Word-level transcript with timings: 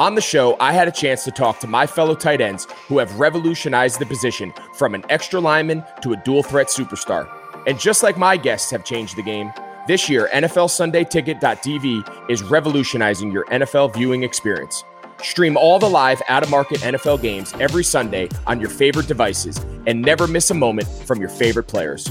On 0.00 0.14
the 0.14 0.22
show, 0.22 0.56
I 0.58 0.72
had 0.72 0.88
a 0.88 0.92
chance 0.92 1.24
to 1.24 1.30
talk 1.30 1.60
to 1.60 1.66
my 1.66 1.86
fellow 1.86 2.14
tight 2.14 2.40
ends 2.40 2.66
who 2.88 2.96
have 2.96 3.20
revolutionized 3.20 3.98
the 3.98 4.06
position 4.06 4.54
from 4.72 4.94
an 4.94 5.04
extra 5.10 5.38
lineman 5.38 5.84
to 6.00 6.14
a 6.14 6.16
dual 6.24 6.42
threat 6.42 6.68
superstar. 6.68 7.28
And 7.66 7.78
just 7.78 8.02
like 8.02 8.16
my 8.16 8.38
guests 8.38 8.70
have 8.70 8.82
changed 8.82 9.14
the 9.16 9.22
game, 9.22 9.52
this 9.86 10.08
year, 10.08 10.30
NFLSundayTicket.tv 10.32 12.30
is 12.30 12.42
revolutionizing 12.42 13.30
your 13.30 13.44
NFL 13.48 13.92
viewing 13.92 14.22
experience. 14.22 14.84
Stream 15.22 15.58
all 15.58 15.78
the 15.78 15.90
live 15.90 16.22
out 16.30 16.42
of 16.42 16.48
market 16.48 16.80
NFL 16.80 17.20
games 17.20 17.52
every 17.60 17.84
Sunday 17.84 18.30
on 18.46 18.58
your 18.58 18.70
favorite 18.70 19.06
devices 19.06 19.58
and 19.86 20.00
never 20.00 20.26
miss 20.26 20.50
a 20.50 20.54
moment 20.54 20.88
from 20.88 21.20
your 21.20 21.28
favorite 21.28 21.64
players. 21.64 22.06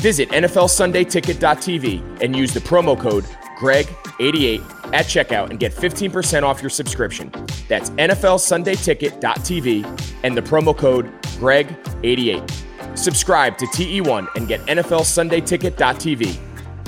Visit 0.00 0.30
NFLSundayTicket.tv 0.30 2.22
and 2.22 2.34
use 2.34 2.52
the 2.52 2.58
promo 2.58 2.98
code 2.98 3.24
GREG88 3.60 4.60
at 4.94 5.04
checkout 5.04 5.50
and 5.50 5.60
get 5.60 5.72
15% 5.72 6.42
off 6.42 6.62
your 6.62 6.70
subscription. 6.70 7.30
That's 7.68 7.90
NFLSundayTicket.tv 7.90 10.00
and 10.24 10.34
the 10.36 10.40
promo 10.40 10.76
code 10.76 11.12
GREG88. 11.38 12.50
Subscribe 12.96 13.56
to 13.58 13.66
TE1 13.66 14.26
and 14.34 14.48
get 14.48 14.60
NFLSundayTicket.tv, 14.60 16.38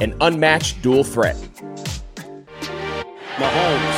an 0.00 0.16
unmatched 0.22 0.80
dual 0.80 1.04
threat. 1.04 1.36
Mahomes 3.36 3.92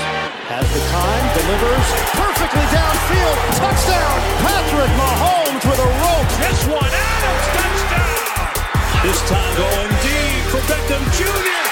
has 0.51 0.67
the 0.75 0.83
time, 0.91 1.25
delivers 1.39 1.87
perfectly 2.19 2.67
downfield. 2.75 3.39
Touchdown, 3.55 4.19
Patrick 4.43 4.91
Mahomes 4.99 5.63
with 5.63 5.79
a 5.79 5.91
rope. 6.03 6.27
This 6.43 6.59
one, 6.67 6.91
Adams, 6.91 7.47
touchdown. 7.55 8.51
This 9.07 9.23
time 9.31 9.55
going 9.57 9.95
deep 10.03 10.43
for 10.51 10.59
Beckham 10.67 11.07
Jr. 11.17 11.64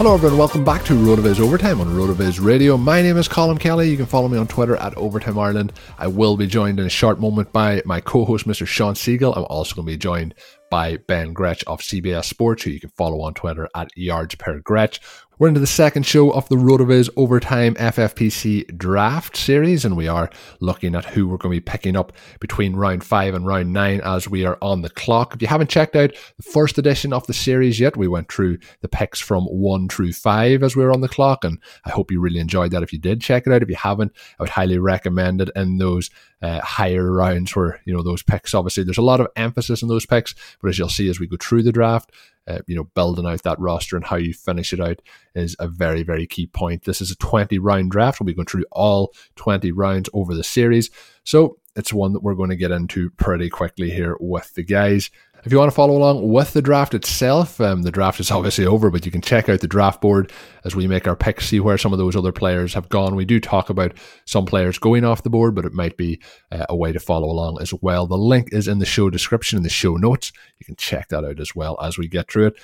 Hello, 0.00 0.14
everyone. 0.14 0.38
Welcome 0.38 0.64
back 0.64 0.82
to 0.84 0.94
RotoViz 0.94 1.40
Overtime 1.40 1.78
on 1.78 1.88
RotoViz 1.88 2.42
Radio. 2.42 2.78
My 2.78 3.02
name 3.02 3.18
is 3.18 3.28
Colin 3.28 3.58
Kelly. 3.58 3.90
You 3.90 3.98
can 3.98 4.06
follow 4.06 4.28
me 4.28 4.38
on 4.38 4.46
Twitter 4.46 4.74
at 4.76 4.96
Overtime 4.96 5.38
Ireland. 5.38 5.74
I 5.98 6.06
will 6.06 6.38
be 6.38 6.46
joined 6.46 6.80
in 6.80 6.86
a 6.86 6.88
short 6.88 7.20
moment 7.20 7.52
by 7.52 7.82
my 7.84 8.00
co-host, 8.00 8.48
Mr. 8.48 8.66
Sean 8.66 8.94
Siegel. 8.94 9.34
I'm 9.34 9.44
also 9.50 9.74
going 9.74 9.84
to 9.86 9.92
be 9.92 9.98
joined 9.98 10.36
by 10.70 10.96
Ben 11.06 11.34
Gretch 11.34 11.62
of 11.64 11.82
CBS 11.82 12.24
Sports, 12.24 12.62
who 12.62 12.70
you 12.70 12.80
can 12.80 12.88
follow 12.88 13.20
on 13.20 13.34
Twitter 13.34 13.68
at 13.76 13.94
yards 13.94 14.36
per 14.36 14.60
Gretch. 14.60 15.02
We're 15.40 15.48
into 15.48 15.58
the 15.58 15.66
second 15.66 16.02
show 16.02 16.30
of 16.32 16.46
the 16.50 16.56
RotoViz 16.56 17.08
Overtime 17.16 17.74
FFPC 17.76 18.76
Draft 18.76 19.34
Series, 19.38 19.86
and 19.86 19.96
we 19.96 20.06
are 20.06 20.28
looking 20.60 20.94
at 20.94 21.06
who 21.06 21.26
we're 21.26 21.38
going 21.38 21.54
to 21.54 21.62
be 21.62 21.64
picking 21.64 21.96
up 21.96 22.12
between 22.40 22.76
round 22.76 23.04
five 23.04 23.32
and 23.32 23.46
round 23.46 23.72
nine 23.72 24.02
as 24.04 24.28
we 24.28 24.44
are 24.44 24.58
on 24.60 24.82
the 24.82 24.90
clock. 24.90 25.34
If 25.34 25.40
you 25.40 25.48
haven't 25.48 25.70
checked 25.70 25.96
out 25.96 26.10
the 26.36 26.42
first 26.42 26.76
edition 26.76 27.14
of 27.14 27.26
the 27.26 27.32
series 27.32 27.80
yet, 27.80 27.96
we 27.96 28.06
went 28.06 28.30
through 28.30 28.58
the 28.82 28.88
picks 28.88 29.18
from 29.18 29.46
one 29.46 29.88
through 29.88 30.12
five 30.12 30.62
as 30.62 30.76
we 30.76 30.84
were 30.84 30.92
on 30.92 31.00
the 31.00 31.08
clock, 31.08 31.42
and 31.42 31.58
I 31.86 31.90
hope 31.90 32.10
you 32.10 32.20
really 32.20 32.38
enjoyed 32.38 32.72
that. 32.72 32.82
If 32.82 32.92
you 32.92 32.98
did 32.98 33.22
check 33.22 33.46
it 33.46 33.52
out, 33.54 33.62
if 33.62 33.70
you 33.70 33.76
haven't, 33.76 34.12
I 34.38 34.42
would 34.42 34.50
highly 34.50 34.76
recommend 34.76 35.40
it 35.40 35.48
in 35.56 35.78
those 35.78 36.10
uh, 36.42 36.60
higher 36.60 37.10
rounds 37.10 37.56
where 37.56 37.80
you 37.86 37.94
know 37.94 38.02
those 38.02 38.22
picks. 38.22 38.52
Obviously, 38.52 38.84
there's 38.84 38.98
a 38.98 39.02
lot 39.02 39.20
of 39.20 39.28
emphasis 39.36 39.82
on 39.82 39.88
those 39.88 40.04
picks, 40.04 40.34
but 40.60 40.68
as 40.68 40.78
you'll 40.78 40.90
see 40.90 41.08
as 41.08 41.18
we 41.18 41.26
go 41.26 41.38
through 41.40 41.62
the 41.62 41.72
draft, 41.72 42.12
uh, 42.50 42.60
you 42.66 42.74
know, 42.74 42.84
building 42.94 43.26
out 43.26 43.42
that 43.42 43.58
roster 43.60 43.96
and 43.96 44.04
how 44.04 44.16
you 44.16 44.34
finish 44.34 44.72
it 44.72 44.80
out 44.80 45.00
is 45.34 45.54
a 45.58 45.68
very, 45.68 46.02
very 46.02 46.26
key 46.26 46.46
point. 46.46 46.84
This 46.84 47.00
is 47.00 47.10
a 47.10 47.16
20 47.16 47.58
round 47.58 47.90
draft. 47.90 48.20
We'll 48.20 48.26
be 48.26 48.34
going 48.34 48.46
through 48.46 48.64
all 48.72 49.12
20 49.36 49.70
rounds 49.72 50.08
over 50.12 50.34
the 50.34 50.44
series. 50.44 50.90
So 51.24 51.58
it's 51.76 51.92
one 51.92 52.12
that 52.12 52.22
we're 52.22 52.34
going 52.34 52.50
to 52.50 52.56
get 52.56 52.72
into 52.72 53.10
pretty 53.10 53.48
quickly 53.48 53.90
here 53.90 54.16
with 54.18 54.52
the 54.54 54.64
guys. 54.64 55.10
If 55.44 55.52
you 55.52 55.58
want 55.58 55.70
to 55.70 55.74
follow 55.74 55.96
along 55.96 56.30
with 56.30 56.52
the 56.52 56.60
draft 56.60 56.92
itself, 56.92 57.60
um, 57.60 57.82
the 57.82 57.90
draft 57.90 58.20
is 58.20 58.30
obviously 58.30 58.66
over, 58.66 58.90
but 58.90 59.06
you 59.06 59.12
can 59.12 59.22
check 59.22 59.48
out 59.48 59.60
the 59.60 59.66
draft 59.66 60.00
board 60.00 60.32
as 60.64 60.76
we 60.76 60.86
make 60.86 61.08
our 61.08 61.16
picks, 61.16 61.46
see 61.46 61.60
where 61.60 61.78
some 61.78 61.92
of 61.92 61.98
those 61.98 62.14
other 62.14 62.32
players 62.32 62.74
have 62.74 62.88
gone. 62.90 63.14
We 63.14 63.24
do 63.24 63.40
talk 63.40 63.70
about 63.70 63.96
some 64.26 64.44
players 64.44 64.78
going 64.78 65.04
off 65.04 65.22
the 65.22 65.30
board, 65.30 65.54
but 65.54 65.64
it 65.64 65.72
might 65.72 65.96
be 65.96 66.20
uh, 66.52 66.66
a 66.68 66.76
way 66.76 66.92
to 66.92 67.00
follow 67.00 67.30
along 67.30 67.58
as 67.60 67.72
well. 67.72 68.06
The 68.06 68.18
link 68.18 68.52
is 68.52 68.68
in 68.68 68.78
the 68.78 68.86
show 68.86 69.08
description, 69.08 69.56
in 69.56 69.62
the 69.62 69.70
show 69.70 69.96
notes. 69.96 70.32
You 70.58 70.66
can 70.66 70.76
check 70.76 71.08
that 71.08 71.24
out 71.24 71.40
as 71.40 71.54
well 71.54 71.78
as 71.82 71.96
we 71.96 72.06
get 72.06 72.30
through 72.30 72.48
it. 72.48 72.56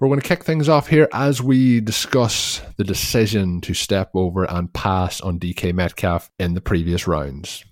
We're 0.00 0.08
going 0.08 0.20
to 0.20 0.26
kick 0.26 0.42
things 0.42 0.68
off 0.68 0.88
here 0.88 1.08
as 1.12 1.40
we 1.40 1.80
discuss 1.80 2.60
the 2.76 2.84
decision 2.84 3.60
to 3.60 3.74
step 3.74 4.10
over 4.14 4.42
and 4.44 4.72
pass 4.72 5.20
on 5.20 5.38
DK 5.38 5.72
Metcalf 5.72 6.32
in 6.40 6.54
the 6.54 6.60
previous 6.60 7.06
rounds. 7.06 7.64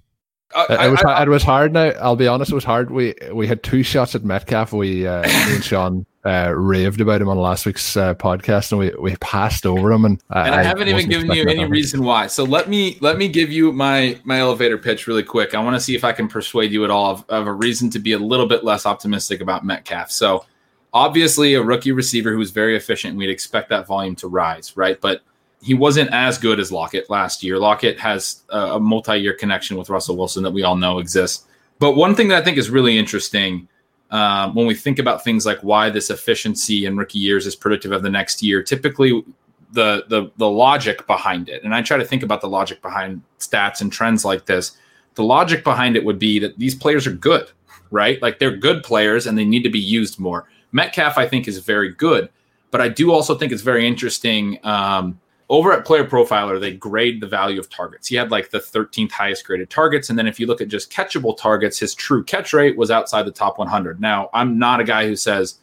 Uh, 0.54 0.66
It, 0.70 0.90
was, 0.90 1.02
I- 1.02 1.22
it 1.22 1.28
was 1.28 1.42
hard 1.42 1.72
now. 1.72 1.90
I'll 2.00 2.16
be 2.16 2.26
honest, 2.28 2.50
it 2.52 2.54
was 2.54 2.64
hard. 2.64 2.90
We 2.90 3.14
we 3.32 3.46
had 3.46 3.62
two 3.62 3.82
shots 3.82 4.14
at 4.14 4.24
Metcalf. 4.24 4.72
We 4.72 5.06
uh, 5.06 5.22
me 5.26 5.54
and 5.54 5.64
Sean 5.64 6.06
uh, 6.24 6.52
raved 6.54 7.00
about 7.00 7.20
him 7.20 7.28
on 7.28 7.36
last 7.38 7.66
week's 7.66 7.96
uh, 7.96 8.14
podcast, 8.14 8.70
and 8.70 8.78
we, 8.78 8.90
we 9.00 9.16
passed 9.16 9.66
over 9.66 9.90
him. 9.90 10.04
And, 10.04 10.22
and 10.30 10.54
I 10.54 10.62
haven't 10.62 10.88
even 10.88 11.08
given 11.08 11.32
you 11.32 11.44
any 11.46 11.64
reason 11.64 12.04
why. 12.04 12.26
So 12.28 12.44
let 12.44 12.68
me 12.68 12.98
let 13.00 13.18
me 13.18 13.28
give 13.28 13.50
you 13.50 13.72
my 13.72 14.18
my 14.24 14.38
elevator 14.38 14.78
pitch 14.78 15.06
really 15.06 15.24
quick. 15.24 15.54
I 15.54 15.60
want 15.62 15.74
to 15.76 15.80
see 15.80 15.94
if 15.94 16.04
I 16.04 16.12
can 16.12 16.28
persuade 16.28 16.70
you 16.72 16.84
at 16.84 16.90
all 16.90 17.10
of, 17.12 17.24
of 17.28 17.46
a 17.46 17.52
reason 17.52 17.90
to 17.90 17.98
be 17.98 18.12
a 18.12 18.18
little 18.18 18.46
bit 18.46 18.62
less 18.64 18.86
optimistic 18.86 19.40
about 19.40 19.64
Metcalf. 19.64 20.10
So 20.10 20.44
obviously 20.92 21.54
a 21.54 21.62
rookie 21.62 21.92
receiver 21.92 22.32
who's 22.32 22.50
very 22.50 22.76
efficient. 22.76 23.16
We'd 23.16 23.30
expect 23.30 23.70
that 23.70 23.86
volume 23.86 24.14
to 24.16 24.28
rise, 24.28 24.76
right? 24.76 25.00
But 25.00 25.22
he 25.62 25.74
wasn't 25.74 26.10
as 26.12 26.38
good 26.38 26.58
as 26.58 26.72
Lockett 26.72 27.08
last 27.08 27.42
year. 27.42 27.58
Lockett 27.58 27.98
has 28.00 28.42
a, 28.50 28.58
a 28.58 28.80
multi-year 28.80 29.32
connection 29.32 29.76
with 29.76 29.88
Russell 29.88 30.16
Wilson 30.16 30.42
that 30.42 30.50
we 30.50 30.64
all 30.64 30.76
know 30.76 30.98
exists. 30.98 31.46
But 31.78 31.92
one 31.92 32.14
thing 32.14 32.28
that 32.28 32.42
I 32.42 32.44
think 32.44 32.58
is 32.58 32.68
really 32.68 32.98
interesting 32.98 33.68
um, 34.10 34.54
when 34.54 34.66
we 34.66 34.74
think 34.74 34.98
about 34.98 35.24
things 35.24 35.46
like 35.46 35.58
why 35.60 35.88
this 35.88 36.10
efficiency 36.10 36.84
in 36.84 36.96
rookie 36.96 37.18
years 37.18 37.46
is 37.46 37.56
predictive 37.56 37.92
of 37.92 38.02
the 38.02 38.10
next 38.10 38.42
year, 38.42 38.62
typically 38.62 39.24
the 39.72 40.04
the 40.08 40.30
the 40.36 40.48
logic 40.48 41.06
behind 41.06 41.48
it, 41.48 41.64
and 41.64 41.74
I 41.74 41.80
try 41.80 41.96
to 41.96 42.04
think 42.04 42.22
about 42.22 42.42
the 42.42 42.48
logic 42.48 42.82
behind 42.82 43.22
stats 43.38 43.80
and 43.80 43.90
trends 43.90 44.22
like 44.22 44.44
this. 44.44 44.76
The 45.14 45.24
logic 45.24 45.64
behind 45.64 45.96
it 45.96 46.04
would 46.04 46.18
be 46.18 46.38
that 46.40 46.58
these 46.58 46.74
players 46.74 47.06
are 47.06 47.12
good, 47.12 47.50
right? 47.90 48.20
Like 48.20 48.38
they're 48.38 48.56
good 48.56 48.82
players 48.82 49.26
and 49.26 49.36
they 49.36 49.46
need 49.46 49.62
to 49.62 49.70
be 49.70 49.80
used 49.80 50.18
more. 50.18 50.46
Metcalf, 50.72 51.16
I 51.16 51.26
think, 51.26 51.48
is 51.48 51.58
very 51.58 51.92
good, 51.94 52.28
but 52.70 52.82
I 52.82 52.88
do 52.88 53.12
also 53.12 53.34
think 53.34 53.50
it's 53.50 53.62
very 53.62 53.86
interesting 53.86 54.58
um, 54.62 55.18
over 55.48 55.72
at 55.72 55.84
Player 55.84 56.04
Profiler, 56.04 56.60
they 56.60 56.72
grade 56.72 57.20
the 57.20 57.26
value 57.26 57.60
of 57.60 57.68
targets. 57.68 58.08
He 58.08 58.16
had 58.16 58.30
like 58.30 58.50
the 58.50 58.58
13th 58.58 59.12
highest 59.12 59.44
graded 59.44 59.70
targets. 59.70 60.08
And 60.08 60.18
then 60.18 60.26
if 60.26 60.40
you 60.40 60.46
look 60.46 60.60
at 60.60 60.68
just 60.68 60.90
catchable 60.90 61.36
targets, 61.36 61.78
his 61.78 61.94
true 61.94 62.24
catch 62.24 62.52
rate 62.52 62.76
was 62.76 62.90
outside 62.90 63.24
the 63.24 63.32
top 63.32 63.58
100. 63.58 64.00
Now, 64.00 64.30
I'm 64.32 64.58
not 64.58 64.80
a 64.80 64.84
guy 64.84 65.06
who 65.06 65.16
says 65.16 65.58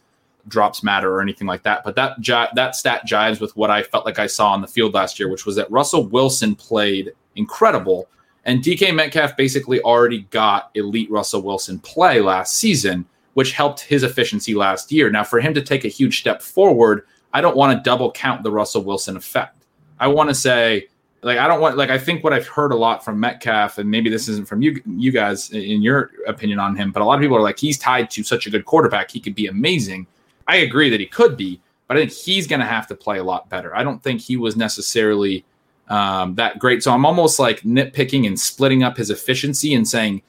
drops 0.48 0.82
matter 0.82 1.12
or 1.12 1.20
anything 1.20 1.46
like 1.46 1.62
that, 1.64 1.84
but 1.84 1.94
that 1.96 2.16
that 2.54 2.76
stat 2.76 3.02
jives 3.06 3.40
with 3.40 3.56
what 3.56 3.70
I 3.70 3.82
felt 3.82 4.06
like 4.06 4.18
I 4.18 4.26
saw 4.26 4.52
on 4.52 4.60
the 4.60 4.68
field 4.68 4.94
last 4.94 5.18
year, 5.18 5.28
which 5.28 5.44
was 5.44 5.56
that 5.56 5.70
Russell 5.70 6.06
Wilson 6.06 6.54
played 6.54 7.12
incredible. 7.36 8.08
And 8.44 8.62
DK 8.62 8.94
Metcalf 8.94 9.36
basically 9.36 9.80
already 9.82 10.22
got 10.30 10.70
elite 10.74 11.10
Russell 11.10 11.42
Wilson 11.42 11.78
play 11.80 12.20
last 12.20 12.54
season, 12.54 13.04
which 13.34 13.52
helped 13.52 13.80
his 13.80 14.02
efficiency 14.02 14.54
last 14.54 14.90
year. 14.90 15.10
Now, 15.10 15.24
for 15.24 15.40
him 15.40 15.52
to 15.54 15.62
take 15.62 15.84
a 15.84 15.88
huge 15.88 16.20
step 16.20 16.40
forward, 16.40 17.06
I 17.32 17.40
don't 17.40 17.56
want 17.56 17.76
to 17.76 17.82
double 17.82 18.10
count 18.10 18.42
the 18.42 18.50
Russell 18.50 18.82
Wilson 18.82 19.16
effect. 19.16 19.59
I 20.00 20.08
want 20.08 20.30
to 20.30 20.34
say, 20.34 20.88
like, 21.22 21.38
I 21.38 21.46
don't 21.46 21.60
want, 21.60 21.76
like, 21.76 21.90
I 21.90 21.98
think 21.98 22.24
what 22.24 22.32
I've 22.32 22.48
heard 22.48 22.72
a 22.72 22.76
lot 22.76 23.04
from 23.04 23.20
Metcalf, 23.20 23.78
and 23.78 23.88
maybe 23.88 24.08
this 24.08 24.26
isn't 24.28 24.48
from 24.48 24.62
you, 24.62 24.80
you 24.86 25.12
guys, 25.12 25.50
in 25.50 25.82
your 25.82 26.10
opinion 26.26 26.58
on 26.58 26.74
him, 26.74 26.90
but 26.90 27.02
a 27.02 27.04
lot 27.04 27.14
of 27.14 27.20
people 27.20 27.36
are 27.36 27.42
like, 27.42 27.58
he's 27.58 27.78
tied 27.78 28.10
to 28.10 28.24
such 28.24 28.46
a 28.46 28.50
good 28.50 28.64
quarterback, 28.64 29.10
he 29.10 29.20
could 29.20 29.34
be 29.34 29.46
amazing. 29.46 30.06
I 30.48 30.56
agree 30.56 30.88
that 30.90 30.98
he 30.98 31.06
could 31.06 31.36
be, 31.36 31.60
but 31.86 31.96
I 31.96 32.00
think 32.00 32.12
he's 32.12 32.46
going 32.46 32.60
to 32.60 32.66
have 32.66 32.86
to 32.88 32.94
play 32.96 33.18
a 33.18 33.24
lot 33.24 33.48
better. 33.50 33.76
I 33.76 33.84
don't 33.84 34.02
think 34.02 34.20
he 34.20 34.36
was 34.36 34.56
necessarily 34.56 35.44
um, 35.88 36.34
that 36.36 36.58
great. 36.58 36.82
So 36.82 36.92
I'm 36.92 37.04
almost 37.04 37.38
like 37.38 37.60
nitpicking 37.60 38.26
and 38.26 38.40
splitting 38.40 38.82
up 38.82 38.96
his 38.96 39.10
efficiency 39.10 39.74
and 39.74 39.86
saying 39.86 40.22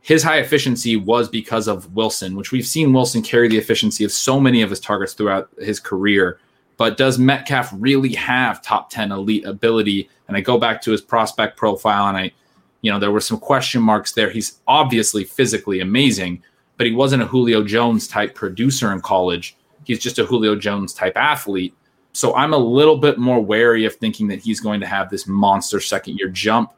his 0.00 0.22
high 0.22 0.38
efficiency 0.38 0.96
was 0.96 1.28
because 1.28 1.68
of 1.68 1.94
Wilson, 1.94 2.34
which 2.34 2.50
we've 2.50 2.66
seen 2.66 2.92
Wilson 2.92 3.22
carry 3.22 3.46
the 3.46 3.58
efficiency 3.58 4.04
of 4.04 4.10
so 4.10 4.40
many 4.40 4.62
of 4.62 4.70
his 4.70 4.80
targets 4.80 5.12
throughout 5.12 5.50
his 5.58 5.78
career. 5.78 6.40
But 6.78 6.96
does 6.96 7.18
Metcalf 7.18 7.70
really 7.76 8.14
have 8.14 8.62
top 8.62 8.88
10 8.88 9.12
elite 9.12 9.44
ability? 9.44 10.08
And 10.28 10.36
I 10.36 10.40
go 10.40 10.58
back 10.58 10.80
to 10.82 10.92
his 10.92 11.02
prospect 11.02 11.56
profile 11.56 12.06
and 12.06 12.16
I, 12.16 12.32
you 12.80 12.90
know, 12.90 13.00
there 13.00 13.10
were 13.10 13.20
some 13.20 13.38
question 13.38 13.82
marks 13.82 14.12
there. 14.12 14.30
He's 14.30 14.60
obviously 14.66 15.24
physically 15.24 15.80
amazing, 15.80 16.42
but 16.76 16.86
he 16.86 16.94
wasn't 16.94 17.24
a 17.24 17.26
Julio 17.26 17.64
Jones 17.64 18.06
type 18.06 18.34
producer 18.34 18.92
in 18.92 19.00
college. 19.00 19.56
He's 19.84 19.98
just 19.98 20.20
a 20.20 20.24
Julio 20.24 20.54
Jones 20.54 20.94
type 20.94 21.16
athlete. 21.16 21.74
So 22.12 22.34
I'm 22.36 22.54
a 22.54 22.58
little 22.58 22.96
bit 22.96 23.18
more 23.18 23.40
wary 23.40 23.84
of 23.84 23.96
thinking 23.96 24.28
that 24.28 24.40
he's 24.40 24.60
going 24.60 24.80
to 24.80 24.86
have 24.86 25.10
this 25.10 25.26
monster 25.26 25.80
second 25.80 26.18
year 26.18 26.28
jump 26.28 26.72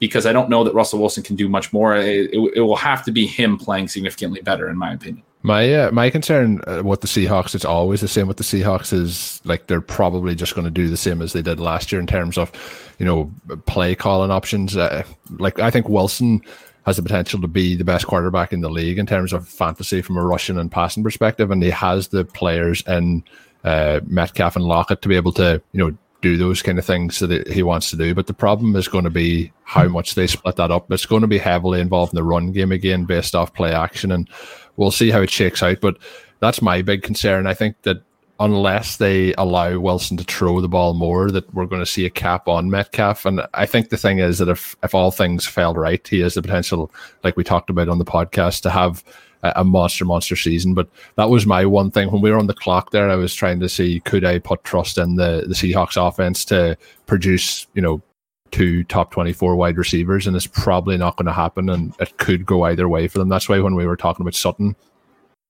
because 0.00 0.26
I 0.26 0.32
don't 0.32 0.50
know 0.50 0.64
that 0.64 0.74
Russell 0.74 0.98
Wilson 0.98 1.22
can 1.22 1.36
do 1.36 1.48
much 1.48 1.72
more. 1.72 1.96
It, 1.96 2.32
it, 2.32 2.52
it 2.56 2.60
will 2.60 2.76
have 2.76 3.04
to 3.04 3.12
be 3.12 3.26
him 3.26 3.56
playing 3.56 3.88
significantly 3.88 4.40
better, 4.40 4.68
in 4.68 4.76
my 4.76 4.92
opinion. 4.92 5.24
My 5.42 5.72
uh, 5.72 5.90
my 5.92 6.10
concern 6.10 6.60
uh, 6.66 6.82
with 6.82 7.02
the 7.02 7.06
Seahawks, 7.06 7.54
it's 7.54 7.64
always 7.64 8.00
the 8.00 8.08
same 8.08 8.26
with 8.26 8.36
the 8.36 8.42
Seahawks. 8.42 8.92
Is 8.92 9.40
like 9.44 9.68
they're 9.68 9.80
probably 9.80 10.34
just 10.34 10.54
going 10.54 10.64
to 10.64 10.70
do 10.72 10.88
the 10.88 10.96
same 10.96 11.22
as 11.22 11.32
they 11.32 11.42
did 11.42 11.60
last 11.60 11.92
year 11.92 12.00
in 12.00 12.06
terms 12.06 12.36
of, 12.36 12.50
you 12.98 13.06
know, 13.06 13.30
play 13.66 13.94
calling 13.94 14.32
options. 14.32 14.76
Uh, 14.76 15.04
like 15.38 15.60
I 15.60 15.70
think 15.70 15.88
Wilson 15.88 16.40
has 16.84 16.96
the 16.96 17.02
potential 17.02 17.40
to 17.40 17.48
be 17.48 17.76
the 17.76 17.84
best 17.84 18.06
quarterback 18.06 18.52
in 18.52 18.60
the 18.60 18.70
league 18.70 18.98
in 18.98 19.06
terms 19.06 19.32
of 19.32 19.48
fantasy 19.48 20.02
from 20.02 20.16
a 20.16 20.24
rushing 20.24 20.58
and 20.58 20.70
passing 20.70 21.02
perspective, 21.04 21.50
and 21.50 21.62
he 21.62 21.70
has 21.70 22.08
the 22.08 22.24
players 22.24 22.82
in 22.86 23.22
uh, 23.64 24.00
Metcalf 24.06 24.56
and 24.56 24.64
Lockett 24.64 25.02
to 25.02 25.08
be 25.08 25.16
able 25.16 25.32
to, 25.32 25.60
you 25.72 25.78
know, 25.78 25.96
do 26.22 26.36
those 26.36 26.62
kind 26.62 26.78
of 26.78 26.84
things 26.84 27.18
that 27.18 27.46
he 27.48 27.62
wants 27.62 27.90
to 27.90 27.96
do. 27.96 28.14
But 28.14 28.26
the 28.26 28.34
problem 28.34 28.74
is 28.74 28.88
going 28.88 29.04
to 29.04 29.10
be 29.10 29.52
how 29.64 29.86
much 29.86 30.14
they 30.14 30.26
split 30.26 30.56
that 30.56 30.70
up. 30.70 30.90
It's 30.90 31.06
going 31.06 31.20
to 31.22 31.28
be 31.28 31.38
heavily 31.38 31.80
involved 31.80 32.12
in 32.12 32.16
the 32.16 32.24
run 32.24 32.52
game 32.52 32.72
again, 32.72 33.04
based 33.04 33.34
off 33.34 33.54
play 33.54 33.72
action, 33.72 34.10
and 34.10 34.28
we'll 34.76 34.90
see 34.90 35.10
how 35.10 35.22
it 35.22 35.30
shakes 35.30 35.62
out. 35.62 35.80
But 35.80 35.96
that's 36.40 36.62
my 36.62 36.82
big 36.82 37.02
concern. 37.02 37.46
I 37.46 37.54
think 37.54 37.80
that 37.82 38.02
unless 38.38 38.98
they 38.98 39.32
allow 39.34 39.78
Wilson 39.78 40.16
to 40.18 40.24
throw 40.24 40.60
the 40.60 40.68
ball 40.68 40.94
more, 40.94 41.30
that 41.30 41.52
we're 41.54 41.66
going 41.66 41.82
to 41.82 41.90
see 41.90 42.04
a 42.04 42.10
cap 42.10 42.48
on 42.48 42.70
Metcalf. 42.70 43.24
And 43.24 43.40
I 43.54 43.66
think 43.66 43.88
the 43.88 43.96
thing 43.96 44.18
is 44.18 44.38
that 44.38 44.48
if 44.48 44.76
if 44.82 44.94
all 44.94 45.10
things 45.10 45.46
fell 45.46 45.74
right, 45.74 46.06
he 46.06 46.20
has 46.20 46.34
the 46.34 46.42
potential, 46.42 46.90
like 47.24 47.36
we 47.36 47.44
talked 47.44 47.70
about 47.70 47.88
on 47.88 47.98
the 47.98 48.04
podcast, 48.04 48.62
to 48.62 48.70
have 48.70 49.02
a 49.42 49.64
monster, 49.64 50.04
monster 50.04 50.36
season. 50.36 50.74
But 50.74 50.88
that 51.16 51.30
was 51.30 51.46
my 51.46 51.64
one 51.64 51.90
thing 51.90 52.10
when 52.10 52.22
we 52.22 52.30
were 52.30 52.38
on 52.38 52.46
the 52.46 52.54
clock 52.54 52.90
there. 52.90 53.10
I 53.10 53.16
was 53.16 53.34
trying 53.34 53.60
to 53.60 53.68
see 53.68 54.00
could 54.00 54.24
I 54.24 54.38
put 54.38 54.64
trust 54.64 54.98
in 54.98 55.16
the 55.16 55.44
the 55.46 55.54
Seahawks 55.54 55.96
offense 55.96 56.44
to 56.46 56.76
produce, 57.06 57.66
you 57.74 57.82
know, 57.82 58.02
two 58.50 58.84
top 58.84 59.10
24 59.10 59.56
wide 59.56 59.76
receivers, 59.76 60.26
and 60.26 60.36
it's 60.36 60.46
probably 60.46 60.96
not 60.96 61.16
going 61.16 61.26
to 61.26 61.32
happen. 61.32 61.68
And 61.68 61.94
it 62.00 62.16
could 62.18 62.46
go 62.46 62.64
either 62.64 62.88
way 62.88 63.08
for 63.08 63.18
them. 63.18 63.28
That's 63.28 63.48
why 63.48 63.60
when 63.60 63.74
we 63.74 63.86
were 63.86 63.96
talking 63.96 64.22
about 64.22 64.34
Sutton, 64.34 64.76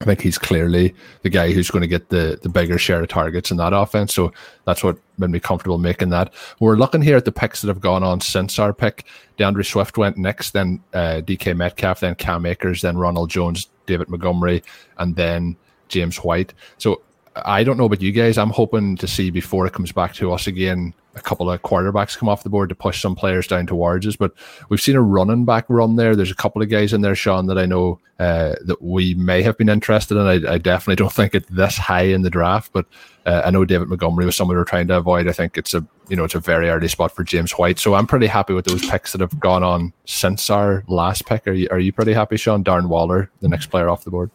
I 0.00 0.04
think 0.04 0.20
he's 0.20 0.36
clearly 0.36 0.94
the 1.22 1.30
guy 1.30 1.52
who's 1.52 1.70
going 1.70 1.80
to 1.80 1.88
get 1.88 2.10
the, 2.10 2.38
the 2.42 2.50
bigger 2.50 2.76
share 2.76 3.00
of 3.00 3.08
targets 3.08 3.50
in 3.50 3.56
that 3.56 3.72
offense. 3.72 4.14
So 4.14 4.30
that's 4.66 4.84
what 4.84 4.98
made 5.16 5.30
me 5.30 5.40
comfortable 5.40 5.78
making 5.78 6.10
that. 6.10 6.34
We're 6.60 6.76
looking 6.76 7.00
here 7.00 7.16
at 7.16 7.24
the 7.24 7.32
picks 7.32 7.62
that 7.62 7.68
have 7.68 7.80
gone 7.80 8.02
on 8.02 8.20
since 8.20 8.58
our 8.58 8.74
pick. 8.74 9.06
D'Andre 9.38 9.62
Swift 9.62 9.96
went 9.96 10.18
next, 10.18 10.50
then 10.50 10.82
uh, 10.92 11.22
DK 11.24 11.56
Metcalf, 11.56 12.00
then 12.00 12.14
Cam 12.14 12.44
Akers, 12.44 12.82
then 12.82 12.98
Ronald 12.98 13.30
Jones, 13.30 13.68
David 13.86 14.10
Montgomery, 14.10 14.62
and 14.98 15.16
then 15.16 15.56
James 15.88 16.18
White. 16.18 16.52
So 16.76 17.00
I 17.44 17.64
don't 17.64 17.76
know 17.76 17.84
about 17.84 18.02
you 18.02 18.12
guys. 18.12 18.38
I'm 18.38 18.50
hoping 18.50 18.96
to 18.96 19.06
see 19.06 19.30
before 19.30 19.66
it 19.66 19.72
comes 19.72 19.92
back 19.92 20.14
to 20.14 20.32
us 20.32 20.46
again 20.46 20.94
a 21.16 21.20
couple 21.20 21.50
of 21.50 21.62
quarterbacks 21.62 22.16
come 22.16 22.28
off 22.28 22.42
the 22.42 22.50
board 22.50 22.68
to 22.68 22.74
push 22.74 23.00
some 23.00 23.16
players 23.16 23.46
down 23.46 23.66
towards 23.66 24.06
us. 24.06 24.16
But 24.16 24.32
we've 24.68 24.80
seen 24.80 24.96
a 24.96 25.02
running 25.02 25.44
back 25.44 25.64
run 25.68 25.96
there. 25.96 26.14
There's 26.14 26.30
a 26.30 26.36
couple 26.36 26.62
of 26.62 26.68
guys 26.68 26.92
in 26.92 27.00
there, 27.00 27.14
Sean, 27.14 27.46
that 27.46 27.58
I 27.58 27.64
know 27.64 27.98
uh, 28.20 28.54
that 28.64 28.80
we 28.80 29.14
may 29.14 29.42
have 29.42 29.56
been 29.56 29.68
interested 29.68 30.16
in. 30.16 30.26
I, 30.26 30.54
I, 30.54 30.58
definitely 30.58 30.96
don't 31.02 31.12
think 31.12 31.34
it's 31.34 31.48
this 31.48 31.76
high 31.76 32.02
in 32.02 32.22
the 32.22 32.30
draft, 32.30 32.72
but 32.72 32.86
uh, 33.24 33.42
I 33.44 33.50
know 33.50 33.64
David 33.64 33.88
Montgomery 33.88 34.26
was 34.26 34.36
someone 34.36 34.56
we 34.56 34.60
are 34.60 34.66
trying 34.66 34.88
to 34.88 34.96
avoid. 34.98 35.26
I 35.26 35.32
think 35.32 35.56
it's 35.58 35.74
a 35.74 35.86
you 36.08 36.16
know 36.16 36.24
it's 36.24 36.34
a 36.34 36.40
very 36.40 36.68
early 36.68 36.88
spot 36.88 37.12
for 37.12 37.24
James 37.24 37.52
White. 37.52 37.78
So 37.78 37.94
I'm 37.94 38.06
pretty 38.06 38.26
happy 38.26 38.52
with 38.52 38.66
those 38.66 38.86
picks 38.88 39.12
that 39.12 39.20
have 39.20 39.40
gone 39.40 39.62
on 39.62 39.92
since 40.04 40.50
our 40.50 40.84
last 40.86 41.26
pick. 41.26 41.46
Are 41.48 41.52
you 41.52 41.68
are 41.70 41.78
you 41.78 41.92
pretty 41.92 42.12
happy, 42.12 42.36
Sean? 42.36 42.62
Darren 42.62 42.88
Waller, 42.88 43.30
the 43.40 43.48
next 43.48 43.66
player 43.66 43.88
off 43.88 44.04
the 44.04 44.10
board. 44.10 44.30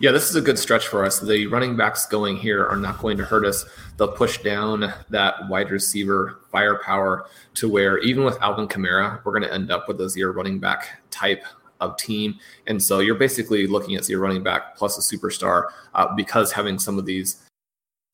Yeah, 0.00 0.12
this 0.12 0.30
is 0.30 0.36
a 0.36 0.40
good 0.40 0.60
stretch 0.60 0.86
for 0.86 1.04
us. 1.04 1.18
The 1.18 1.48
running 1.48 1.76
backs 1.76 2.06
going 2.06 2.36
here 2.36 2.64
are 2.64 2.76
not 2.76 2.98
going 2.98 3.16
to 3.16 3.24
hurt 3.24 3.44
us. 3.44 3.64
They'll 3.96 4.12
push 4.12 4.38
down 4.38 4.92
that 5.10 5.48
wide 5.48 5.72
receiver 5.72 6.38
firepower 6.52 7.26
to 7.54 7.68
where 7.68 7.98
even 7.98 8.22
with 8.22 8.40
Alvin 8.40 8.68
Kamara, 8.68 9.20
we're 9.24 9.32
going 9.32 9.42
to 9.42 9.52
end 9.52 9.72
up 9.72 9.88
with 9.88 10.00
a 10.00 10.08
zero 10.08 10.32
running 10.32 10.60
back 10.60 11.00
type 11.10 11.42
of 11.80 11.96
team. 11.96 12.38
And 12.68 12.80
so 12.80 13.00
you're 13.00 13.16
basically 13.16 13.66
looking 13.66 13.96
at 13.96 14.04
zero 14.04 14.22
running 14.22 14.44
back 14.44 14.76
plus 14.76 14.96
a 14.98 15.16
superstar 15.16 15.64
uh, 15.94 16.14
because 16.14 16.52
having 16.52 16.78
some 16.78 16.96
of 16.96 17.04
these 17.04 17.42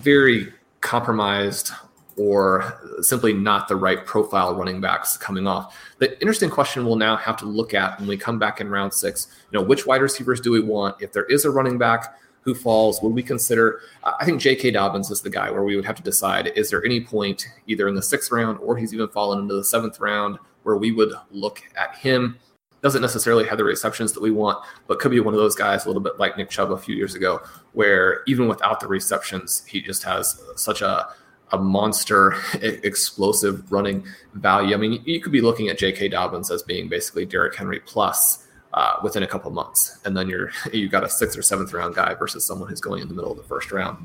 very 0.01 0.55
compromised 0.81 1.71
or 2.17 2.81
simply 3.01 3.33
not 3.33 3.69
the 3.69 3.77
right 3.77 4.05
profile 4.07 4.55
running 4.55 4.81
backs 4.81 5.17
coming 5.17 5.47
off. 5.47 5.77
The 5.99 6.19
interesting 6.21 6.51
question 6.51 6.85
we'll 6.85 6.97
now 6.97 7.17
have 7.17 7.37
to 7.39 7.47
look 7.47 7.75
at 7.75 7.99
when 7.99 8.09
we 8.09 8.17
come 8.17 8.39
back 8.39 8.61
in 8.61 8.69
round 8.69 8.93
six, 8.93 9.29
you 9.51 9.59
know, 9.59 9.65
which 9.65 9.87
wide 9.87 10.01
receivers 10.01 10.41
do 10.41 10.53
we 10.53 10.61
want? 10.61 11.01
If 11.01 11.13
there 11.13 11.25
is 11.25 11.45
a 11.45 11.51
running 11.51 11.79
back 11.79 12.17
who 12.43 12.55
falls, 12.55 13.03
would 13.03 13.15
we 13.15 13.23
consider? 13.23 13.81
I 14.05 14.25
think 14.25 14.41
J.K. 14.41 14.73
Dobbins 14.73 15.11
is 15.11 15.23
the 15.23 15.31
guy 15.31 15.51
where 15.51 15.65
we 15.65 15.77
would 15.77 15.85
have 15.87 15.97
to 15.97 16.03
decide 16.03 16.49
is 16.49 16.71
there 16.71 16.85
any 16.85 17.01
point 17.01 17.47
either 17.67 17.89
in 17.89 17.95
the 17.95 18.03
sixth 18.03 18.31
round 18.31 18.59
or 18.61 18.77
he's 18.77 18.93
even 18.93 19.09
fallen 19.09 19.41
into 19.41 19.55
the 19.55 19.65
seventh 19.65 19.99
round 19.99 20.39
where 20.63 20.77
we 20.77 20.93
would 20.93 21.13
look 21.31 21.63
at 21.77 21.97
him? 21.97 22.39
Doesn't 22.83 23.01
necessarily 23.01 23.47
have 23.47 23.57
the 23.57 23.65
receptions 23.65 24.13
that 24.13 24.23
we 24.23 24.31
want, 24.31 24.63
but 24.87 25.01
could 25.01 25.11
be 25.11 25.21
one 25.21 25.33
of 25.33 25.41
those 25.41 25.55
guys 25.55 25.85
a 25.85 25.89
little 25.89 26.03
bit 26.03 26.19
like 26.19 26.37
Nick 26.37 26.51
Chubb 26.51 26.71
a 26.71 26.77
few 26.77 26.95
years 26.95 27.15
ago, 27.15 27.41
where 27.73 28.23
even 28.27 28.47
without 28.47 28.79
the 28.79 28.87
receptions, 28.87 29.65
he 29.65 29.81
just 29.81 30.03
has 30.03 30.39
such 30.55 30.83
a 30.83 31.09
a 31.55 31.59
monster 31.59 32.35
explosive 32.63 33.71
running 33.71 34.05
value. 34.35 34.75
I 34.75 34.79
mean, 34.79 35.03
you 35.05 35.21
could 35.21 35.33
be 35.33 35.41
looking 35.41 35.69
at 35.69 35.79
J.K. 35.79 36.09
Dobbins 36.09 36.51
as 36.51 36.63
being 36.63 36.89
basically 36.89 37.25
Derrick 37.25 37.55
Henry 37.55 37.81
plus 37.81 38.47
uh, 38.75 38.97
within 39.03 39.23
a 39.23 39.27
couple 39.27 39.51
months, 39.51 39.99
and 40.05 40.17
then 40.17 40.29
you're 40.29 40.51
you 40.73 40.89
got 40.89 41.05
a 41.05 41.09
sixth 41.09 41.39
or 41.39 41.43
seventh 41.43 41.73
round 41.73 41.95
guy 41.95 42.15
versus 42.15 42.45
someone 42.45 42.69
who's 42.69 42.81
going 42.81 43.01
in 43.01 43.09
the 43.09 43.15
middle 43.15 43.31
of 43.31 43.39
the 43.39 43.45
first 43.45 43.73
round. 43.73 44.05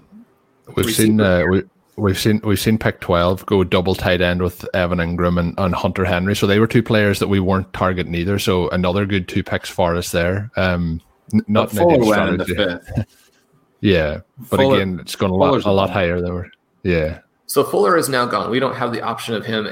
We've 0.75 0.94
seen 0.94 1.20
uh, 1.20 1.44
we, 1.50 1.63
we've 1.96 2.20
seen 2.20 2.39
we've 2.44 2.60
seen 2.60 2.77
pick 2.77 3.00
twelve 3.01 3.46
go 3.48 3.63
double 3.63 3.96
tight 3.96 4.22
end 4.22 4.41
with 4.41 4.63
Evan 4.75 5.00
Engram 5.00 5.39
and, 5.39 5.56
and 5.58 5.74
Hunter 5.74 6.06
Henry. 6.06 6.36
So 6.36 6.46
they 6.46 6.60
were 6.60 6.68
two 6.68 6.84
players 6.84 7.20
that 7.20 7.27
we 7.27 7.39
weren't 7.39 7.74
targeting 7.74 8.13
either. 8.13 8.38
So 8.38 8.70
another 8.70 9.06
good 9.06 9.27
two 9.27 9.44
picks 9.44 9.70
for 9.70 9.96
us 9.96 10.12
there. 10.12 10.51
Um, 10.56 11.01
not 11.48 11.74
in 11.74 12.38
the 12.38 12.46
fifth. 12.46 13.08
yeah, 13.82 14.22
but 14.51 14.58
Fuller, 14.58 14.75
again, 14.75 15.00
it's 15.00 15.15
going 15.15 15.32
a 15.32 15.36
lot 15.36 15.65
a 15.65 15.72
lot 15.72 15.89
higher. 15.89 16.22
There, 16.22 16.51
yeah. 16.84 17.20
So 17.50 17.63
Fuller 17.63 17.98
is 17.98 18.10
now 18.10 18.27
gone. 18.27 18.51
We 18.51 18.60
don't 18.60 18.75
have 18.75 18.94
the 18.94 19.01
option 19.01 19.34
of 19.34 19.44
him. 19.44 19.68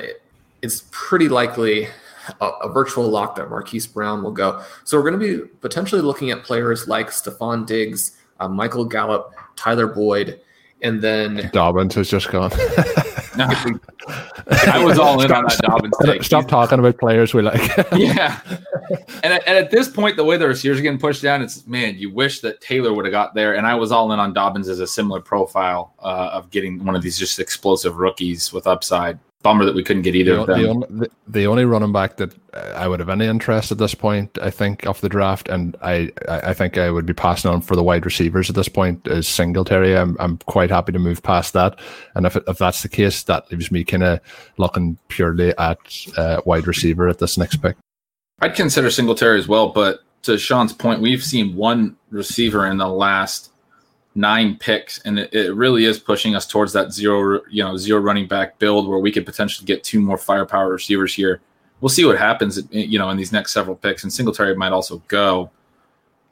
It's 0.64 0.86
pretty 0.90 1.30
likely 1.30 1.88
a, 2.42 2.46
a, 2.64 2.74
virtual 2.74 3.08
lock 3.08 3.36
that 3.36 3.52
Marquise 3.52 3.86
Brown 3.86 4.24
will 4.24 4.32
go. 4.32 4.64
So 4.84 4.98
we're 4.98 5.08
going 5.08 5.20
to 5.20 5.44
be 5.44 5.48
potentially 5.62 6.02
looking 6.02 6.32
at 6.32 6.44
players 6.44 6.88
like 6.88 7.10
Stefon 7.10 7.68
Diggs, 7.68 8.18
uh, 8.40 8.48
Michael 8.48 8.84
Gallup, 8.84 9.32
Tyler 9.56 9.86
Boyd, 9.86 10.42
And 10.82 11.02
then 11.02 11.50
Dobbins 11.54 11.96
has 11.96 12.10
just 12.10 12.30
gone. 12.30 12.52
I 13.40 14.84
was 14.84 15.00
all 15.00 15.22
in 15.22 15.32
on 15.32 15.44
that 15.44 15.60
Dobbins 15.62 15.94
take. 16.04 16.24
Stop 16.24 16.48
talking 16.48 16.80
about 16.80 16.98
players 16.98 17.34
we 17.34 17.42
like. 17.42 17.62
yeah. 17.96 18.40
And 19.24 19.34
at, 19.34 19.48
and 19.48 19.58
at 19.58 19.70
this 19.70 19.88
point, 19.88 20.18
the 20.18 20.24
way 20.24 20.38
the 20.38 20.48
receivers 20.48 20.80
are 20.80 20.82
getting 20.82 21.00
pushed 21.00 21.22
down, 21.22 21.42
it's 21.42 21.66
man, 21.68 21.96
you 21.98 22.12
wish 22.12 22.42
that 22.42 22.62
Taylor 22.62 22.94
would 22.94 23.06
have 23.06 23.12
got 23.12 23.34
there. 23.34 23.56
And 23.56 23.66
I 23.66 23.76
was 23.76 23.92
all 23.92 24.12
in 24.12 24.20
on 24.20 24.34
Dobbins 24.34 24.70
as 24.70 24.80
a 24.80 24.88
similar 24.88 25.20
profile 25.20 25.94
uh, 26.00 26.30
of 26.34 26.50
getting 26.52 26.84
one 26.84 26.96
of 26.96 27.02
these 27.02 27.18
just 27.18 27.40
explosive 27.40 27.98
rookies 27.98 28.54
with 28.54 28.68
upside. 28.68 29.20
Bummer 29.48 29.64
that 29.64 29.76
we 29.76 29.82
couldn't 29.82 30.02
get 30.02 30.14
either 30.14 30.36
the, 30.36 30.42
of 30.42 30.48
them. 30.48 30.60
The 30.60 30.70
only, 30.70 31.10
the, 31.26 31.48
only 31.48 31.64
running 31.64 31.94
back 31.94 32.18
that 32.18 32.36
I 32.76 32.86
would 32.86 33.00
have 33.00 33.08
any 33.08 33.28
interest 33.28 33.72
at 33.72 33.78
this 33.78 33.96
point, 33.96 34.38
I 34.42 34.50
think, 34.50 34.86
off 34.86 35.00
the 35.00 35.08
draft, 35.08 35.48
and 35.48 35.78
I, 35.82 36.12
I 36.28 36.54
think 36.54 36.78
I 36.78 36.92
would 36.92 37.06
be 37.06 37.14
passing 37.14 37.50
on 37.50 37.62
for 37.62 37.78
the 37.78 37.84
wide 37.84 38.04
receivers 38.04 38.50
at 38.50 38.58
this 38.58 38.68
point 38.68 39.08
is 39.08 39.26
Singletary. 39.26 39.96
I'm, 39.96 40.18
I'm 40.20 40.38
quite 40.40 40.70
happy 40.70 40.92
to 40.92 41.00
move 41.00 41.24
past 41.24 41.54
that, 41.54 41.80
and 42.14 42.26
if 42.26 42.36
if 42.36 42.58
that's 42.58 42.84
the 42.84 42.90
case, 42.90 43.24
that 43.24 43.50
leaves 43.50 43.72
me 43.72 43.86
kind 43.86 44.04
of 44.04 44.20
looking 44.58 44.98
purely 45.08 45.58
at 45.58 45.78
uh, 46.18 46.42
wide 46.46 46.68
receiver 46.68 47.08
at 47.08 47.20
this 47.20 47.38
next 47.38 47.62
pick. 47.62 47.78
I'd 48.42 48.54
consider 48.54 48.92
Singletary 48.92 49.40
as 49.40 49.48
well, 49.48 49.70
but 49.70 50.02
to 50.24 50.38
Sean's 50.38 50.74
point, 50.74 51.00
we've 51.00 51.24
seen 51.24 51.56
one 51.56 51.96
receiver 52.10 52.68
in 52.68 52.76
the 52.76 52.90
last 52.90 53.54
nine 54.18 54.58
picks, 54.58 55.00
and 55.00 55.20
it, 55.20 55.34
it, 55.34 55.54
really 55.54 55.86
is 55.86 56.00
pushing 56.00 56.36
us 56.36 56.48
towards 56.48 56.74
that 56.74 56.92
zero, 56.92 57.40
you 57.50 57.64
know, 57.64 57.78
zero 57.78 58.02
running 58.02 58.28
back 58.28 58.58
build 58.58 58.88
where 58.88 59.00
we 59.00 59.12
could 59.12 59.26
potentially 59.26 59.66
get 59.66 59.84
two 59.84 60.02
more 60.02 60.18
firepower 60.18 60.72
receivers 60.72 61.14
here. 61.14 61.40
We'll 61.80 61.90
see 61.90 62.04
what 62.04 62.18
happens, 62.18 62.60
you 62.72 62.98
know, 62.98 63.10
in 63.12 63.18
these 63.18 63.32
next 63.32 63.54
several 63.54 63.76
picks, 63.76 64.04
and 64.04 64.12
Singletary 64.12 64.56
might 64.56 64.72
also 64.72 65.02
go. 65.08 65.52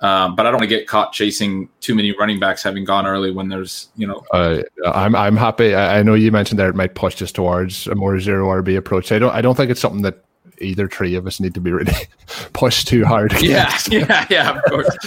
Um, 0.02 0.36
but 0.36 0.46
I 0.46 0.52
don't 0.52 0.60
want 0.60 0.70
to 0.70 0.76
get 0.76 0.88
caught 0.88 1.14
chasing 1.14 1.70
too 1.80 1.96
many 1.96 2.12
running 2.18 2.40
backs 2.40 2.62
having 2.64 2.84
gone 2.84 3.06
early 3.06 3.32
when 3.32 3.48
there's, 3.48 3.90
you 3.96 4.08
know. 4.08 4.24
Uh, 4.34 4.64
I'm 4.86 5.16
I'm 5.16 5.38
happy. 5.38 5.76
I, 5.76 6.00
I 6.00 6.04
know 6.04 6.16
you 6.16 6.32
mentioned 6.32 6.60
there 6.60 6.70
it 6.70 6.76
might 6.76 6.96
push 6.96 7.22
us 7.22 7.32
towards 7.32 7.88
a 7.88 7.96
more 7.96 8.20
zero 8.20 8.48
RB 8.62 8.76
approach. 8.76 9.12
I 9.12 9.20
don't 9.20 9.34
I 9.34 9.42
don't 9.42 9.56
think 9.56 9.70
it's 9.70 9.80
something 9.80 10.02
that 10.02 10.26
either 10.60 10.88
three 10.88 11.16
of 11.16 11.28
us 11.28 11.40
need 11.40 11.54
to 11.54 11.62
be 11.62 11.72
really 11.72 11.94
pushed 12.54 12.88
too 12.88 13.06
hard. 13.06 13.32
Against. 13.34 13.92
Yeah, 13.92 14.02
yeah, 14.10 14.26
yeah, 14.30 14.58
of 14.58 14.64
course. 14.66 14.98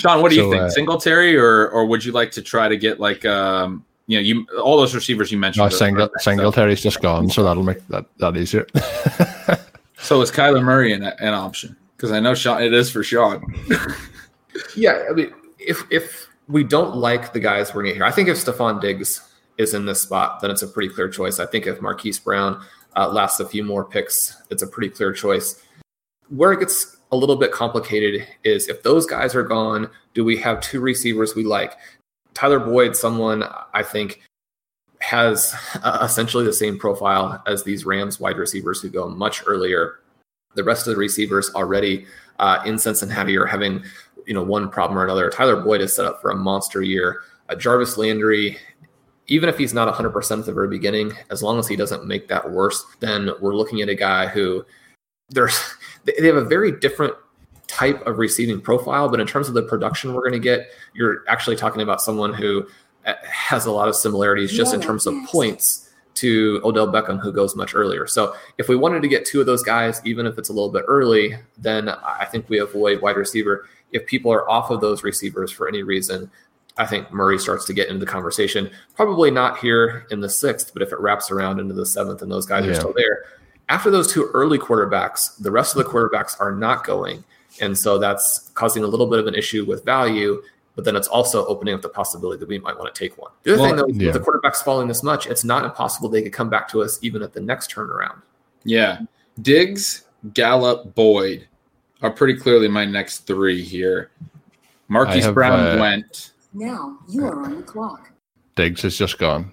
Sean, 0.00 0.22
what 0.22 0.30
do 0.30 0.36
so, 0.36 0.44
you 0.44 0.50
think? 0.50 0.62
Uh, 0.62 0.70
Singletary, 0.70 1.36
or 1.36 1.68
or 1.68 1.84
would 1.84 2.04
you 2.04 2.12
like 2.12 2.30
to 2.32 2.42
try 2.42 2.68
to 2.68 2.76
get 2.76 2.98
like 3.00 3.24
um, 3.26 3.84
you 4.06 4.16
know, 4.16 4.22
you 4.22 4.46
all 4.58 4.78
those 4.78 4.94
receivers 4.94 5.30
you 5.30 5.38
mentioned? 5.38 5.70
No, 5.70 5.76
single, 5.76 6.08
Singletary's 6.18 6.82
just 6.82 7.02
gone, 7.02 7.28
so 7.28 7.44
that'll 7.44 7.62
make 7.62 7.86
that 7.88 8.06
that 8.18 8.36
easier. 8.36 8.66
so 9.98 10.20
is 10.22 10.30
Kyler 10.30 10.64
Murray 10.64 10.94
an, 10.94 11.02
an 11.02 11.34
option? 11.34 11.76
Because 11.96 12.12
I 12.12 12.20
know 12.20 12.34
Sean, 12.34 12.62
it 12.62 12.72
is 12.72 12.90
for 12.90 13.02
Sean. 13.02 13.44
yeah, 14.76 15.04
I 15.10 15.12
mean, 15.12 15.34
if 15.58 15.82
if 15.90 16.28
we 16.48 16.64
don't 16.64 16.96
like 16.96 17.34
the 17.34 17.40
guys 17.40 17.74
we're 17.74 17.82
going 17.82 17.92
to 17.92 17.98
here, 17.98 18.04
I 18.04 18.10
think 18.10 18.28
if 18.28 18.38
Stefon 18.38 18.80
Diggs 18.80 19.20
is 19.58 19.74
in 19.74 19.84
this 19.84 20.00
spot, 20.00 20.40
then 20.40 20.50
it's 20.50 20.62
a 20.62 20.68
pretty 20.68 20.88
clear 20.88 21.10
choice. 21.10 21.38
I 21.38 21.44
think 21.44 21.66
if 21.66 21.82
Marquise 21.82 22.18
Brown 22.18 22.64
uh, 22.96 23.08
lasts 23.10 23.38
a 23.38 23.46
few 23.46 23.64
more 23.64 23.84
picks, 23.84 24.42
it's 24.48 24.62
a 24.62 24.66
pretty 24.66 24.88
clear 24.88 25.12
choice. 25.12 25.62
Where 26.30 26.52
it 26.52 26.60
gets 26.60 26.96
a 27.12 27.16
little 27.16 27.36
bit 27.36 27.52
complicated 27.52 28.26
is 28.44 28.68
if 28.68 28.82
those 28.82 29.06
guys 29.06 29.34
are 29.34 29.42
gone, 29.42 29.90
do 30.14 30.24
we 30.24 30.36
have 30.38 30.60
two 30.60 30.80
receivers 30.80 31.34
we 31.34 31.44
like? 31.44 31.74
Tyler 32.34 32.60
Boyd, 32.60 32.96
someone 32.96 33.44
I 33.74 33.82
think 33.82 34.20
has 35.00 35.54
essentially 36.02 36.44
the 36.44 36.52
same 36.52 36.78
profile 36.78 37.42
as 37.46 37.64
these 37.64 37.84
Rams 37.84 38.20
wide 38.20 38.36
receivers 38.36 38.80
who 38.80 38.88
go 38.88 39.08
much 39.08 39.42
earlier. 39.46 40.00
The 40.54 40.64
rest 40.64 40.86
of 40.86 40.94
the 40.94 40.98
receivers 40.98 41.50
already 41.54 42.06
uh, 42.38 42.62
in 42.64 42.78
Cincinnati 42.78 43.36
are 43.36 43.46
having, 43.46 43.82
you 44.26 44.34
know, 44.34 44.42
one 44.42 44.68
problem 44.68 44.98
or 44.98 45.04
another. 45.04 45.30
Tyler 45.30 45.60
Boyd 45.60 45.80
is 45.80 45.94
set 45.94 46.06
up 46.06 46.20
for 46.20 46.30
a 46.30 46.36
monster 46.36 46.82
year. 46.82 47.22
Uh, 47.48 47.54
Jarvis 47.54 47.96
Landry, 47.96 48.58
even 49.26 49.48
if 49.48 49.58
he's 49.58 49.74
not 49.74 49.92
100% 49.92 50.38
at 50.38 50.46
the 50.46 50.52
very 50.52 50.68
beginning, 50.68 51.12
as 51.30 51.42
long 51.42 51.58
as 51.58 51.68
he 51.68 51.76
doesn't 51.76 52.06
make 52.06 52.28
that 52.28 52.50
worse, 52.50 52.84
then 53.00 53.30
we're 53.40 53.54
looking 53.54 53.80
at 53.80 53.88
a 53.88 53.94
guy 53.94 54.26
who 54.26 54.64
there's 55.28 55.58
they 56.04 56.26
have 56.26 56.36
a 56.36 56.44
very 56.44 56.72
different 56.72 57.14
type 57.66 58.04
of 58.06 58.18
receiving 58.18 58.60
profile, 58.60 59.08
but 59.08 59.20
in 59.20 59.26
terms 59.26 59.48
of 59.48 59.54
the 59.54 59.62
production 59.62 60.12
we're 60.12 60.22
going 60.28 60.32
to 60.32 60.38
get, 60.38 60.70
you're 60.94 61.24
actually 61.28 61.56
talking 61.56 61.82
about 61.82 62.02
someone 62.02 62.34
who 62.34 62.66
uh, 63.06 63.14
has 63.24 63.66
a 63.66 63.70
lot 63.70 63.88
of 63.88 63.94
similarities 63.94 64.52
just 64.52 64.74
in 64.74 64.80
terms 64.80 65.06
of 65.06 65.14
points 65.26 65.88
to 66.14 66.60
Odell 66.64 66.88
Beckham, 66.88 67.20
who 67.20 67.32
goes 67.32 67.54
much 67.56 67.74
earlier. 67.74 68.06
So 68.06 68.34
if 68.58 68.68
we 68.68 68.76
wanted 68.76 69.02
to 69.02 69.08
get 69.08 69.24
two 69.24 69.40
of 69.40 69.46
those 69.46 69.62
guys, 69.62 70.00
even 70.04 70.26
if 70.26 70.36
it's 70.36 70.48
a 70.48 70.52
little 70.52 70.70
bit 70.70 70.84
early, 70.88 71.36
then 71.56 71.88
I 71.88 72.26
think 72.26 72.48
we 72.48 72.58
avoid 72.58 73.00
wide 73.00 73.16
receiver. 73.16 73.68
If 73.92 74.04
people 74.06 74.32
are 74.32 74.48
off 74.50 74.70
of 74.70 74.80
those 74.80 75.02
receivers 75.02 75.50
for 75.50 75.68
any 75.68 75.82
reason, 75.82 76.30
I 76.76 76.86
think 76.86 77.12
Murray 77.12 77.38
starts 77.38 77.64
to 77.66 77.72
get 77.72 77.88
into 77.88 78.04
the 78.04 78.10
conversation. 78.10 78.70
Probably 78.94 79.30
not 79.30 79.58
here 79.58 80.06
in 80.10 80.20
the 80.20 80.28
sixth, 80.28 80.72
but 80.72 80.82
if 80.82 80.92
it 80.92 81.00
wraps 81.00 81.30
around 81.30 81.60
into 81.60 81.74
the 81.74 81.86
seventh 81.86 82.22
and 82.22 82.30
those 82.30 82.46
guys 82.46 82.64
yeah. 82.64 82.72
are 82.72 82.74
still 82.74 82.94
there, 82.94 83.24
after 83.70 83.90
those 83.90 84.12
two 84.12 84.28
early 84.34 84.58
quarterbacks, 84.58 85.40
the 85.40 85.50
rest 85.50 85.74
of 85.74 85.82
the 85.82 85.88
quarterbacks 85.88 86.38
are 86.40 86.52
not 86.52 86.84
going. 86.84 87.24
And 87.60 87.78
so 87.78 87.98
that's 87.98 88.50
causing 88.54 88.82
a 88.82 88.86
little 88.86 89.06
bit 89.06 89.20
of 89.20 89.28
an 89.28 89.34
issue 89.34 89.64
with 89.64 89.84
value, 89.84 90.42
but 90.74 90.84
then 90.84 90.96
it's 90.96 91.06
also 91.06 91.46
opening 91.46 91.74
up 91.74 91.80
the 91.80 91.88
possibility 91.88 92.40
that 92.40 92.48
we 92.48 92.58
might 92.58 92.76
want 92.76 92.92
to 92.92 92.98
take 92.98 93.16
one. 93.16 93.30
The 93.44 93.52
other 93.52 93.62
well, 93.62 93.68
thing, 93.70 93.76
though, 93.76 94.04
yeah. 94.04 94.12
with 94.12 94.22
the 94.22 94.30
quarterbacks 94.30 94.56
falling 94.56 94.88
this 94.88 95.04
much, 95.04 95.28
it's 95.28 95.44
not 95.44 95.64
impossible 95.64 96.08
they 96.08 96.20
could 96.20 96.32
come 96.32 96.50
back 96.50 96.68
to 96.70 96.82
us 96.82 96.98
even 97.00 97.22
at 97.22 97.32
the 97.32 97.40
next 97.40 97.72
turnaround. 97.72 98.20
Yeah. 98.64 99.02
Diggs, 99.40 100.04
Gallup, 100.34 100.94
Boyd 100.96 101.46
are 102.02 102.10
pretty 102.10 102.38
clearly 102.38 102.66
my 102.66 102.84
next 102.84 103.20
three 103.20 103.62
here. 103.62 104.10
Marquise 104.88 105.26
have, 105.26 105.34
Brown 105.34 105.78
uh, 105.78 105.80
went. 105.80 106.32
Now 106.52 106.98
you 107.08 107.24
are 107.24 107.40
on 107.44 107.56
the 107.58 107.62
clock. 107.62 108.10
Diggs 108.56 108.84
is 108.84 108.98
just 108.98 109.18
gone. 109.18 109.52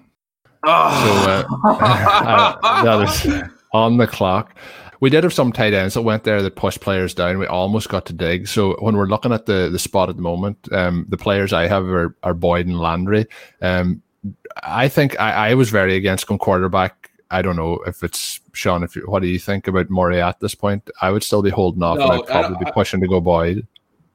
Oh. 0.64 1.46
So, 1.54 1.70
uh, 1.70 2.58
uh, 2.64 3.48
on 3.72 3.96
the 3.96 4.06
clock. 4.06 4.56
We 5.00 5.10
did 5.10 5.22
have 5.22 5.32
some 5.32 5.52
tight 5.52 5.74
ends 5.74 5.94
that 5.94 6.02
went 6.02 6.24
there 6.24 6.42
that 6.42 6.56
pushed 6.56 6.80
players 6.80 7.14
down. 7.14 7.38
We 7.38 7.46
almost 7.46 7.88
got 7.88 8.04
to 8.06 8.12
dig. 8.12 8.48
So 8.48 8.76
when 8.80 8.96
we're 8.96 9.06
looking 9.06 9.32
at 9.32 9.46
the 9.46 9.68
the 9.70 9.78
spot 9.78 10.08
at 10.08 10.16
the 10.16 10.22
moment, 10.22 10.72
um, 10.72 11.06
the 11.08 11.16
players 11.16 11.52
I 11.52 11.68
have 11.68 11.86
are, 11.86 12.16
are 12.24 12.34
Boyd 12.34 12.66
and 12.66 12.80
Landry. 12.80 13.26
Um, 13.62 14.02
I 14.62 14.88
think 14.88 15.18
I, 15.20 15.50
I 15.50 15.54
was 15.54 15.70
very 15.70 15.94
against 15.94 16.26
going 16.26 16.38
quarterback. 16.38 17.10
I 17.30 17.42
don't 17.42 17.56
know 17.56 17.74
if 17.86 18.02
it's 18.02 18.40
Sean. 18.54 18.82
If 18.82 18.96
you, 18.96 19.02
what 19.02 19.22
do 19.22 19.28
you 19.28 19.38
think 19.38 19.68
about 19.68 19.90
Murray 19.90 20.20
at 20.20 20.40
this 20.40 20.54
point? 20.54 20.88
I 21.00 21.10
would 21.10 21.22
still 21.22 21.42
be 21.42 21.50
holding 21.50 21.82
off, 21.82 21.98
no, 21.98 22.04
and 22.04 22.12
I'd 22.12 22.26
probably 22.26 22.64
be 22.64 22.70
pushing 22.72 23.00
to 23.00 23.08
go 23.08 23.20
Boyd. 23.20 23.66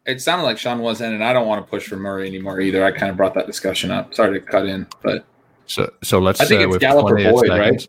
It 0.06 0.22
sounded 0.22 0.44
like 0.44 0.58
Sean 0.58 0.80
was 0.80 1.00
in, 1.00 1.14
and 1.14 1.24
I 1.24 1.32
don't 1.32 1.48
want 1.48 1.66
to 1.66 1.70
push 1.70 1.88
for 1.88 1.96
Murray 1.96 2.28
anymore 2.28 2.60
either. 2.60 2.84
I 2.84 2.92
kind 2.92 3.10
of 3.10 3.16
brought 3.16 3.36
that 3.36 3.48
discussion 3.48 3.92
up. 3.92 4.14
Sorry 4.14 4.38
to 4.38 4.46
cut 4.46 4.66
in, 4.66 4.88
but 5.02 5.26
so 5.68 5.94
so 6.02 6.20
let's. 6.20 6.42
I 6.42 6.46
think 6.46 6.62
uh, 6.62 6.70
it's 6.70 6.80
Gallup 6.80 7.12
or 7.12 7.16
Boyd, 7.16 7.50
right? 7.50 7.88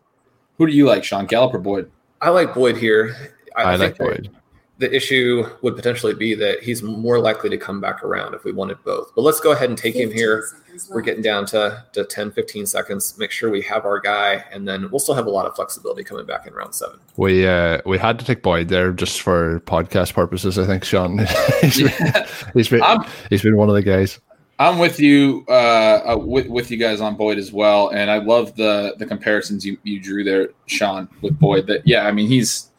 Who 0.57 0.67
do 0.67 0.73
you 0.73 0.85
like, 0.85 1.03
Sean? 1.03 1.25
Gallup 1.25 1.53
or 1.53 1.59
Boyd? 1.59 1.91
I 2.21 2.29
like 2.29 2.53
Boyd 2.53 2.77
here. 2.77 3.33
I, 3.55 3.63
I 3.63 3.75
like 3.75 3.97
Boyd. 3.97 4.29
The 4.77 4.93
issue 4.93 5.45
would 5.61 5.77
potentially 5.77 6.13
be 6.13 6.35
that 6.35 6.61
he's 6.61 6.83
more 6.83 7.17
likely 7.19 7.49
to 7.49 7.57
come 7.57 7.79
back 7.79 8.03
around 8.03 8.33
if 8.33 8.43
we 8.43 8.51
wanted 8.51 8.77
both. 8.83 9.13
But 9.15 9.21
let's 9.21 9.39
go 9.39 9.53
ahead 9.53 9.69
and 9.69 9.77
take 9.77 9.95
him 9.95 10.11
here. 10.11 10.43
We're 10.89 11.01
getting 11.01 11.21
down 11.21 11.45
to, 11.47 11.85
to 11.93 12.03
10, 12.03 12.31
15 12.31 12.65
seconds. 12.65 13.17
Make 13.17 13.31
sure 13.31 13.49
we 13.49 13.61
have 13.61 13.85
our 13.85 14.01
guy, 14.01 14.43
and 14.51 14.67
then 14.67 14.89
we'll 14.91 14.99
still 14.99 15.15
have 15.15 15.27
a 15.27 15.29
lot 15.29 15.45
of 15.45 15.55
flexibility 15.55 16.03
coming 16.03 16.25
back 16.25 16.45
in 16.45 16.53
round 16.53 16.75
seven. 16.75 16.99
We 17.15 17.47
uh, 17.47 17.81
we 17.85 17.97
had 17.97 18.19
to 18.19 18.25
take 18.25 18.41
Boyd 18.41 18.67
there 18.67 18.91
just 18.91 19.21
for 19.21 19.61
podcast 19.61 20.13
purposes, 20.13 20.59
I 20.59 20.65
think, 20.65 20.83
Sean. 20.83 21.19
he's, 21.61 21.81
been, 21.81 22.25
he's, 22.53 22.67
been, 22.67 22.83
he's 23.29 23.41
been 23.41 23.55
one 23.55 23.69
of 23.69 23.75
the 23.75 23.83
guys. 23.83 24.19
I'm 24.57 24.79
with 24.79 24.99
you, 24.99 25.43
uh, 25.49 26.13
uh, 26.13 26.17
with, 26.17 26.47
with 26.47 26.71
you 26.71 26.77
guys 26.77 27.01
on 27.01 27.15
Boyd 27.15 27.37
as 27.37 27.51
well, 27.51 27.89
and 27.89 28.09
I 28.09 28.19
love 28.19 28.55
the 28.55 28.95
the 28.97 29.05
comparisons 29.05 29.65
you, 29.65 29.77
you 29.83 29.99
drew 29.99 30.23
there, 30.23 30.49
Sean, 30.65 31.09
with 31.21 31.37
Boyd. 31.37 31.67
That 31.67 31.85
yeah, 31.85 32.07
I 32.07 32.11
mean 32.11 32.27
he's 32.29 32.69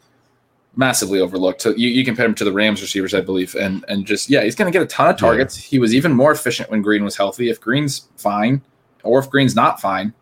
massively 0.75 1.19
overlooked. 1.19 1.61
So 1.61 1.71
you, 1.71 1.89
you 1.89 2.03
compare 2.05 2.25
him 2.25 2.35
to 2.35 2.43
the 2.43 2.51
Rams 2.51 2.81
receivers, 2.81 3.13
I 3.13 3.21
believe, 3.21 3.53
and 3.55 3.85
and 3.87 4.07
just 4.07 4.29
yeah, 4.29 4.43
he's 4.43 4.55
going 4.55 4.71
to 4.71 4.77
get 4.77 4.81
a 4.81 4.87
ton 4.87 5.09
of 5.09 5.17
targets. 5.17 5.57
Yeah. 5.57 5.69
He 5.69 5.79
was 5.79 5.93
even 5.93 6.13
more 6.13 6.31
efficient 6.31 6.71
when 6.71 6.81
Green 6.81 7.03
was 7.03 7.15
healthy. 7.15 7.49
If 7.49 7.61
Green's 7.61 8.07
fine, 8.15 8.61
or 9.03 9.19
if 9.19 9.29
Green's 9.29 9.55
not 9.55 9.79
fine, 9.79 10.13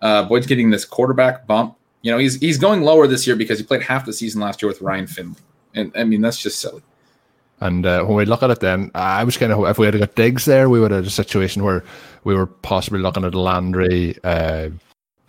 uh, 0.00 0.24
Boyd's 0.24 0.46
getting 0.46 0.70
this 0.70 0.86
quarterback 0.86 1.46
bump. 1.46 1.76
You 2.00 2.12
know, 2.12 2.18
he's 2.18 2.36
he's 2.36 2.56
going 2.56 2.82
lower 2.82 3.06
this 3.06 3.26
year 3.26 3.36
because 3.36 3.58
he 3.58 3.64
played 3.64 3.82
half 3.82 4.06
the 4.06 4.12
season 4.12 4.40
last 4.40 4.62
year 4.62 4.68
with 4.68 4.80
Ryan 4.80 5.06
Finley, 5.06 5.40
and 5.74 5.92
I 5.94 6.04
mean 6.04 6.22
that's 6.22 6.38
just 6.38 6.60
silly. 6.60 6.82
And 7.60 7.86
uh, 7.86 8.04
when 8.04 8.16
we 8.16 8.24
look 8.24 8.42
at 8.42 8.50
it, 8.50 8.60
then 8.60 8.90
I 8.94 9.24
was 9.24 9.36
kind 9.36 9.52
of 9.52 9.64
if 9.64 9.78
we 9.78 9.86
had 9.86 9.98
got 9.98 10.14
Diggs 10.14 10.44
there, 10.44 10.68
we 10.68 10.80
would 10.80 10.90
have 10.90 11.06
a 11.06 11.10
situation 11.10 11.64
where 11.64 11.84
we 12.24 12.34
were 12.34 12.46
possibly 12.46 13.00
looking 13.00 13.24
at 13.24 13.34
Landry, 13.34 14.16
uh, 14.24 14.70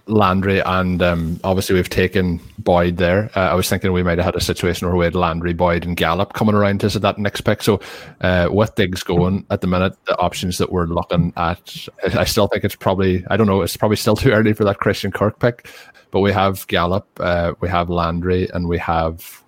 Landry, 0.08 0.60
and 0.62 1.02
um, 1.02 1.40
obviously 1.44 1.76
we've 1.76 1.90
taken 1.90 2.40
Boyd 2.60 2.98
there. 2.98 3.30
Uh, 3.36 3.52
I 3.52 3.54
was 3.54 3.70
thinking 3.70 3.92
we 3.92 4.04
might 4.04 4.18
have 4.18 4.26
had 4.26 4.36
a 4.36 4.42
situation 4.42 4.88
where 4.88 4.96
we 4.96 5.06
had 5.06 5.16
Landry, 5.16 5.54
Boyd, 5.54 5.86
and 5.86 5.96
Gallup 5.98 6.34
coming 6.34 6.56
around 6.56 6.82
to 6.82 6.88
us 6.88 6.96
at 6.96 7.02
that 7.04 7.18
next 7.18 7.42
pick. 7.42 7.64
So 7.64 7.80
uh, 8.22 8.50
with 8.52 8.76
Diggs 8.76 9.04
going 9.04 9.46
at 9.50 9.62
the 9.62 9.68
minute, 9.68 9.94
the 10.06 10.18
options 10.18 10.58
that 10.58 10.72
we're 10.72 10.88
looking 10.88 11.34
at, 11.38 11.88
I 12.04 12.26
still 12.26 12.48
think 12.48 12.64
it's 12.64 12.76
probably 12.76 13.26
I 13.30 13.38
don't 13.38 13.48
know, 13.48 13.62
it's 13.62 13.78
probably 13.78 13.98
still 13.98 14.16
too 14.16 14.32
early 14.32 14.54
for 14.54 14.64
that 14.66 14.80
Christian 14.80 15.12
Kirk 15.12 15.40
pick. 15.40 15.70
But 16.12 16.22
we 16.22 16.32
have 16.32 16.66
Gallup, 16.68 17.08
uh, 17.20 17.54
we 17.60 17.70
have 17.70 17.90
Landry, 17.90 18.50
and 18.54 18.68
we 18.68 18.78
have 18.78 19.44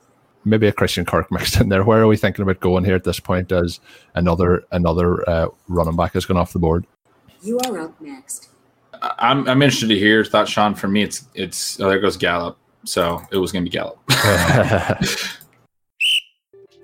maybe 0.47 0.67
a 0.67 0.71
Christian 0.71 1.05
Kirk 1.05 1.31
mixed 1.31 1.59
in 1.59 1.69
there. 1.69 1.83
Where 1.83 2.01
are 2.01 2.07
we 2.07 2.17
thinking 2.17 2.43
about 2.43 2.59
going 2.59 2.85
here 2.85 2.95
at 2.95 3.03
this 3.03 3.19
point 3.19 3.51
as 3.51 3.79
another 4.15 4.63
another 4.71 5.27
uh, 5.29 5.47
running 5.67 5.95
back 5.95 6.13
has 6.13 6.25
gone 6.25 6.37
off 6.37 6.53
the 6.53 6.59
board? 6.59 6.85
You 7.41 7.59
are 7.59 7.79
up 7.79 7.99
next. 8.01 8.49
I'm 9.01 9.47
I'm 9.47 9.61
interested 9.61 9.89
to 9.89 9.99
hear 9.99 10.15
your 10.15 10.25
thoughts, 10.25 10.51
Sean. 10.51 10.73
For 10.73 10.87
me, 10.87 11.03
it's 11.03 11.27
it's 11.35 11.79
oh, 11.79 11.89
there 11.89 11.99
goes 11.99 12.17
Gallup. 12.17 12.57
So 12.85 13.21
it 13.31 13.37
was 13.37 13.51
going 13.51 13.65
to 13.65 13.69
be 13.69 13.77
Gallup. 13.77 13.99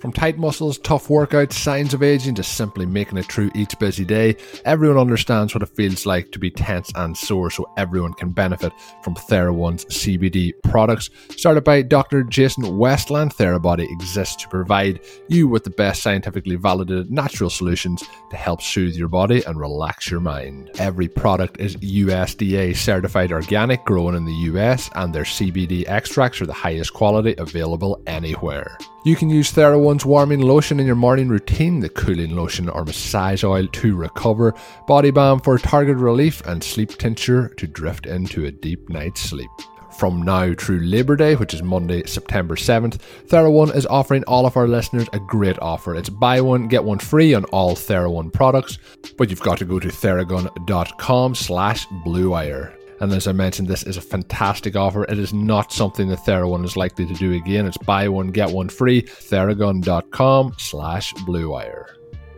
From 0.03 0.11
tight 0.11 0.37
muscles, 0.37 0.79
tough 0.79 1.07
workouts, 1.07 1.53
signs 1.53 1.93
of 1.93 2.03
aging, 2.03 2.35
to 2.35 2.43
simply 2.43 2.85
making 2.85 3.19
it 3.19 3.31
through 3.31 3.51
each 3.55 3.79
busy 3.79 4.03
day, 4.03 4.35
everyone 4.65 4.97
understands 4.97 5.55
what 5.55 5.63
it 5.63 5.69
feels 5.77 6.05
like 6.05 6.29
to 6.33 6.39
be 6.39 6.51
tense 6.51 6.91
and 6.95 7.17
sore, 7.17 7.49
so 7.49 7.71
everyone 7.77 8.11
can 8.11 8.31
benefit 8.31 8.73
from 9.01 9.15
TheraOne's 9.15 9.85
CBD 9.85 10.51
products. 10.61 11.09
Started 11.37 11.63
by 11.63 11.83
Dr. 11.83 12.23
Jason 12.23 12.65
Wersland, 12.65 13.33
TheraBody 13.33 13.89
exists 13.89 14.35
to 14.43 14.49
provide 14.49 14.99
you 15.29 15.47
with 15.47 15.63
the 15.63 15.69
best 15.69 16.03
scientifically 16.03 16.57
validated 16.57 17.09
natural 17.09 17.49
solutions 17.49 18.03
to 18.29 18.35
help 18.35 18.61
soothe 18.61 18.95
your 18.95 19.07
body 19.07 19.41
and 19.45 19.57
relax 19.57 20.11
your 20.11 20.19
mind. 20.19 20.69
Every 20.79 21.07
product 21.07 21.61
is 21.61 21.77
USDA 21.77 22.75
certified 22.75 23.31
organic, 23.31 23.85
grown 23.85 24.15
in 24.15 24.25
the 24.25 24.51
US, 24.51 24.89
and 24.95 25.15
their 25.15 25.23
CBD 25.23 25.87
extracts 25.87 26.41
are 26.41 26.45
the 26.45 26.51
highest 26.51 26.91
quality 26.91 27.35
available 27.37 28.03
anywhere. 28.05 28.77
You 29.05 29.17
can 29.17 29.29
use 29.29 29.51
TheraOne's 29.51 30.05
warming 30.05 30.39
lotion 30.39 30.79
in 30.79 30.85
your 30.85 30.95
morning 30.95 31.27
routine, 31.27 31.81
the 31.81 31.89
cooling 31.89 32.37
lotion 32.37 32.69
or 32.69 32.85
massage 32.85 33.43
oil 33.43 33.67
to 33.67 33.97
recover, 33.97 34.53
body 34.87 35.11
balm 35.11 35.41
for 35.41 35.57
target 35.57 35.97
relief, 35.97 36.39
and 36.45 36.63
sleep 36.63 36.91
tincture 36.91 37.49
to 37.49 37.67
drift 37.67 38.05
into 38.05 38.45
a 38.45 38.51
deep 38.51 38.87
night's 38.87 39.19
sleep. 39.19 39.49
From 39.97 40.21
now 40.21 40.53
through 40.53 40.79
Labor 40.79 41.17
Day, 41.17 41.35
which 41.35 41.53
is 41.53 41.61
Monday, 41.61 42.03
September 42.05 42.55
7th, 42.55 42.99
TheraOne 43.27 43.75
is 43.75 43.85
offering 43.87 44.23
all 44.23 44.45
of 44.45 44.55
our 44.55 44.69
listeners 44.69 45.09
a 45.11 45.19
great 45.19 45.59
offer. 45.59 45.95
It's 45.95 46.09
buy 46.09 46.39
one, 46.39 46.69
get 46.69 46.85
one 46.85 46.99
free 46.99 47.33
on 47.33 47.43
all 47.45 47.75
TheraOne 47.75 48.31
products, 48.31 48.79
but 49.17 49.29
you've 49.29 49.41
got 49.41 49.57
to 49.57 49.65
go 49.65 49.79
to 49.81 49.89
theragun.com 49.89 51.35
slash 51.35 51.87
bluewire. 52.05 52.73
And 52.99 53.11
as 53.11 53.27
I 53.27 53.31
mentioned, 53.31 53.67
this 53.67 53.83
is 53.83 53.97
a 53.97 54.01
fantastic 54.01 54.75
offer. 54.75 55.03
It 55.05 55.19
is 55.19 55.33
not 55.33 55.71
something 55.71 56.09
that 56.09 56.19
TheraOne 56.19 56.63
is 56.63 56.77
likely 56.77 57.05
to 57.05 57.13
do 57.13 57.33
again. 57.33 57.65
It's 57.65 57.77
buy 57.77 58.07
one, 58.07 58.27
get 58.27 58.51
one 58.51 58.69
free. 58.69 59.03
Theragun.com 59.03 60.55
slash 60.57 61.13
bluewire. 61.15 61.85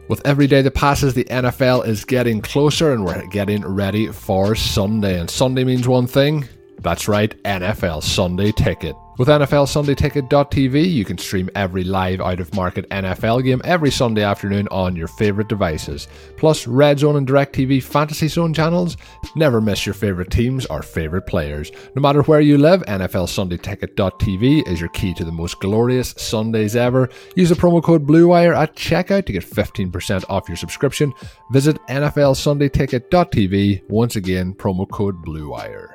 With 0.08 0.26
every 0.26 0.46
day 0.46 0.62
that 0.62 0.76
passes, 0.76 1.16
the 1.16 1.26
NFL 1.26 1.88
is 1.88 2.06
getting 2.06 2.42
closer 2.42 2.94
and 2.94 3.04
we're 3.04 3.26
getting 3.28 3.66
ready 3.66 4.08
for 4.12 4.54
Sunday. 4.56 5.20
And 5.20 5.30
Sunday 5.30 5.64
means 5.64 5.88
one 5.88 6.06
thing. 6.06 6.48
That's 6.82 7.08
right, 7.08 7.42
NFL 7.44 8.04
Sunday 8.04 8.52
Ticket. 8.52 8.96
With 9.18 9.30
NFL 9.30 9.70
Sunday 9.70 9.96
Ticket.tv, 9.96 10.92
you 10.92 11.06
can 11.06 11.18
stream 11.18 11.50
every 11.56 11.86
live 11.86 12.20
out 12.20 12.42
of 12.42 12.54
market 12.54 12.88
NFL 12.90 13.46
game 13.46 13.62
every 13.64 13.90
Sunday 13.90 14.24
afternoon 14.24 14.68
on 14.72 14.94
your 14.96 15.08
favourite 15.08 15.48
devices. 15.48 16.10
Plus, 16.36 16.68
Red 16.68 17.00
Zone 17.00 17.16
and 17.16 17.26
DirecTV 17.26 17.82
Fantasy 17.82 18.28
Zone 18.28 18.54
channels. 18.54 18.98
Never 19.38 19.62
miss 19.62 19.86
your 19.86 19.96
favourite 19.96 20.32
teams 20.32 20.66
or 20.66 20.82
favourite 20.82 21.28
players. 21.28 21.72
No 21.96 22.02
matter 22.02 22.24
where 22.24 22.42
you 22.42 22.58
live, 22.58 22.84
NFL 22.84 23.30
Sunday 23.30 23.58
Ticket.tv 23.58 24.68
is 24.68 24.82
your 24.82 24.90
key 24.90 25.14
to 25.14 25.24
the 25.24 25.32
most 25.32 25.62
glorious 25.62 26.14
Sundays 26.18 26.76
ever. 26.76 27.10
Use 27.38 27.50
the 27.50 27.56
promo 27.56 27.82
code 27.82 28.06
BLUEWIRE 28.06 28.54
at 28.54 28.76
checkout 28.76 29.26
to 29.28 29.34
get 29.34 29.46
15% 29.46 30.26
off 30.28 30.50
your 30.50 30.58
subscription. 30.58 31.14
Visit 31.52 31.78
NFL 31.88 32.36
Sunday 32.36 32.68
Ticket.tv. 32.68 33.90
Once 33.90 34.18
again, 34.18 34.54
promo 34.54 34.90
code 34.90 35.24
BLUEWIRE. 35.24 35.95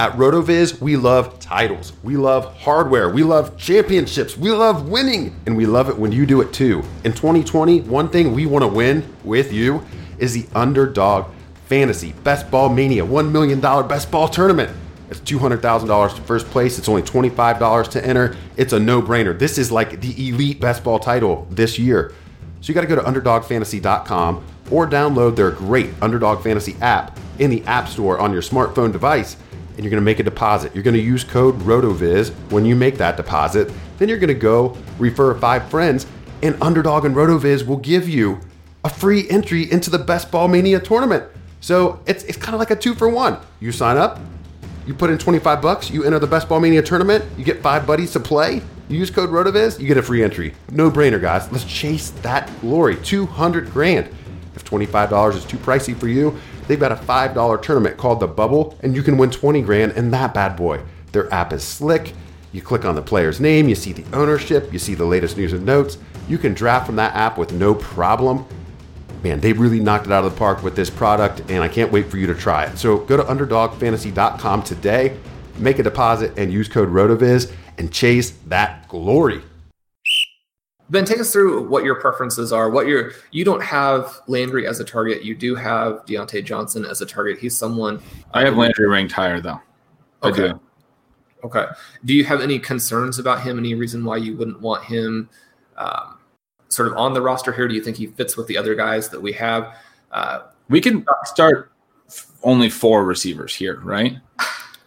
At 0.00 0.12
RotoViz, 0.12 0.80
we 0.80 0.94
love 0.94 1.40
titles, 1.40 1.92
we 2.04 2.16
love 2.16 2.56
hardware, 2.58 3.10
we 3.10 3.24
love 3.24 3.56
championships, 3.56 4.36
we 4.36 4.52
love 4.52 4.88
winning, 4.88 5.34
and 5.44 5.56
we 5.56 5.66
love 5.66 5.88
it 5.88 5.98
when 5.98 6.12
you 6.12 6.24
do 6.24 6.40
it 6.40 6.52
too. 6.52 6.84
In 7.02 7.12
2020, 7.12 7.80
one 7.80 8.08
thing 8.08 8.32
we 8.32 8.46
want 8.46 8.62
to 8.62 8.68
win 8.68 9.12
with 9.24 9.52
you 9.52 9.84
is 10.20 10.34
the 10.34 10.46
Underdog 10.54 11.32
Fantasy 11.66 12.12
Best 12.22 12.48
Ball 12.48 12.68
Mania 12.68 13.04
$1 13.04 13.32
million 13.32 13.60
Best 13.60 14.08
Ball 14.12 14.28
Tournament. 14.28 14.70
It's 15.10 15.18
$200,000 15.18 16.14
to 16.14 16.22
first 16.22 16.46
place. 16.46 16.78
It's 16.78 16.88
only 16.88 17.02
$25 17.02 17.90
to 17.90 18.06
enter. 18.06 18.36
It's 18.56 18.72
a 18.72 18.78
no 18.78 19.02
brainer. 19.02 19.36
This 19.36 19.58
is 19.58 19.72
like 19.72 20.00
the 20.00 20.28
elite 20.28 20.60
best 20.60 20.84
ball 20.84 21.00
title 21.00 21.48
this 21.50 21.76
year. 21.76 22.12
So 22.60 22.68
you 22.68 22.74
got 22.74 22.82
to 22.82 22.86
go 22.86 22.94
to 22.94 23.02
underdogfantasy.com 23.02 24.44
or 24.70 24.86
download 24.86 25.34
their 25.34 25.50
great 25.50 25.90
Underdog 26.00 26.44
Fantasy 26.44 26.76
app 26.80 27.18
in 27.40 27.50
the 27.50 27.64
App 27.64 27.88
Store 27.88 28.20
on 28.20 28.32
your 28.32 28.42
smartphone 28.42 28.92
device 28.92 29.36
and 29.78 29.84
you're 29.84 29.90
going 29.90 30.00
to 30.02 30.04
make 30.04 30.18
a 30.18 30.24
deposit. 30.24 30.74
You're 30.74 30.82
going 30.82 30.96
to 30.96 31.00
use 31.00 31.22
code 31.22 31.56
RotoViz 31.60 32.30
when 32.50 32.64
you 32.64 32.74
make 32.74 32.98
that 32.98 33.16
deposit. 33.16 33.72
Then 33.98 34.08
you're 34.08 34.18
going 34.18 34.26
to 34.26 34.34
go 34.34 34.76
refer 34.98 35.32
five 35.38 35.70
friends, 35.70 36.04
and 36.42 36.60
Underdog 36.60 37.04
and 37.04 37.14
RotoViz 37.14 37.64
will 37.64 37.76
give 37.76 38.08
you 38.08 38.40
a 38.84 38.90
free 38.90 39.30
entry 39.30 39.70
into 39.70 39.88
the 39.88 39.98
Best 39.98 40.32
Ball 40.32 40.48
Mania 40.48 40.80
tournament. 40.80 41.24
So 41.60 42.00
it's, 42.06 42.24
it's 42.24 42.36
kind 42.36 42.54
of 42.54 42.58
like 42.58 42.72
a 42.72 42.76
two 42.76 42.96
for 42.96 43.08
one. 43.08 43.38
You 43.60 43.70
sign 43.70 43.96
up, 43.96 44.18
you 44.84 44.94
put 44.94 45.10
in 45.10 45.18
25 45.18 45.62
bucks, 45.62 45.90
you 45.90 46.02
enter 46.02 46.18
the 46.18 46.26
Best 46.26 46.48
Ball 46.48 46.58
Mania 46.58 46.82
tournament, 46.82 47.24
you 47.38 47.44
get 47.44 47.62
five 47.62 47.86
buddies 47.86 48.12
to 48.12 48.20
play. 48.20 48.60
You 48.88 48.98
use 48.98 49.10
code 49.10 49.30
RotoViz, 49.30 49.78
you 49.78 49.86
get 49.86 49.98
a 49.98 50.02
free 50.02 50.24
entry. 50.24 50.54
No 50.72 50.90
brainer, 50.90 51.20
guys. 51.20 51.50
Let's 51.52 51.64
chase 51.64 52.10
that 52.22 52.50
glory. 52.60 52.96
200 52.96 53.70
grand. 53.70 54.08
If 54.56 54.64
$25 54.64 55.34
is 55.36 55.44
too 55.44 55.58
pricey 55.58 55.94
for 55.94 56.08
you, 56.08 56.36
They've 56.68 56.78
got 56.78 56.92
a 56.92 56.96
$5 56.96 57.62
tournament 57.62 57.96
called 57.96 58.20
The 58.20 58.28
Bubble, 58.28 58.78
and 58.82 58.94
you 58.94 59.02
can 59.02 59.16
win 59.16 59.30
20 59.30 59.62
grand 59.62 59.92
in 59.92 60.10
that 60.10 60.34
bad 60.34 60.54
boy. 60.54 60.82
Their 61.12 61.32
app 61.32 61.52
is 61.54 61.64
slick. 61.64 62.12
You 62.52 62.62
click 62.62 62.84
on 62.84 62.94
the 62.94 63.02
player's 63.02 63.40
name, 63.40 63.68
you 63.68 63.74
see 63.74 63.92
the 63.92 64.04
ownership, 64.16 64.72
you 64.72 64.78
see 64.78 64.94
the 64.94 65.04
latest 65.04 65.36
news 65.36 65.52
and 65.52 65.66
notes. 65.66 65.98
You 66.28 66.38
can 66.38 66.54
draft 66.54 66.86
from 66.86 66.96
that 66.96 67.14
app 67.14 67.38
with 67.38 67.52
no 67.52 67.74
problem. 67.74 68.46
Man, 69.22 69.40
they 69.40 69.52
really 69.52 69.80
knocked 69.80 70.06
it 70.06 70.12
out 70.12 70.24
of 70.24 70.32
the 70.32 70.38
park 70.38 70.62
with 70.62 70.76
this 70.76 70.90
product, 70.90 71.40
and 71.50 71.62
I 71.62 71.68
can't 71.68 71.90
wait 71.90 72.10
for 72.10 72.18
you 72.18 72.26
to 72.26 72.34
try 72.34 72.64
it. 72.64 72.78
So 72.78 72.98
go 72.98 73.16
to 73.16 73.22
underdogfantasy.com 73.22 74.62
today, 74.62 75.18
make 75.56 75.78
a 75.78 75.82
deposit, 75.82 76.38
and 76.38 76.52
use 76.52 76.68
code 76.68 76.90
RotoViz 76.90 77.52
and 77.78 77.92
chase 77.92 78.30
that 78.46 78.88
glory. 78.88 79.42
Ben, 80.90 81.04
take 81.04 81.20
us 81.20 81.32
through 81.32 81.68
what 81.68 81.84
your 81.84 81.96
preferences 81.96 82.52
are. 82.52 82.70
What 82.70 82.86
your 82.86 83.12
you 83.30 83.44
don't 83.44 83.62
have 83.62 84.20
Landry 84.26 84.66
as 84.66 84.80
a 84.80 84.84
target. 84.84 85.22
You 85.22 85.34
do 85.34 85.54
have 85.54 86.04
Diontae 86.06 86.44
Johnson 86.44 86.84
as 86.84 87.00
a 87.02 87.06
target. 87.06 87.38
He's 87.38 87.56
someone. 87.56 88.00
I 88.32 88.44
have 88.44 88.56
Landry 88.56 88.88
ranked 88.88 89.12
higher 89.12 89.40
though. 89.40 89.60
Okay. 90.22 90.44
I 90.44 90.52
do. 90.52 90.60
Okay. 91.44 91.66
Do 92.04 92.14
you 92.14 92.24
have 92.24 92.40
any 92.40 92.58
concerns 92.58 93.18
about 93.18 93.42
him? 93.42 93.58
Any 93.58 93.74
reason 93.74 94.04
why 94.04 94.16
you 94.16 94.36
wouldn't 94.36 94.60
want 94.60 94.84
him 94.84 95.28
um, 95.76 96.18
sort 96.68 96.88
of 96.88 96.96
on 96.96 97.12
the 97.12 97.22
roster 97.22 97.52
here? 97.52 97.68
Do 97.68 97.74
you 97.74 97.82
think 97.82 97.96
he 97.96 98.06
fits 98.06 98.36
with 98.36 98.46
the 98.46 98.56
other 98.56 98.74
guys 98.74 99.08
that 99.10 99.20
we 99.20 99.32
have? 99.34 99.76
Uh, 100.10 100.40
we 100.68 100.80
can 100.80 101.04
start 101.24 101.70
only 102.42 102.70
four 102.70 103.04
receivers 103.04 103.54
here, 103.54 103.80
right? 103.80 104.16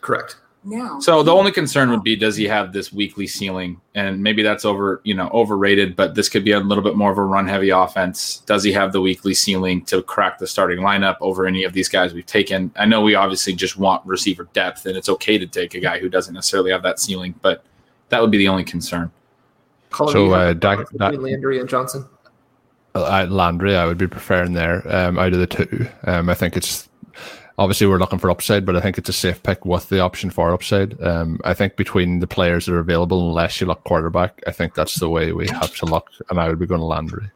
Correct. 0.01 0.37
Now. 0.63 0.99
So 0.99 1.23
the 1.23 1.33
only 1.33 1.51
concern 1.51 1.89
would 1.89 2.03
be 2.03 2.15
does 2.15 2.35
he 2.35 2.45
have 2.45 2.71
this 2.71 2.93
weekly 2.93 3.25
ceiling? 3.25 3.81
And 3.95 4.21
maybe 4.21 4.43
that's 4.43 4.63
over, 4.63 5.01
you 5.03 5.15
know, 5.15 5.27
overrated, 5.33 5.95
but 5.95 6.13
this 6.13 6.29
could 6.29 6.45
be 6.45 6.51
a 6.51 6.59
little 6.59 6.83
bit 6.83 6.95
more 6.95 7.11
of 7.11 7.17
a 7.17 7.23
run 7.23 7.47
heavy 7.47 7.71
offense. 7.71 8.43
Does 8.45 8.63
he 8.63 8.71
have 8.73 8.91
the 8.91 9.01
weekly 9.01 9.33
ceiling 9.33 9.83
to 9.85 10.03
crack 10.03 10.37
the 10.37 10.45
starting 10.45 10.79
lineup 10.79 11.17
over 11.19 11.47
any 11.47 11.63
of 11.63 11.73
these 11.73 11.89
guys 11.89 12.13
we've 12.13 12.25
taken? 12.25 12.71
I 12.75 12.85
know 12.85 13.01
we 13.01 13.15
obviously 13.15 13.53
just 13.53 13.77
want 13.77 14.05
receiver 14.05 14.47
depth 14.53 14.85
and 14.85 14.95
it's 14.95 15.09
okay 15.09 15.39
to 15.39 15.47
take 15.47 15.73
a 15.73 15.79
guy 15.79 15.97
who 15.97 16.09
doesn't 16.09 16.33
necessarily 16.33 16.71
have 16.71 16.83
that 16.83 16.99
ceiling, 16.99 17.33
but 17.41 17.63
that 18.09 18.21
would 18.21 18.31
be 18.31 18.37
the 18.37 18.47
only 18.47 18.63
concern. 18.63 19.11
Colin, 19.89 20.13
So, 20.13 20.25
you 20.25 20.31
have 20.31 20.47
uh, 20.47 20.51
a 20.51 20.53
Dak- 20.53 20.77
preference 20.89 21.23
Landry 21.23 21.59
and 21.59 21.67
Johnson. 21.67 22.05
Uh, 22.93 23.25
Landry, 23.29 23.75
I 23.75 23.85
would 23.85 23.97
be 23.97 24.07
preferring 24.07 24.53
there 24.53 24.83
um, 24.93 25.17
out 25.17 25.33
of 25.33 25.39
the 25.39 25.47
two. 25.47 25.87
Um, 26.03 26.29
I 26.29 26.33
think 26.33 26.55
it's 26.55 26.87
obviously 27.57 27.87
we're 27.87 27.99
looking 27.99 28.19
for 28.19 28.31
upside, 28.31 28.65
but 28.65 28.75
I 28.75 28.81
think 28.81 28.97
it's 28.97 29.09
a 29.09 29.13
safe 29.13 29.41
pick 29.43 29.65
with 29.65 29.89
the 29.89 29.99
option 29.99 30.29
for 30.29 30.53
upside. 30.53 31.01
Um, 31.01 31.39
I 31.43 31.53
think 31.53 31.75
between 31.75 32.19
the 32.19 32.27
players 32.27 32.65
that 32.65 32.73
are 32.73 32.79
available, 32.79 33.29
unless 33.29 33.61
you 33.61 33.67
look 33.67 33.83
quarterback, 33.83 34.41
I 34.47 34.51
think 34.51 34.75
that's 34.75 34.95
the 34.95 35.09
way 35.09 35.31
we 35.31 35.47
have 35.49 35.75
to 35.77 35.85
look, 35.85 36.09
and 36.29 36.39
I 36.39 36.49
would 36.49 36.59
be 36.59 36.65
going 36.65 36.81
to 36.81 36.85
Landry. 36.85 37.29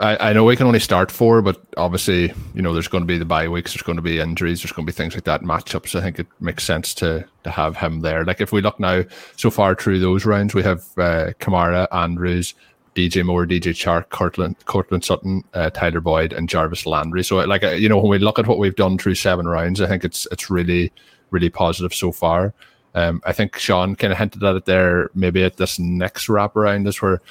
I, 0.00 0.30
I 0.30 0.32
know 0.32 0.44
we 0.44 0.56
can 0.56 0.66
only 0.66 0.80
start 0.80 1.10
four, 1.10 1.42
but 1.42 1.60
obviously, 1.76 2.32
you 2.54 2.62
know, 2.62 2.72
there's 2.72 2.88
going 2.88 3.02
to 3.02 3.06
be 3.06 3.18
the 3.18 3.24
bye 3.24 3.48
weeks, 3.48 3.72
there's 3.72 3.82
going 3.82 3.96
to 3.96 4.02
be 4.02 4.20
injuries, 4.20 4.62
there's 4.62 4.72
going 4.72 4.86
to 4.86 4.92
be 4.92 4.96
things 4.96 5.14
like 5.14 5.24
that, 5.24 5.42
matchups. 5.42 5.94
I 5.94 6.00
think 6.00 6.18
it 6.18 6.26
makes 6.40 6.64
sense 6.64 6.94
to 6.94 7.24
to 7.44 7.50
have 7.50 7.76
him 7.76 8.00
there. 8.00 8.24
Like 8.24 8.40
if 8.40 8.52
we 8.52 8.62
look 8.62 8.80
now, 8.80 9.04
so 9.36 9.50
far 9.50 9.74
through 9.74 10.00
those 10.00 10.24
rounds, 10.24 10.54
we 10.54 10.62
have 10.62 10.80
uh, 10.96 11.32
Kamara, 11.40 11.88
Andrews, 11.92 12.54
DJ 12.94 13.24
Moore, 13.24 13.46
DJ 13.46 13.72
Chark, 13.72 14.10
Courtland, 14.10 14.56
Courtland 14.66 15.04
Sutton, 15.04 15.42
uh, 15.54 15.70
Tyler 15.70 16.00
Boyd, 16.00 16.32
and 16.32 16.48
Jarvis 16.48 16.86
Landry. 16.86 17.24
So, 17.24 17.36
like, 17.36 17.64
uh, 17.64 17.70
you 17.70 17.88
know, 17.88 17.98
when 17.98 18.10
we 18.10 18.18
look 18.18 18.38
at 18.38 18.46
what 18.46 18.58
we've 18.58 18.76
done 18.76 18.98
through 18.98 19.14
seven 19.14 19.48
rounds, 19.48 19.80
I 19.80 19.86
think 19.86 20.04
it's 20.04 20.26
it's 20.30 20.50
really, 20.50 20.92
really 21.30 21.50
positive 21.50 21.94
so 21.94 22.12
far. 22.12 22.52
Um, 22.94 23.22
I 23.24 23.32
think 23.32 23.56
Sean 23.56 23.96
kind 23.96 24.12
of 24.12 24.18
hinted 24.18 24.44
at 24.44 24.56
it 24.56 24.64
there. 24.66 25.10
Maybe 25.14 25.42
at 25.42 25.56
this 25.56 25.78
next 25.78 26.28
wrap 26.28 26.56
around 26.56 26.86
is 26.86 27.00
where 27.00 27.22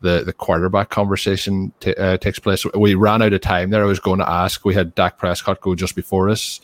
the 0.00 0.22
the 0.24 0.32
quarterback 0.32 0.88
conversation 0.88 1.72
t- 1.80 1.94
uh, 1.94 2.16
takes 2.16 2.38
place. 2.38 2.64
We 2.74 2.94
ran 2.94 3.22
out 3.22 3.32
of 3.32 3.40
time 3.40 3.70
there. 3.70 3.82
I 3.82 3.86
was 3.86 4.00
going 4.00 4.18
to 4.18 4.28
ask. 4.28 4.64
We 4.64 4.74
had 4.74 4.94
Dak 4.94 5.18
Prescott 5.18 5.60
go 5.60 5.74
just 5.74 5.94
before 5.94 6.30
us. 6.30 6.60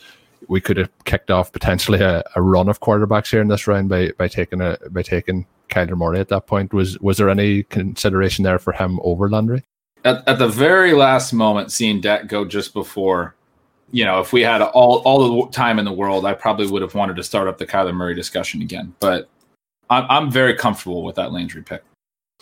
We 0.49 0.59
could 0.59 0.77
have 0.77 0.89
kicked 1.05 1.31
off 1.31 1.51
potentially 1.53 2.01
a, 2.01 2.23
a 2.35 2.41
run 2.41 2.67
of 2.67 2.81
quarterbacks 2.81 3.31
here 3.31 3.41
in 3.41 3.47
this 3.47 3.67
round 3.67 3.87
by 3.87 4.11
by 4.17 4.27
taking 4.27 4.59
a 4.61 4.77
by 4.89 5.03
taking 5.03 5.45
Kyler 5.69 5.97
Murray 5.97 6.19
at 6.19 6.27
that 6.29 6.47
point. 6.47 6.73
Was 6.73 6.99
was 6.99 7.17
there 7.17 7.29
any 7.29 7.63
consideration 7.63 8.43
there 8.43 8.59
for 8.59 8.73
him 8.73 8.99
over 9.03 9.29
Landry? 9.29 9.63
At, 10.03 10.27
at 10.27 10.39
the 10.39 10.47
very 10.47 10.93
last 10.93 11.33
moment, 11.33 11.71
seeing 11.71 12.01
Dak 12.01 12.27
go 12.27 12.45
just 12.45 12.73
before 12.73 13.35
you 13.91 14.05
know, 14.05 14.19
if 14.19 14.33
we 14.33 14.41
had 14.41 14.61
all 14.61 14.97
all 14.99 15.45
the 15.45 15.51
time 15.51 15.79
in 15.79 15.85
the 15.85 15.91
world, 15.91 16.25
I 16.25 16.33
probably 16.33 16.67
would 16.67 16.81
have 16.81 16.95
wanted 16.95 17.15
to 17.15 17.23
start 17.23 17.47
up 17.47 17.57
the 17.57 17.65
Kyler 17.65 17.93
Murray 17.93 18.15
discussion 18.15 18.61
again. 18.61 18.93
But 18.99 19.29
I'm, 19.89 20.05
I'm 20.09 20.31
very 20.31 20.55
comfortable 20.55 21.03
with 21.03 21.15
that 21.15 21.31
Landry 21.31 21.63
pick. 21.63 21.83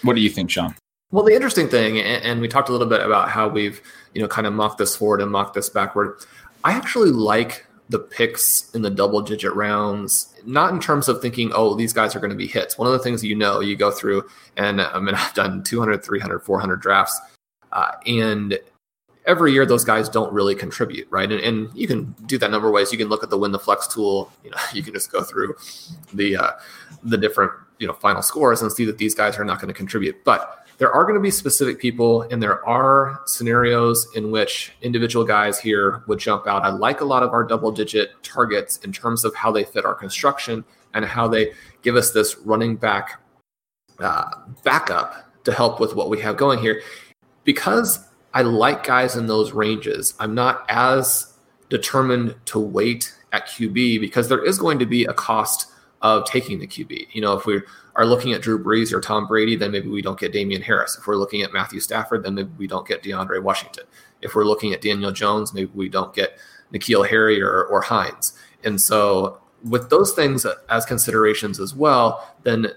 What 0.01 0.15
do 0.15 0.21
you 0.21 0.29
think, 0.29 0.49
Sean? 0.49 0.75
Well, 1.11 1.23
the 1.23 1.33
interesting 1.33 1.69
thing, 1.69 1.99
and 1.99 2.41
we 2.41 2.49
talked 2.49 2.67
a 2.67 2.73
little 2.73 2.87
bit 2.87 3.01
about 3.01 3.29
how 3.29 3.47
we've, 3.47 3.81
you 4.13 4.21
know, 4.21 4.27
kind 4.27 4.45
of 4.45 4.51
mocked 4.51 4.77
this 4.77 4.95
forward 4.95 5.21
and 5.21 5.31
mocked 5.31 5.53
this 5.53 5.69
backward. 5.69 6.19
I 6.65 6.73
actually 6.73 7.11
like 7.11 7.65
the 7.89 7.99
picks 7.99 8.69
in 8.71 8.81
the 8.81 8.89
double 8.89 9.21
digit 9.21 9.53
rounds, 9.53 10.33
not 10.45 10.73
in 10.73 10.79
terms 10.79 11.07
of 11.07 11.21
thinking, 11.21 11.51
oh, 11.53 11.75
these 11.75 11.93
guys 11.93 12.15
are 12.15 12.19
going 12.19 12.31
to 12.31 12.35
be 12.35 12.47
hits. 12.47 12.77
One 12.77 12.87
of 12.87 12.93
the 12.93 12.99
things 12.99 13.23
you 13.23 13.35
know, 13.35 13.59
you 13.59 13.75
go 13.75 13.91
through, 13.91 14.27
and 14.57 14.81
I 14.81 14.99
mean, 14.99 15.15
I've 15.17 15.33
done 15.33 15.63
200, 15.63 16.03
300, 16.03 16.39
400 16.39 16.81
drafts, 16.81 17.19
uh, 17.71 17.91
and 18.05 18.59
every 19.25 19.51
year 19.51 19.65
those 19.65 19.83
guys 19.83 20.09
don't 20.09 20.31
really 20.33 20.55
contribute, 20.55 21.07
right? 21.11 21.31
And, 21.31 21.41
and, 21.41 21.69
you 21.73 21.85
can 21.85 22.15
do 22.25 22.37
that 22.37 22.49
number 22.49 22.67
of 22.67 22.73
ways. 22.73 22.91
You 22.91 22.97
can 22.97 23.09
look 23.09 23.23
at 23.23 23.29
the 23.29 23.37
win 23.37 23.51
the 23.51 23.59
flex 23.59 23.87
tool. 23.87 24.31
You 24.43 24.51
know, 24.51 24.57
you 24.73 24.81
can 24.81 24.93
just 24.93 25.11
go 25.11 25.21
through 25.21 25.55
the 26.13 26.37
uh, 26.37 26.51
the 27.03 27.17
different 27.17 27.51
you 27.79 27.87
know 27.87 27.93
final 27.93 28.21
scores 28.21 28.61
and 28.61 28.71
see 28.71 28.85
that 28.85 28.97
these 28.97 29.13
guys 29.13 29.37
are 29.37 29.45
not 29.45 29.59
going 29.59 29.67
to 29.67 29.73
contribute, 29.73 30.23
but 30.23 30.66
there 30.77 30.91
are 30.91 31.03
going 31.03 31.15
to 31.15 31.21
be 31.21 31.31
specific 31.31 31.79
people 31.79 32.21
and 32.23 32.41
there 32.41 32.65
are 32.67 33.21
scenarios 33.25 34.07
in 34.15 34.29
which 34.29 34.73
individual 34.81 35.25
guys 35.25 35.59
here 35.59 36.03
would 36.07 36.19
jump 36.19 36.45
out. 36.47 36.63
I 36.63 36.69
like 36.69 37.01
a 37.01 37.05
lot 37.05 37.23
of 37.23 37.31
our 37.31 37.43
double 37.43 37.71
digit 37.71 38.11
targets 38.23 38.77
in 38.77 38.91
terms 38.91 39.25
of 39.25 39.33
how 39.33 39.51
they 39.51 39.63
fit 39.63 39.85
our 39.85 39.95
construction 39.95 40.63
and 40.93 41.03
how 41.03 41.27
they 41.27 41.53
give 41.81 41.95
us 41.95 42.11
this 42.11 42.37
running 42.39 42.75
back 42.75 43.21
uh, 43.99 44.25
backup 44.63 45.43
to 45.43 45.51
help 45.51 45.79
with 45.79 45.95
what 45.95 46.09
we 46.09 46.21
have 46.21 46.37
going 46.37 46.59
here. 46.59 46.81
Because 47.43 48.07
I 48.33 48.43
like 48.43 48.85
guys 48.85 49.15
in 49.15 49.25
those 49.25 49.53
ranges, 49.53 50.13
I'm 50.19 50.35
not 50.35 50.65
as 50.69 51.33
determined 51.69 52.35
to 52.45 52.59
wait 52.59 53.13
at 53.33 53.47
QB 53.47 53.99
because 53.99 54.29
there 54.29 54.43
is 54.43 54.59
going 54.59 54.79
to 54.79 54.85
be 54.85 55.05
a 55.05 55.13
cost 55.13 55.71
of 56.01 56.25
taking 56.25 56.59
the 56.59 56.67
QB. 56.67 57.07
You 57.11 57.21
know, 57.21 57.33
if 57.33 57.45
we 57.45 57.61
are 57.95 58.05
looking 58.05 58.33
at 58.33 58.41
Drew 58.41 58.63
Brees 58.63 58.93
or 58.93 59.01
Tom 59.01 59.27
Brady, 59.27 59.55
then 59.55 59.71
maybe 59.71 59.89
we 59.89 60.01
don't 60.01 60.19
get 60.19 60.31
Damien 60.31 60.61
Harris. 60.61 60.97
If 60.97 61.07
we're 61.07 61.15
looking 61.15 61.41
at 61.41 61.53
Matthew 61.53 61.79
Stafford, 61.79 62.23
then 62.23 62.35
maybe 62.35 62.51
we 62.57 62.67
don't 62.67 62.87
get 62.87 63.03
DeAndre 63.03 63.41
Washington. 63.41 63.85
If 64.21 64.35
we're 64.35 64.45
looking 64.45 64.73
at 64.73 64.81
Daniel 64.81 65.11
Jones, 65.11 65.53
maybe 65.53 65.71
we 65.73 65.89
don't 65.89 66.13
get 66.13 66.37
N'Keal 66.73 67.07
Harry 67.07 67.41
or, 67.41 67.63
or 67.65 67.81
Hines. 67.81 68.33
And 68.63 68.79
so, 68.79 69.39
with 69.63 69.89
those 69.89 70.13
things 70.13 70.45
as 70.69 70.85
considerations 70.85 71.59
as 71.59 71.73
well, 71.73 72.35
then 72.43 72.67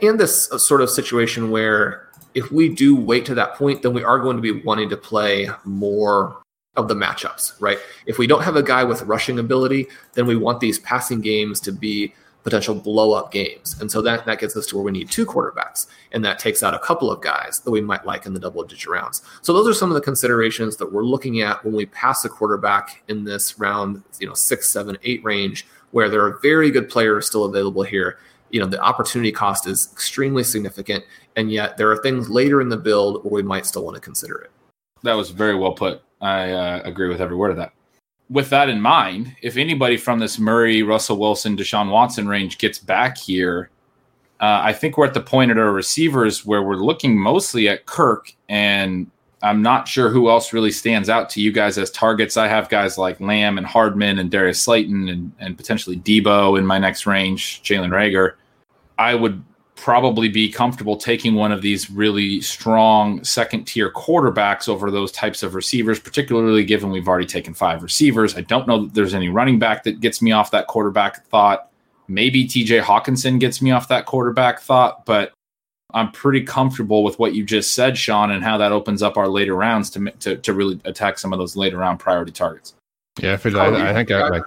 in 0.00 0.16
this 0.16 0.46
sort 0.58 0.82
of 0.82 0.90
situation 0.90 1.50
where 1.50 2.08
if 2.34 2.50
we 2.50 2.68
do 2.68 2.96
wait 2.96 3.24
to 3.26 3.34
that 3.36 3.54
point, 3.54 3.82
then 3.82 3.94
we 3.94 4.02
are 4.02 4.18
going 4.18 4.36
to 4.36 4.42
be 4.42 4.52
wanting 4.62 4.88
to 4.90 4.96
play 4.96 5.48
more 5.64 6.42
of 6.76 6.88
the 6.88 6.94
matchups, 6.94 7.60
right? 7.60 7.78
If 8.06 8.18
we 8.18 8.26
don't 8.26 8.42
have 8.42 8.56
a 8.56 8.62
guy 8.62 8.84
with 8.84 9.02
rushing 9.02 9.38
ability, 9.38 9.86
then 10.14 10.26
we 10.26 10.36
want 10.36 10.60
these 10.60 10.78
passing 10.80 11.20
games 11.20 11.60
to 11.60 11.72
be 11.72 12.14
potential 12.44 12.74
blow 12.74 13.12
up 13.12 13.32
games. 13.32 13.80
And 13.80 13.90
so 13.90 14.02
that, 14.02 14.26
that 14.26 14.38
gets 14.38 14.54
us 14.56 14.66
to 14.66 14.76
where 14.76 14.84
we 14.84 14.92
need 14.92 15.10
two 15.10 15.24
quarterbacks. 15.24 15.86
And 16.12 16.24
that 16.24 16.38
takes 16.38 16.62
out 16.62 16.74
a 16.74 16.78
couple 16.78 17.10
of 17.10 17.22
guys 17.22 17.60
that 17.60 17.70
we 17.70 17.80
might 17.80 18.04
like 18.04 18.26
in 18.26 18.34
the 18.34 18.40
double 18.40 18.62
digit 18.62 18.86
rounds. 18.88 19.22
So 19.40 19.52
those 19.52 19.66
are 19.66 19.72
some 19.72 19.90
of 19.90 19.94
the 19.94 20.02
considerations 20.02 20.76
that 20.76 20.92
we're 20.92 21.04
looking 21.04 21.40
at 21.40 21.64
when 21.64 21.74
we 21.74 21.86
pass 21.86 22.24
a 22.24 22.28
quarterback 22.28 23.02
in 23.08 23.24
this 23.24 23.58
round, 23.58 24.02
you 24.20 24.28
know, 24.28 24.34
six, 24.34 24.68
seven, 24.68 24.98
eight 25.02 25.24
range, 25.24 25.66
where 25.92 26.10
there 26.10 26.24
are 26.24 26.38
very 26.42 26.70
good 26.70 26.88
players 26.88 27.26
still 27.26 27.44
available 27.44 27.82
here. 27.82 28.18
You 28.50 28.60
know, 28.60 28.66
the 28.66 28.80
opportunity 28.80 29.32
cost 29.32 29.66
is 29.66 29.88
extremely 29.90 30.44
significant. 30.44 31.02
And 31.36 31.50
yet 31.50 31.78
there 31.78 31.90
are 31.90 31.96
things 31.96 32.28
later 32.28 32.60
in 32.60 32.68
the 32.68 32.76
build 32.76 33.24
where 33.24 33.32
we 33.32 33.42
might 33.42 33.64
still 33.64 33.84
want 33.84 33.94
to 33.94 34.00
consider 34.00 34.36
it. 34.36 34.50
That 35.02 35.14
was 35.14 35.30
very 35.30 35.56
well 35.56 35.72
put. 35.72 36.02
I 36.24 36.50
uh, 36.50 36.82
agree 36.84 37.08
with 37.08 37.20
every 37.20 37.36
word 37.36 37.50
of 37.50 37.56
that 37.58 37.72
with 38.30 38.50
that 38.50 38.68
in 38.68 38.80
mind, 38.80 39.36
if 39.42 39.56
anybody 39.56 39.96
from 39.96 40.18
this 40.18 40.38
Murray, 40.38 40.82
Russell 40.82 41.18
Wilson, 41.18 41.56
Deshaun 41.56 41.90
Watson 41.90 42.26
range 42.26 42.58
gets 42.58 42.78
back 42.78 43.18
here, 43.18 43.70
uh, 44.40 44.60
I 44.62 44.72
think 44.72 44.96
we're 44.96 45.06
at 45.06 45.14
the 45.14 45.20
point 45.20 45.50
at 45.50 45.58
our 45.58 45.72
receivers 45.72 46.44
where 46.44 46.62
we're 46.62 46.76
looking 46.76 47.18
mostly 47.18 47.68
at 47.68 47.86
Kirk, 47.86 48.32
and 48.48 49.10
I'm 49.42 49.62
not 49.62 49.86
sure 49.86 50.08
who 50.08 50.28
else 50.30 50.52
really 50.52 50.72
stands 50.72 51.08
out 51.08 51.28
to 51.30 51.40
you 51.40 51.52
guys 51.52 51.76
as 51.76 51.90
targets. 51.90 52.36
I 52.36 52.48
have 52.48 52.68
guys 52.68 52.96
like 52.96 53.20
Lamb 53.20 53.58
and 53.58 53.66
Hardman 53.66 54.18
and 54.18 54.30
Darius 54.30 54.62
Slayton 54.62 55.08
and, 55.08 55.32
and 55.38 55.56
potentially 55.56 55.98
Deebo 55.98 56.58
in 56.58 56.66
my 56.66 56.78
next 56.78 57.06
range, 57.06 57.62
Jalen 57.62 57.90
Reagor. 57.90 58.34
I 58.98 59.14
would 59.14 59.44
probably 59.76 60.28
be 60.28 60.50
comfortable 60.50 60.96
taking 60.96 61.34
one 61.34 61.52
of 61.52 61.60
these 61.60 61.90
really 61.90 62.40
strong 62.40 63.22
second 63.24 63.64
tier 63.64 63.90
quarterbacks 63.90 64.68
over 64.68 64.90
those 64.90 65.10
types 65.12 65.42
of 65.42 65.54
receivers, 65.54 65.98
particularly 65.98 66.64
given 66.64 66.90
we've 66.90 67.08
already 67.08 67.26
taken 67.26 67.52
five 67.54 67.82
receivers. 67.82 68.36
I 68.36 68.42
don't 68.42 68.68
know 68.68 68.84
that 68.84 68.94
there's 68.94 69.14
any 69.14 69.28
running 69.28 69.58
back 69.58 69.84
that 69.84 70.00
gets 70.00 70.22
me 70.22 70.32
off 70.32 70.50
that 70.52 70.68
quarterback 70.68 71.26
thought. 71.26 71.70
Maybe 72.06 72.46
TJ 72.46 72.82
Hockenson 72.82 73.40
gets 73.40 73.60
me 73.60 73.72
off 73.72 73.88
that 73.88 74.06
quarterback 74.06 74.60
thought, 74.60 75.04
but 75.06 75.32
I'm 75.92 76.12
pretty 76.12 76.42
comfortable 76.42 77.02
with 77.02 77.18
what 77.18 77.34
you 77.34 77.44
just 77.44 77.74
said, 77.74 77.96
Sean, 77.96 78.30
and 78.30 78.42
how 78.42 78.58
that 78.58 78.72
opens 78.72 79.02
up 79.02 79.16
our 79.16 79.28
later 79.28 79.54
rounds 79.54 79.90
to 79.90 80.10
to, 80.10 80.36
to 80.36 80.52
really 80.52 80.80
attack 80.84 81.18
some 81.18 81.32
of 81.32 81.38
those 81.38 81.56
later 81.56 81.78
round 81.78 81.98
priority 81.98 82.32
targets. 82.32 82.74
Yeah, 83.20 83.38
I, 83.44 83.48
I, 83.48 83.90
I 83.90 83.92
think 83.94 84.10
I, 84.10 84.28
like 84.28 84.42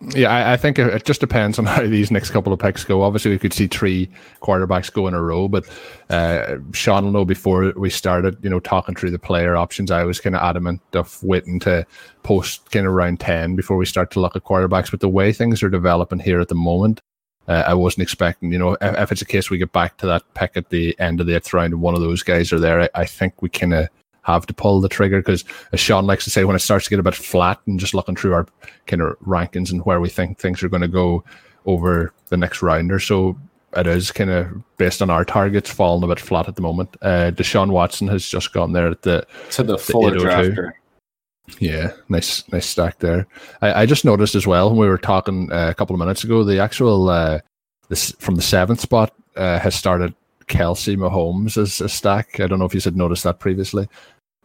yeah, 0.00 0.30
I, 0.30 0.52
I, 0.52 0.56
think 0.56 0.78
it 0.78 1.04
just 1.04 1.20
depends 1.20 1.58
on 1.58 1.64
how 1.66 1.86
these 1.86 2.10
next 2.10 2.30
couple 2.30 2.52
of 2.52 2.58
picks 2.58 2.84
go. 2.84 3.02
Obviously, 3.02 3.30
we 3.30 3.38
could 3.38 3.52
see 3.52 3.66
three 3.66 4.08
quarterbacks 4.42 4.92
go 4.92 5.06
in 5.06 5.14
a 5.14 5.22
row, 5.22 5.48
but 5.48 5.68
uh, 6.10 6.56
Sean 6.72 7.04
will 7.04 7.12
know 7.12 7.24
before 7.24 7.72
we 7.76 7.90
started, 7.90 8.36
you 8.42 8.50
know, 8.50 8.60
talking 8.60 8.94
through 8.94 9.10
the 9.10 9.18
player 9.18 9.56
options, 9.56 9.90
I 9.90 10.04
was 10.04 10.20
kind 10.20 10.36
of 10.36 10.42
adamant 10.42 10.80
of 10.92 11.22
waiting 11.22 11.58
to 11.60 11.86
post 12.22 12.70
kind 12.70 12.86
of 12.86 12.92
around 12.92 13.20
10 13.20 13.56
before 13.56 13.76
we 13.76 13.86
start 13.86 14.10
to 14.12 14.20
look 14.20 14.36
at 14.36 14.44
quarterbacks. 14.44 14.90
But 14.90 15.00
the 15.00 15.08
way 15.08 15.32
things 15.32 15.62
are 15.62 15.70
developing 15.70 16.18
here 16.18 16.40
at 16.40 16.48
the 16.48 16.54
moment, 16.54 17.00
uh, 17.48 17.64
I 17.66 17.74
wasn't 17.74 18.02
expecting, 18.02 18.52
you 18.52 18.58
know, 18.58 18.76
if, 18.80 18.98
if, 18.98 19.12
it's 19.12 19.22
a 19.22 19.26
case 19.26 19.50
we 19.50 19.58
get 19.58 19.72
back 19.72 19.98
to 19.98 20.06
that 20.06 20.22
pick 20.34 20.56
at 20.56 20.70
the 20.70 20.98
end 20.98 21.20
of 21.20 21.26
the 21.26 21.36
eighth 21.36 21.52
round 21.52 21.72
and 21.72 21.82
one 21.82 21.94
of 21.94 22.00
those 22.00 22.22
guys 22.22 22.52
are 22.52 22.60
there, 22.60 22.82
I, 22.82 22.88
I 22.94 23.04
think 23.04 23.42
we 23.42 23.48
kind 23.48 23.74
of 23.74 23.88
have 24.24 24.46
to 24.46 24.54
pull 24.54 24.80
the 24.80 24.88
trigger 24.88 25.20
because, 25.20 25.44
as 25.72 25.80
Sean 25.80 26.06
likes 26.06 26.24
to 26.24 26.30
say, 26.30 26.44
when 26.44 26.56
it 26.56 26.60
starts 26.60 26.86
to 26.86 26.90
get 26.90 26.98
a 26.98 27.04
bit 27.04 27.14
flat 27.14 27.60
and 27.66 27.78
just 27.78 27.94
looking 27.94 28.16
through 28.16 28.34
our 28.34 28.46
kind 28.86 29.02
of 29.02 29.18
rankings 29.20 29.70
and 29.70 29.84
where 29.84 30.00
we 30.00 30.08
think 30.08 30.38
things 30.38 30.62
are 30.62 30.68
going 30.68 30.82
to 30.82 30.88
go 30.88 31.22
over 31.66 32.12
the 32.28 32.36
next 32.36 32.62
round 32.62 32.90
or 32.90 32.98
so, 32.98 33.38
it 33.76 33.86
is 33.86 34.10
kind 34.10 34.30
of 34.30 34.76
based 34.76 35.02
on 35.02 35.10
our 35.10 35.24
targets 35.24 35.70
falling 35.70 36.04
a 36.04 36.08
bit 36.08 36.20
flat 36.20 36.48
at 36.48 36.56
the 36.56 36.62
moment. 36.62 36.96
Uh, 37.02 37.30
Deshaun 37.30 37.70
Watson 37.70 38.08
has 38.08 38.26
just 38.28 38.52
gone 38.52 38.72
there 38.72 38.88
at 38.88 39.02
the 39.02 39.26
to 39.50 39.62
the 39.62 39.78
full 39.78 40.06
oh 40.06 40.12
drafter. 40.12 40.72
Yeah, 41.58 41.92
nice, 42.08 42.50
nice 42.50 42.66
stack 42.66 43.00
there. 43.00 43.26
I, 43.60 43.82
I, 43.82 43.86
just 43.86 44.06
noticed 44.06 44.34
as 44.34 44.46
well 44.46 44.70
when 44.70 44.78
we 44.78 44.88
were 44.88 44.96
talking 44.96 45.52
uh, 45.52 45.68
a 45.68 45.74
couple 45.74 45.94
of 45.94 46.00
minutes 46.00 46.24
ago, 46.24 46.42
the 46.42 46.58
actual 46.58 47.10
uh, 47.10 47.40
this 47.88 48.12
from 48.18 48.36
the 48.36 48.42
seventh 48.42 48.80
spot 48.80 49.12
uh, 49.36 49.58
has 49.58 49.74
started 49.74 50.14
Kelce 50.46 50.96
Mahomes 50.96 51.58
as 51.58 51.80
a 51.80 51.88
stack. 51.88 52.40
I 52.40 52.46
don't 52.46 52.58
know 52.58 52.64
if 52.64 52.74
you 52.74 52.80
had 52.80 52.96
noticed 52.96 53.24
that 53.24 53.40
previously 53.40 53.88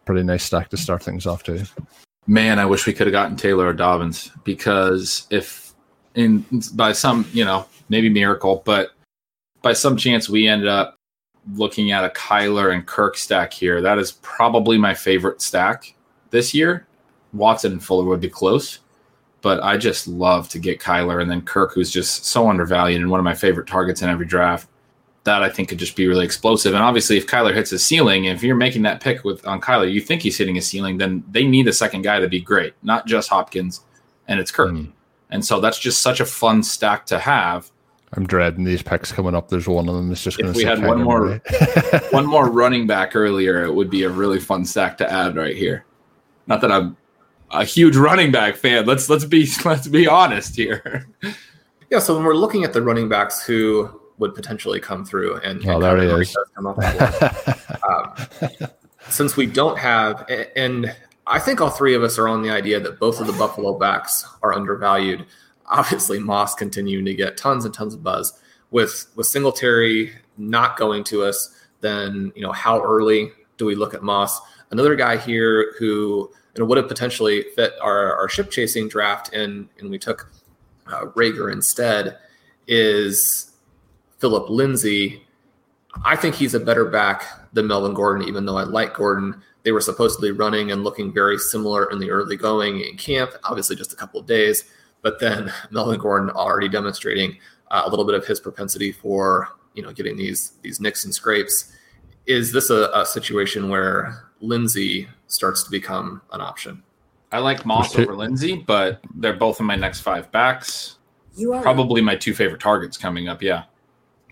pretty 0.10 0.24
nice 0.24 0.44
stack 0.44 0.70
to 0.70 0.76
start 0.76 1.04
things 1.04 1.28
off 1.28 1.44
too. 1.44 1.62
Man, 2.26 2.58
I 2.58 2.66
wish 2.66 2.88
we 2.88 2.94
could 2.94 3.06
have 3.06 3.12
gotten 3.12 3.38
Taylor 3.38 3.68
or 3.68 3.74
Dobbins 3.74 4.32
because 4.44 5.28
if 5.30 5.76
in 6.16 6.44
by 6.74 6.94
some 6.94 7.28
you 7.32 7.46
know 7.46 7.68
maybe 7.90 8.10
miracle, 8.10 8.64
but 8.66 8.90
by 9.62 9.74
some 9.74 9.96
chance 9.96 10.28
we 10.28 10.48
ended 10.48 10.68
up 10.68 10.96
looking 11.54 11.92
at 11.92 12.04
a 12.04 12.10
Kyler 12.10 12.74
and 12.74 12.88
Kirk 12.88 13.18
stack 13.18 13.54
here. 13.54 13.84
That 13.84 14.00
is 14.00 14.14
probably 14.24 14.80
my 14.80 14.96
favorite 14.96 15.44
stack 15.44 15.94
this 16.32 16.56
year. 16.56 16.88
Watson 17.32 17.74
and 17.74 17.84
Fuller 17.84 18.06
would 18.06 18.20
be 18.20 18.30
close, 18.30 18.80
but 19.42 19.62
I 19.62 19.78
just 19.78 20.08
love 20.08 20.50
to 20.50 20.58
get 20.58 20.80
Kyler 20.80 21.22
and 21.22 21.30
then 21.30 21.44
Kirk, 21.44 21.76
who's 21.76 21.92
just 21.92 22.26
so 22.26 22.50
undervalued 22.50 23.00
and 23.00 23.12
one 23.12 23.20
of 23.20 23.24
my 23.26 23.36
favorite 23.36 23.68
targets 23.68 24.02
in 24.02 24.10
every 24.10 24.26
draft 24.26 24.68
that 25.30 25.44
I 25.44 25.50
think 25.50 25.70
could 25.70 25.78
just 25.78 25.96
be 25.96 26.08
really 26.08 26.26
explosive. 26.26 26.74
And 26.74 26.84
obviously, 26.84 27.16
if 27.16 27.28
Kyler 27.28 27.54
hits 27.54 27.70
his 27.70 27.86
ceiling, 27.86 28.26
if 28.26 28.42
you're 28.42 28.56
making 28.56 28.82
that 28.82 29.00
pick 29.00 29.24
with 29.24 29.46
on 29.46 29.62
Kyler, 29.62 29.92
you 29.92 30.02
think 30.02 30.24
he's 30.24 30.38
hitting 30.38 30.58
a 30.58 30.62
ceiling, 30.62 30.98
then 30.98 31.24
they 31.30 31.46
need 31.46 31.68
a 31.68 31.74
second 31.74 32.02
guy 32.02 32.20
to 32.20 32.28
be 32.28 32.42
great, 32.42 32.74
not 32.82 33.06
just 33.06 33.30
Hopkins, 33.30 33.82
and 34.28 34.40
it's 34.40 34.50
Kirk. 34.50 34.72
Mm. 34.72 34.92
And 35.30 35.46
so 35.46 35.60
that's 35.60 35.78
just 35.78 36.02
such 36.02 36.20
a 36.20 36.26
fun 36.26 36.64
stack 36.64 37.06
to 37.08 37.20
have. 37.20 37.70
I'm 38.14 38.26
dreading 38.26 38.64
these 38.64 38.82
picks 38.82 39.12
coming 39.12 39.36
up. 39.36 39.50
There's 39.50 39.68
one 39.68 39.88
of 39.88 39.94
them 39.94 40.08
that's 40.10 40.24
just 40.24 40.40
going 40.40 40.52
to. 40.52 40.60
If 40.60 40.66
we 40.66 40.68
had 40.68 40.84
one 40.84 41.04
more, 41.04 41.40
one 42.10 42.26
more 42.36 42.50
running 42.50 42.88
back 42.88 43.16
earlier, 43.16 43.64
it 43.64 43.72
would 43.72 43.92
be 43.92 44.04
a 44.04 44.10
really 44.10 44.40
fun 44.40 44.66
stack 44.66 44.98
to 44.98 45.12
add 45.12 45.36
right 45.36 45.56
here. 45.56 45.86
Not 46.48 46.62
that 46.62 46.72
I'm 46.72 46.98
a 47.52 47.64
huge 47.64 47.96
running 47.96 48.32
back 48.32 48.56
fan. 48.56 48.88
Let's 48.88 49.10
let's 49.10 49.26
be 49.26 49.48
let's 49.66 49.88
be 49.88 50.08
honest 50.08 50.56
here. 50.56 51.08
Yeah. 51.92 52.00
So 52.00 52.16
when 52.16 52.24
we're 52.24 52.34
looking 52.34 52.64
at 52.64 52.74
the 52.74 52.82
running 52.82 53.10
backs 53.10 53.46
who 53.46 54.02
would 54.20 54.36
potentially 54.36 54.80
come 54.80 55.04
through 55.04 55.38
and, 55.38 55.66
oh, 55.68 55.80
there 55.80 55.98
he 55.98 56.08
is. 56.08 56.38
um, 57.90 58.70
since 59.10 59.36
we 59.36 59.46
don't 59.46 59.78
have 59.78 60.30
and 60.56 60.94
I 61.30 61.38
think 61.38 61.62
all 61.62 61.70
three 61.70 61.94
of 61.94 62.02
us 62.02 62.18
are 62.18 62.28
on 62.28 62.42
the 62.42 62.50
idea 62.50 62.80
that 62.80 63.00
both 63.00 63.22
of 63.22 63.28
the 63.28 63.34
Buffalo 63.34 63.78
backs 63.78 64.26
are 64.42 64.52
undervalued. 64.52 65.26
Obviously, 65.68 66.18
Moss 66.18 66.56
continuing 66.56 67.06
to 67.06 67.14
get 67.14 67.38
tons 67.38 67.66
and 67.66 67.74
tons 67.74 67.94
of 67.94 68.04
buzz 68.04 68.40
with 68.72 69.08
with 69.16 69.28
Singletary 69.28 70.12
not 70.38 70.76
going 70.76 71.04
to 71.06 71.24
us. 71.24 71.56
Then 71.82 72.32
you 72.36 72.42
know 72.42 72.52
how 72.52 72.82
early 72.84 73.32
do 73.58 73.66
we 73.66 73.76
look 73.76 73.94
at 73.94 74.02
Moss? 74.02 74.42
Another 74.72 74.96
guy 74.96 75.18
here 75.18 75.76
who 75.78 76.32
you 76.56 76.60
know 76.60 76.66
would 76.66 76.80
have 76.80 76.88
potentially 76.88 77.46
fit 77.56 77.74
our, 77.80 78.16
our 78.16 78.28
ship 78.28 78.50
chasing 78.50 78.88
draft, 78.88 79.32
and 79.32 79.70
and 79.78 79.92
we 79.92 80.00
took 80.00 80.32
uh, 80.88 81.06
Reagor 81.16 81.54
instead, 81.54 82.18
is 82.68 83.49
Phillip 84.20 84.50
Lindsay. 84.50 85.26
I 86.06 86.16
think 86.16 86.36
he's 86.36 86.54
a 86.54 86.60
better 86.60 86.86
back 86.86 87.24
than 87.54 87.68
Melvin 87.68 87.94
Gordon, 87.94 88.28
even 88.28 88.46
though 88.46 88.58
I 88.58 88.64
like 88.64 88.94
Gordon. 88.94 89.42
They 89.64 89.72
were 89.72 89.82
supposedly 89.82 90.32
running 90.32 90.72
and 90.72 90.84
looking 90.84 91.14
very 91.14 91.38
similar 91.38 91.90
in 91.92 92.00
the 92.00 92.12
early 92.12 92.38
going 92.38 92.82
in 92.82 92.96
camp, 92.96 93.32
obviously 93.44 93.76
just 93.76 93.94
a 93.94 93.96
couple 93.96 94.20
of 94.20 94.26
days. 94.26 94.66
But 95.02 95.20
then 95.20 95.52
Melvin 95.72 96.00
Gordon 96.00 96.30
already 96.30 96.70
demonstrating 96.70 97.38
uh, 97.72 97.84
a 97.86 97.90
little 97.90 98.06
bit 98.06 98.16
of 98.16 98.26
his 98.26 98.40
propensity 98.40 98.92
for 98.92 99.50
you 99.74 99.84
know 99.84 99.92
getting 99.92 100.18
these 100.18 100.54
these 100.62 100.80
nicks 100.80 101.06
and 101.06 101.14
scrapes. 101.14 101.76
Is 102.26 102.52
this 102.52 102.70
a, 102.70 102.92
a 102.94 103.06
situation 103.06 103.70
where 103.70 104.30
Lindsay 104.40 105.08
starts 105.28 105.64
to 105.64 105.72
become 105.72 106.22
an 106.32 106.42
option? 106.42 106.84
I 107.32 107.40
like 107.40 107.66
Moss 107.66 107.98
over 107.98 108.16
Lindsay, 108.16 108.56
but 108.56 109.02
they're 109.16 109.34
both 109.34 109.60
in 109.60 109.66
my 109.66 109.76
next 109.76 110.02
five 110.02 110.32
backs. 110.32 110.98
You 111.36 111.54
are 111.54 111.62
Probably 111.62 112.02
my 112.02 112.16
two 112.16 112.34
favorite 112.34 112.62
targets 112.62 112.98
coming 112.98 113.28
up. 113.28 113.42
Yeah. 113.42 113.64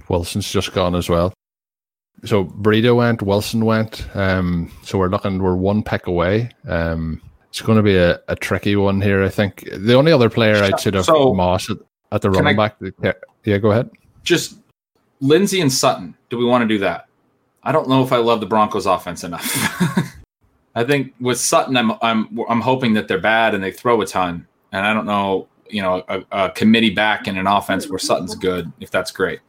Wilson's 0.10 0.52
just 0.52 0.74
gone 0.74 0.96
as 0.96 1.10
well. 1.10 1.34
So 2.26 2.46
Breida 2.46 2.96
went, 2.96 3.22
Wilson 3.22 3.64
went. 3.66 4.08
Um, 4.16 4.72
so 4.84 4.98
we're 4.98 5.10
looking, 5.10 5.42
we're 5.42 5.56
one 5.56 5.84
pick 5.84 6.08
away. 6.08 6.50
Um, 6.68 7.22
it's 7.50 7.62
going 7.62 7.78
to 7.78 7.84
be 7.84 7.96
a, 7.96 8.20
a 8.28 8.36
tricky 8.36 8.76
one 8.76 9.02
here. 9.02 9.24
I 9.24 9.30
think 9.30 9.70
the 9.72 9.94
only 9.94 10.12
other 10.12 10.30
player 10.30 10.56
I'd 10.64 10.80
say 10.80 10.90
of 10.92 11.06
So- 11.06 11.34
Moss 11.34 11.70
at, 11.70 11.78
at 12.12 12.22
the 12.22 12.30
running 12.32 12.60
I- 12.60 12.70
back. 12.70 13.14
Yeah, 13.44 13.58
go 13.60 13.72
ahead. 13.72 13.90
Just 14.24 14.58
Lindsay 15.22 15.62
and 15.62 15.72
Sutton. 15.72 16.16
Do 16.30 16.38
we 16.38 16.46
want 16.46 16.64
to 16.64 16.68
do 16.68 16.80
that? 16.80 17.08
I 17.64 17.72
don't 17.72 17.88
know 17.88 18.04
if 18.04 18.12
I 18.12 18.18
love 18.18 18.40
the 18.40 18.46
Broncos 18.46 18.86
offense 18.86 19.24
enough. 19.24 19.46
I 20.76 20.84
think 20.84 21.14
with 21.20 21.40
Sutton, 21.40 21.76
I'm 21.76 21.94
I'm 22.02 22.40
I'm 22.50 22.62
hoping 22.62 22.94
that 22.94 23.08
they're 23.08 23.20
bad 23.20 23.56
and 23.56 23.64
they 23.64 23.72
throw 23.72 24.00
a 24.02 24.06
ton, 24.06 24.46
and 24.72 24.86
I 24.86 24.94
don't 24.94 25.06
know, 25.06 25.48
you 25.70 25.82
know, 25.82 26.04
a, 26.08 26.24
a 26.32 26.50
committee 26.52 26.92
back 26.92 27.28
in 27.28 27.38
an 27.38 27.48
offense 27.48 27.90
where 27.90 28.00
Sutton's 28.00 28.36
good. 28.36 28.72
If 28.80 28.92
that's 28.92 29.12
great, 29.12 29.40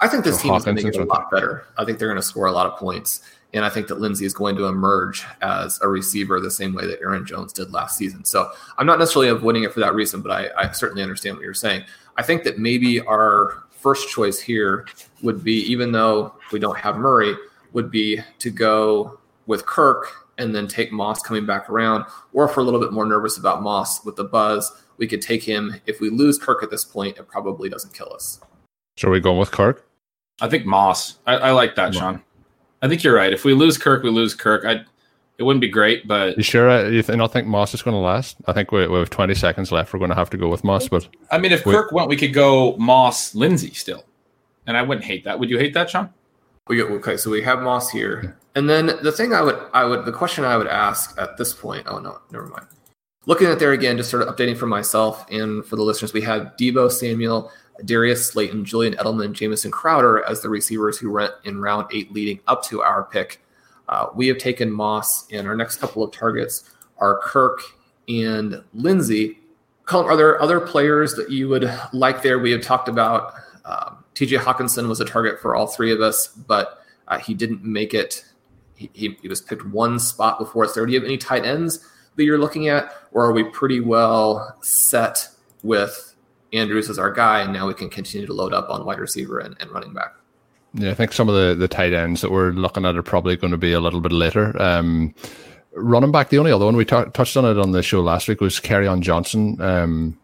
I 0.00 0.08
think 0.08 0.24
this 0.24 0.36
So 0.36 0.42
team 0.42 0.54
is 0.54 0.64
going 0.64 0.76
to 0.76 0.82
Hawkins 0.82 0.96
get 0.96 1.06
a 1.06 1.08
lot 1.08 1.30
better. 1.30 1.66
I 1.78 1.84
think 1.84 1.98
they're 1.98 2.08
going 2.08 2.20
to 2.20 2.26
score 2.26 2.46
a 2.46 2.52
lot 2.52 2.66
of 2.66 2.78
points. 2.78 3.22
And 3.52 3.64
I 3.64 3.68
think 3.68 3.88
that 3.88 4.00
Lindsay 4.00 4.24
is 4.24 4.32
going 4.32 4.54
to 4.56 4.66
emerge 4.66 5.24
as 5.42 5.80
a 5.82 5.88
receiver 5.88 6.38
the 6.38 6.50
same 6.50 6.72
way 6.72 6.86
that 6.86 7.00
Aaron 7.00 7.26
Jones 7.26 7.52
did 7.52 7.72
last 7.72 7.96
season. 7.96 8.24
So 8.24 8.52
I'm 8.78 8.86
not 8.86 8.98
necessarily 8.98 9.28
avoiding 9.28 9.64
it 9.64 9.72
for 9.72 9.80
that 9.80 9.94
reason, 9.94 10.22
but 10.22 10.30
I, 10.30 10.50
I 10.56 10.70
certainly 10.70 11.02
understand 11.02 11.36
what 11.36 11.44
you're 11.44 11.54
saying. 11.54 11.84
I 12.16 12.22
think 12.22 12.44
that 12.44 12.58
maybe 12.58 13.00
our 13.00 13.64
first 13.72 14.08
choice 14.08 14.38
here 14.38 14.86
would 15.22 15.42
be, 15.42 15.54
even 15.62 15.90
though 15.90 16.34
we 16.52 16.60
don't 16.60 16.78
have 16.78 16.96
Murray, 16.96 17.34
would 17.72 17.90
be 17.90 18.20
to 18.38 18.50
go 18.50 19.18
with 19.46 19.66
Kirk 19.66 20.06
and 20.38 20.54
then 20.54 20.68
take 20.68 20.92
Moss 20.92 21.20
coming 21.20 21.44
back 21.44 21.68
around. 21.68 22.04
Or 22.32 22.48
if 22.48 22.56
we're 22.56 22.62
a 22.62 22.64
little 22.64 22.80
bit 22.80 22.92
more 22.92 23.04
nervous 23.04 23.36
about 23.36 23.62
Moss 23.62 24.04
with 24.04 24.14
the 24.16 24.24
buzz, 24.24 24.70
we 24.96 25.08
could 25.08 25.22
take 25.22 25.42
him. 25.42 25.74
If 25.86 26.00
we 26.00 26.08
lose 26.08 26.38
Kirk 26.38 26.62
at 26.62 26.70
this 26.70 26.84
point, 26.84 27.18
it 27.18 27.26
probably 27.26 27.68
doesn't 27.68 27.94
kill 27.94 28.12
us. 28.12 28.40
So 29.00 29.08
are 29.08 29.10
we 29.12 29.20
going 29.20 29.38
with 29.38 29.50
Kirk? 29.50 29.86
I 30.42 30.48
think 30.50 30.66
Moss. 30.66 31.16
I, 31.26 31.36
I 31.36 31.50
like 31.52 31.74
that, 31.76 31.94
Sean. 31.94 32.22
I 32.82 32.88
think 32.88 33.02
you're 33.02 33.14
right. 33.14 33.32
If 33.32 33.46
we 33.46 33.54
lose 33.54 33.78
Kirk, 33.78 34.02
we 34.02 34.10
lose 34.10 34.34
Kirk. 34.34 34.66
I 34.66 34.84
it 35.38 35.42
wouldn't 35.44 35.62
be 35.62 35.70
great, 35.70 36.06
but 36.06 36.36
You 36.36 36.42
sure? 36.42 36.68
uh, 36.68 36.82
You 36.86 37.02
th- 37.02 37.16
don't 37.16 37.32
think 37.32 37.46
Moss 37.46 37.72
is 37.72 37.80
going 37.80 37.94
to 37.94 37.98
last? 37.98 38.36
I 38.46 38.52
think 38.52 38.72
we, 38.72 38.86
we 38.86 38.98
have 38.98 39.08
20 39.08 39.34
seconds 39.34 39.72
left. 39.72 39.94
We're 39.94 39.98
going 40.00 40.10
to 40.10 40.14
have 40.16 40.28
to 40.30 40.36
go 40.36 40.48
with 40.48 40.64
Moss, 40.64 40.86
but 40.88 41.08
I 41.30 41.38
mean, 41.38 41.50
if 41.50 41.64
Wait. 41.64 41.72
Kirk 41.72 41.92
went, 41.92 42.10
we 42.10 42.16
could 42.18 42.34
go 42.34 42.76
Moss, 42.76 43.34
Lindsay 43.34 43.72
still, 43.72 44.04
and 44.66 44.76
I 44.76 44.82
wouldn't 44.82 45.06
hate 45.06 45.24
that. 45.24 45.40
Would 45.40 45.48
you 45.48 45.56
hate 45.58 45.72
that, 45.72 45.88
Sean? 45.88 46.10
We 46.68 46.76
get 46.76 46.90
okay, 46.90 47.16
so 47.16 47.30
we 47.30 47.40
have 47.42 47.62
Moss 47.62 47.88
here, 47.90 48.36
and 48.54 48.68
then 48.68 48.98
the 49.02 49.12
thing 49.12 49.32
I 49.32 49.40
would, 49.40 49.58
I 49.72 49.86
would, 49.86 50.04
the 50.04 50.12
question 50.12 50.44
I 50.44 50.58
would 50.58 50.66
ask 50.68 51.18
at 51.18 51.38
this 51.38 51.54
point. 51.54 51.86
Oh 51.86 51.98
no, 52.00 52.18
never 52.30 52.48
mind. 52.48 52.66
Looking 53.24 53.46
at 53.46 53.58
there 53.58 53.72
again, 53.72 53.96
just 53.96 54.10
sort 54.10 54.22
of 54.22 54.34
updating 54.34 54.58
for 54.58 54.66
myself 54.66 55.24
and 55.30 55.64
for 55.64 55.76
the 55.76 55.82
listeners, 55.82 56.12
we 56.12 56.20
have 56.20 56.52
Deebo 56.58 56.90
Samuel, 56.92 57.50
Darius 57.84 58.28
Slayton, 58.28 58.64
Julian 58.64 58.94
Edelman, 58.94 59.32
Jamison 59.32 59.70
Crowder 59.70 60.24
as 60.24 60.42
the 60.42 60.48
receivers 60.48 60.98
who 60.98 61.10
went 61.10 61.32
in 61.44 61.60
round 61.60 61.86
eight 61.92 62.12
leading 62.12 62.40
up 62.46 62.64
to 62.64 62.82
our 62.82 63.04
pick. 63.04 63.42
Uh, 63.88 64.06
we 64.14 64.28
have 64.28 64.38
taken 64.38 64.70
Moss, 64.70 65.30
and 65.32 65.48
our 65.48 65.56
next 65.56 65.76
couple 65.76 66.02
of 66.02 66.12
targets 66.12 66.70
are 66.98 67.18
Kirk 67.22 67.60
and 68.08 68.62
Lindsay. 68.72 69.38
Colin, 69.84 70.06
are 70.06 70.16
there 70.16 70.40
other 70.40 70.60
players 70.60 71.14
that 71.14 71.30
you 71.30 71.48
would 71.48 71.70
like 71.92 72.22
there? 72.22 72.38
We 72.38 72.52
have 72.52 72.62
talked 72.62 72.88
about 72.88 73.34
um, 73.64 74.04
TJ 74.14 74.38
Hockenson 74.38 74.88
was 74.88 75.00
a 75.00 75.04
target 75.04 75.40
for 75.40 75.56
all 75.56 75.66
three 75.66 75.92
of 75.92 76.00
us, 76.00 76.28
but 76.28 76.82
uh, 77.08 77.18
he 77.18 77.34
didn't 77.34 77.64
make 77.64 77.94
it. 77.94 78.24
He, 78.74 78.90
he, 78.92 79.18
he 79.22 79.28
was 79.28 79.40
picked 79.40 79.66
one 79.66 79.98
spot 79.98 80.38
before 80.38 80.64
us. 80.64 80.74
There, 80.74 80.84
do 80.86 80.92
you 80.92 80.98
have 80.98 81.06
any 81.06 81.18
tight 81.18 81.44
ends 81.44 81.84
that 82.16 82.24
you're 82.24 82.38
looking 82.38 82.68
at, 82.68 82.94
or 83.12 83.24
are 83.24 83.32
we 83.32 83.44
pretty 83.44 83.80
well 83.80 84.56
set 84.60 85.28
with 85.62 86.09
Andrews 86.52 86.88
is 86.88 86.98
our 86.98 87.12
guy, 87.12 87.40
and 87.40 87.52
now 87.52 87.66
we 87.66 87.74
can 87.74 87.88
continue 87.88 88.26
to 88.26 88.32
load 88.32 88.52
up 88.52 88.68
on 88.70 88.84
wide 88.84 88.98
receiver 88.98 89.38
and, 89.38 89.56
and 89.60 89.70
running 89.70 89.92
back? 89.92 90.14
Yeah, 90.74 90.90
I 90.90 90.94
think 90.94 91.12
some 91.12 91.28
of 91.28 91.34
the, 91.34 91.54
the 91.54 91.68
tight 91.68 91.92
ends 91.92 92.20
that 92.20 92.30
we're 92.30 92.50
looking 92.50 92.84
at 92.84 92.96
are 92.96 93.02
probably 93.02 93.36
going 93.36 93.50
to 93.50 93.56
be 93.56 93.72
a 93.72 93.80
little 93.80 94.00
bit 94.00 94.12
later. 94.12 94.60
Um, 94.60 95.14
running 95.72 96.12
back, 96.12 96.28
the 96.28 96.38
only 96.38 96.52
other 96.52 96.64
one 96.64 96.76
we 96.76 96.84
ta- 96.84 97.04
touched 97.04 97.36
on 97.36 97.44
it 97.44 97.58
on 97.58 97.72
the 97.72 97.82
show 97.82 98.00
last 98.00 98.28
week 98.28 98.40
was 98.40 98.60
on 98.70 99.02
Johnson. 99.02 99.60
Um, 99.60 100.18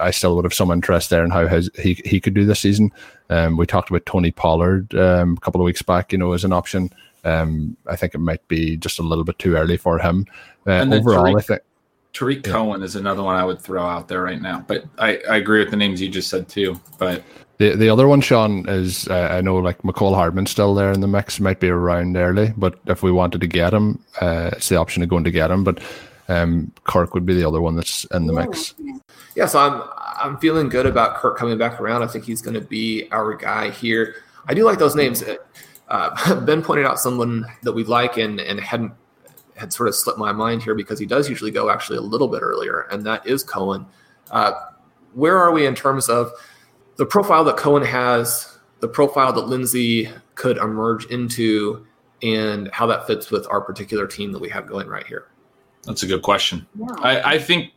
I 0.00 0.10
still 0.10 0.34
would 0.36 0.44
have 0.44 0.54
some 0.54 0.70
interest 0.70 1.10
there 1.10 1.24
in 1.24 1.30
how 1.30 1.46
his, 1.46 1.70
he 1.78 1.94
he 2.04 2.20
could 2.20 2.34
do 2.34 2.46
this 2.46 2.60
season. 2.60 2.90
Um, 3.30 3.56
we 3.56 3.66
talked 3.66 3.90
about 3.90 4.06
Tony 4.06 4.30
Pollard 4.30 4.94
um, 4.94 5.34
a 5.36 5.40
couple 5.40 5.60
of 5.60 5.64
weeks 5.66 5.82
back, 5.82 6.12
you 6.12 6.18
know, 6.18 6.32
as 6.32 6.44
an 6.44 6.52
option. 6.52 6.90
Um, 7.24 7.76
I 7.86 7.94
think 7.96 8.14
it 8.14 8.18
might 8.18 8.46
be 8.48 8.76
just 8.76 8.98
a 8.98 9.02
little 9.02 9.24
bit 9.24 9.38
too 9.38 9.54
early 9.54 9.76
for 9.76 9.98
him. 9.98 10.26
Uh, 10.66 10.70
And 10.70 10.94
overall, 10.94 11.24
Tarik- 11.24 11.36
I 11.36 11.40
think 11.42 11.60
Tarik 12.12 12.44
Cohen 12.44 12.82
is 12.82 12.94
another 12.94 13.22
one 13.22 13.36
I 13.36 13.44
would 13.44 13.60
throw 13.60 13.84
out 13.84 14.08
there 14.08 14.22
right 14.22 14.40
now. 14.40 14.64
But 14.66 14.84
I, 14.98 15.18
I 15.30 15.36
agree 15.36 15.60
with 15.60 15.70
the 15.70 15.76
names 15.76 16.00
you 16.00 16.08
just 16.08 16.28
said 16.28 16.48
too. 16.48 16.78
But 16.98 17.22
The 17.58 17.74
the 17.74 17.88
other 17.88 18.06
one, 18.06 18.20
Sean, 18.20 18.68
is 18.68 19.08
uh, 19.08 19.28
I 19.30 19.40
know 19.40 19.56
like 19.56 19.78
Mecole 19.82 20.14
Hardman's 20.14 20.50
still 20.50 20.74
there 20.74 20.92
in 20.92 21.00
the 21.00 21.08
mix. 21.08 21.40
Might 21.40 21.60
be 21.60 21.68
around 21.68 22.16
early, 22.16 22.52
but 22.56 22.78
if 22.86 23.02
we 23.02 23.10
wanted 23.10 23.40
to 23.40 23.46
get 23.46 23.72
him, 23.72 24.02
uh, 24.20 24.50
it's 24.52 24.68
the 24.68 24.76
option 24.76 25.02
of 25.02 25.08
going 25.08 25.24
to 25.24 25.30
get 25.30 25.50
him. 25.50 25.64
But 25.64 25.82
um, 26.28 26.72
Kirk 26.84 27.14
would 27.14 27.26
be 27.26 27.34
the 27.34 27.46
other 27.46 27.60
one 27.60 27.76
that's 27.76 28.04
in 28.06 28.26
the 28.26 28.32
mix. 28.32 28.74
Yeah, 29.34 29.46
so 29.46 29.58
I'm 29.58 29.82
I'm 30.18 30.38
feeling 30.38 30.68
good 30.68 30.86
about 30.86 31.16
Kirk 31.16 31.38
coming 31.38 31.56
back 31.56 31.80
around. 31.80 32.02
I 32.02 32.08
think 32.08 32.24
he's 32.24 32.42
going 32.42 32.54
to 32.54 32.60
be 32.60 33.08
our 33.10 33.34
guy 33.34 33.70
here. 33.70 34.16
I 34.46 34.54
do 34.54 34.64
like 34.64 34.78
those 34.78 34.94
names. 34.94 35.24
Uh, 35.88 36.40
ben 36.44 36.62
pointed 36.62 36.84
out 36.84 36.98
someone 36.98 37.46
that 37.62 37.72
we 37.72 37.84
like 37.84 38.18
and 38.18 38.38
and 38.38 38.60
hadn't 38.60 38.92
had 39.56 39.72
sort 39.72 39.88
of 39.88 39.94
slipped 39.94 40.18
my 40.18 40.32
mind 40.32 40.62
here 40.62 40.74
because 40.74 40.98
he 40.98 41.06
does 41.06 41.28
usually 41.28 41.50
go 41.50 41.70
actually 41.70 41.98
a 41.98 42.02
little 42.02 42.28
bit 42.28 42.42
earlier, 42.42 42.82
and 42.90 43.04
that 43.06 43.26
is 43.26 43.42
Cohen. 43.42 43.86
Uh, 44.30 44.52
where 45.14 45.38
are 45.38 45.52
we 45.52 45.66
in 45.66 45.74
terms 45.74 46.08
of 46.08 46.32
the 46.96 47.06
profile 47.06 47.44
that 47.44 47.56
Cohen 47.56 47.84
has, 47.84 48.58
the 48.80 48.88
profile 48.88 49.32
that 49.32 49.46
Lindsay 49.46 50.10
could 50.34 50.56
emerge 50.56 51.04
into, 51.06 51.86
and 52.22 52.70
how 52.72 52.86
that 52.86 53.06
fits 53.06 53.30
with 53.30 53.46
our 53.48 53.60
particular 53.60 54.06
team 54.06 54.32
that 54.32 54.38
we 54.38 54.48
have 54.48 54.66
going 54.66 54.88
right 54.88 55.06
here? 55.06 55.26
That's 55.84 56.02
a 56.02 56.06
good 56.06 56.22
question. 56.22 56.66
I, 56.98 57.34
I 57.34 57.38
think 57.38 57.72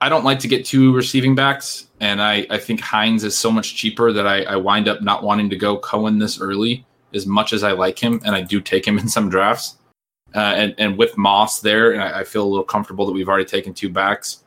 I 0.00 0.08
don't 0.08 0.24
like 0.24 0.38
to 0.40 0.48
get 0.48 0.64
two 0.64 0.94
receiving 0.94 1.34
backs, 1.34 1.88
and 2.00 2.22
I, 2.22 2.46
I 2.48 2.58
think 2.58 2.80
Hines 2.80 3.24
is 3.24 3.36
so 3.36 3.50
much 3.50 3.74
cheaper 3.74 4.12
that 4.12 4.26
I, 4.26 4.42
I 4.44 4.56
wind 4.56 4.88
up 4.88 5.02
not 5.02 5.22
wanting 5.22 5.50
to 5.50 5.56
go 5.56 5.76
Cohen 5.78 6.18
this 6.18 6.40
early 6.40 6.86
as 7.12 7.26
much 7.26 7.52
as 7.52 7.62
I 7.62 7.72
like 7.72 7.98
him, 7.98 8.20
and 8.24 8.34
I 8.34 8.40
do 8.40 8.60
take 8.60 8.86
him 8.86 8.98
in 9.00 9.08
some 9.08 9.28
drafts. 9.28 9.76
Uh, 10.34 10.38
and, 10.38 10.74
and 10.78 10.96
with 10.96 11.16
Moss 11.16 11.60
there, 11.60 11.92
and 11.92 12.02
I, 12.02 12.20
I 12.20 12.24
feel 12.24 12.44
a 12.44 12.48
little 12.48 12.64
comfortable 12.64 13.06
that 13.06 13.12
we've 13.12 13.28
already 13.28 13.44
taken 13.44 13.74
two 13.74 13.88
backs. 13.88 14.44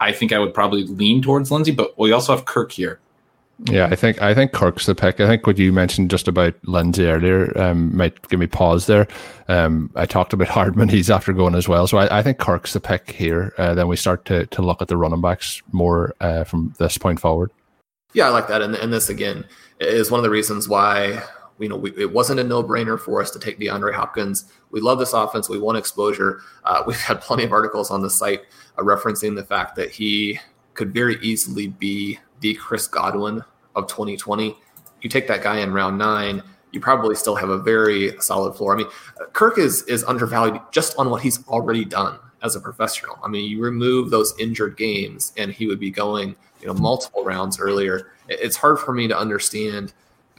I 0.00 0.12
think 0.12 0.32
I 0.32 0.38
would 0.38 0.52
probably 0.52 0.84
lean 0.84 1.22
towards 1.22 1.50
Lindsay, 1.50 1.72
but 1.72 1.98
we 1.98 2.12
also 2.12 2.34
have 2.34 2.44
Kirk 2.44 2.72
here. 2.72 3.00
Yeah, 3.70 3.86
I 3.86 3.94
think 3.94 4.20
I 4.20 4.34
think 4.34 4.52
Kirk's 4.52 4.86
the 4.86 4.96
pick. 4.96 5.20
I 5.20 5.28
think 5.28 5.46
what 5.46 5.58
you 5.58 5.72
mentioned 5.72 6.10
just 6.10 6.26
about 6.26 6.54
Lindsay 6.64 7.06
earlier 7.06 7.56
um, 7.56 7.96
might 7.96 8.28
give 8.28 8.40
me 8.40 8.48
pause 8.48 8.86
there. 8.86 9.06
Um, 9.46 9.90
I 9.94 10.06
talked 10.06 10.32
about 10.32 10.48
Hardman; 10.56 10.88
he's 10.88 11.08
after 11.08 11.32
going 11.32 11.54
as 11.54 11.68
well. 11.68 11.86
So 11.86 11.98
I, 11.98 12.18
I 12.18 12.22
think 12.22 12.38
Kirk's 12.38 12.72
the 12.72 12.80
pick 12.80 13.12
here. 13.12 13.54
Uh, 13.56 13.74
then 13.74 13.86
we 13.86 13.96
start 13.96 14.24
to 14.26 14.46
to 14.46 14.60
look 14.60 14.82
at 14.82 14.88
the 14.88 14.96
running 14.96 15.20
backs 15.20 15.62
more 15.70 16.14
uh, 16.20 16.42
from 16.42 16.74
this 16.78 16.98
point 16.98 17.20
forward. 17.20 17.52
Yeah, 18.12 18.26
I 18.26 18.30
like 18.30 18.48
that. 18.48 18.60
And, 18.60 18.74
and 18.74 18.92
this 18.92 19.08
again 19.08 19.44
is 19.80 20.10
one 20.10 20.18
of 20.18 20.24
the 20.24 20.30
reasons 20.30 20.68
why 20.68 21.22
you 21.58 21.68
know 21.68 21.76
we, 21.76 21.92
it 21.96 22.12
wasn't 22.12 22.40
a 22.40 22.44
no-brainer 22.44 22.98
for 22.98 23.20
us 23.20 23.30
to 23.32 23.38
take 23.38 23.58
DeAndre 23.58 23.94
Hopkins. 23.94 24.52
We 24.70 24.80
love 24.80 24.98
this 24.98 25.12
offense. 25.12 25.48
We 25.48 25.58
want 25.58 25.78
exposure. 25.78 26.40
Uh, 26.64 26.82
we've 26.86 27.00
had 27.00 27.20
plenty 27.20 27.44
of 27.44 27.52
articles 27.52 27.90
on 27.90 28.02
the 28.02 28.10
site 28.10 28.42
uh, 28.78 28.82
referencing 28.82 29.34
the 29.34 29.44
fact 29.44 29.76
that 29.76 29.90
he 29.90 30.38
could 30.74 30.92
very 30.92 31.16
easily 31.22 31.68
be 31.68 32.18
the 32.40 32.54
Chris 32.54 32.88
Godwin 32.88 33.42
of 33.76 33.86
2020. 33.86 34.56
You 35.02 35.10
take 35.10 35.28
that 35.28 35.42
guy 35.42 35.58
in 35.58 35.72
round 35.72 35.98
nine, 35.98 36.42
you 36.72 36.80
probably 36.80 37.14
still 37.14 37.36
have 37.36 37.50
a 37.50 37.58
very 37.58 38.20
solid 38.20 38.54
floor. 38.54 38.74
I 38.74 38.78
mean, 38.78 38.88
Kirk 39.32 39.58
is 39.58 39.82
is 39.84 40.02
undervalued 40.04 40.60
just 40.72 40.98
on 40.98 41.08
what 41.10 41.22
he's 41.22 41.46
already 41.46 41.84
done 41.84 42.18
as 42.42 42.56
a 42.56 42.60
professional. 42.60 43.18
I 43.24 43.28
mean, 43.28 43.48
you 43.48 43.60
remove 43.62 44.10
those 44.10 44.34
injured 44.38 44.76
games, 44.76 45.32
and 45.36 45.52
he 45.52 45.66
would 45.66 45.80
be 45.80 45.90
going, 45.90 46.36
you 46.60 46.66
know, 46.66 46.74
multiple 46.74 47.24
rounds 47.24 47.58
earlier. 47.58 48.12
It's 48.28 48.56
hard 48.56 48.78
for 48.78 48.92
me 48.92 49.08
to 49.08 49.16
understand 49.16 49.92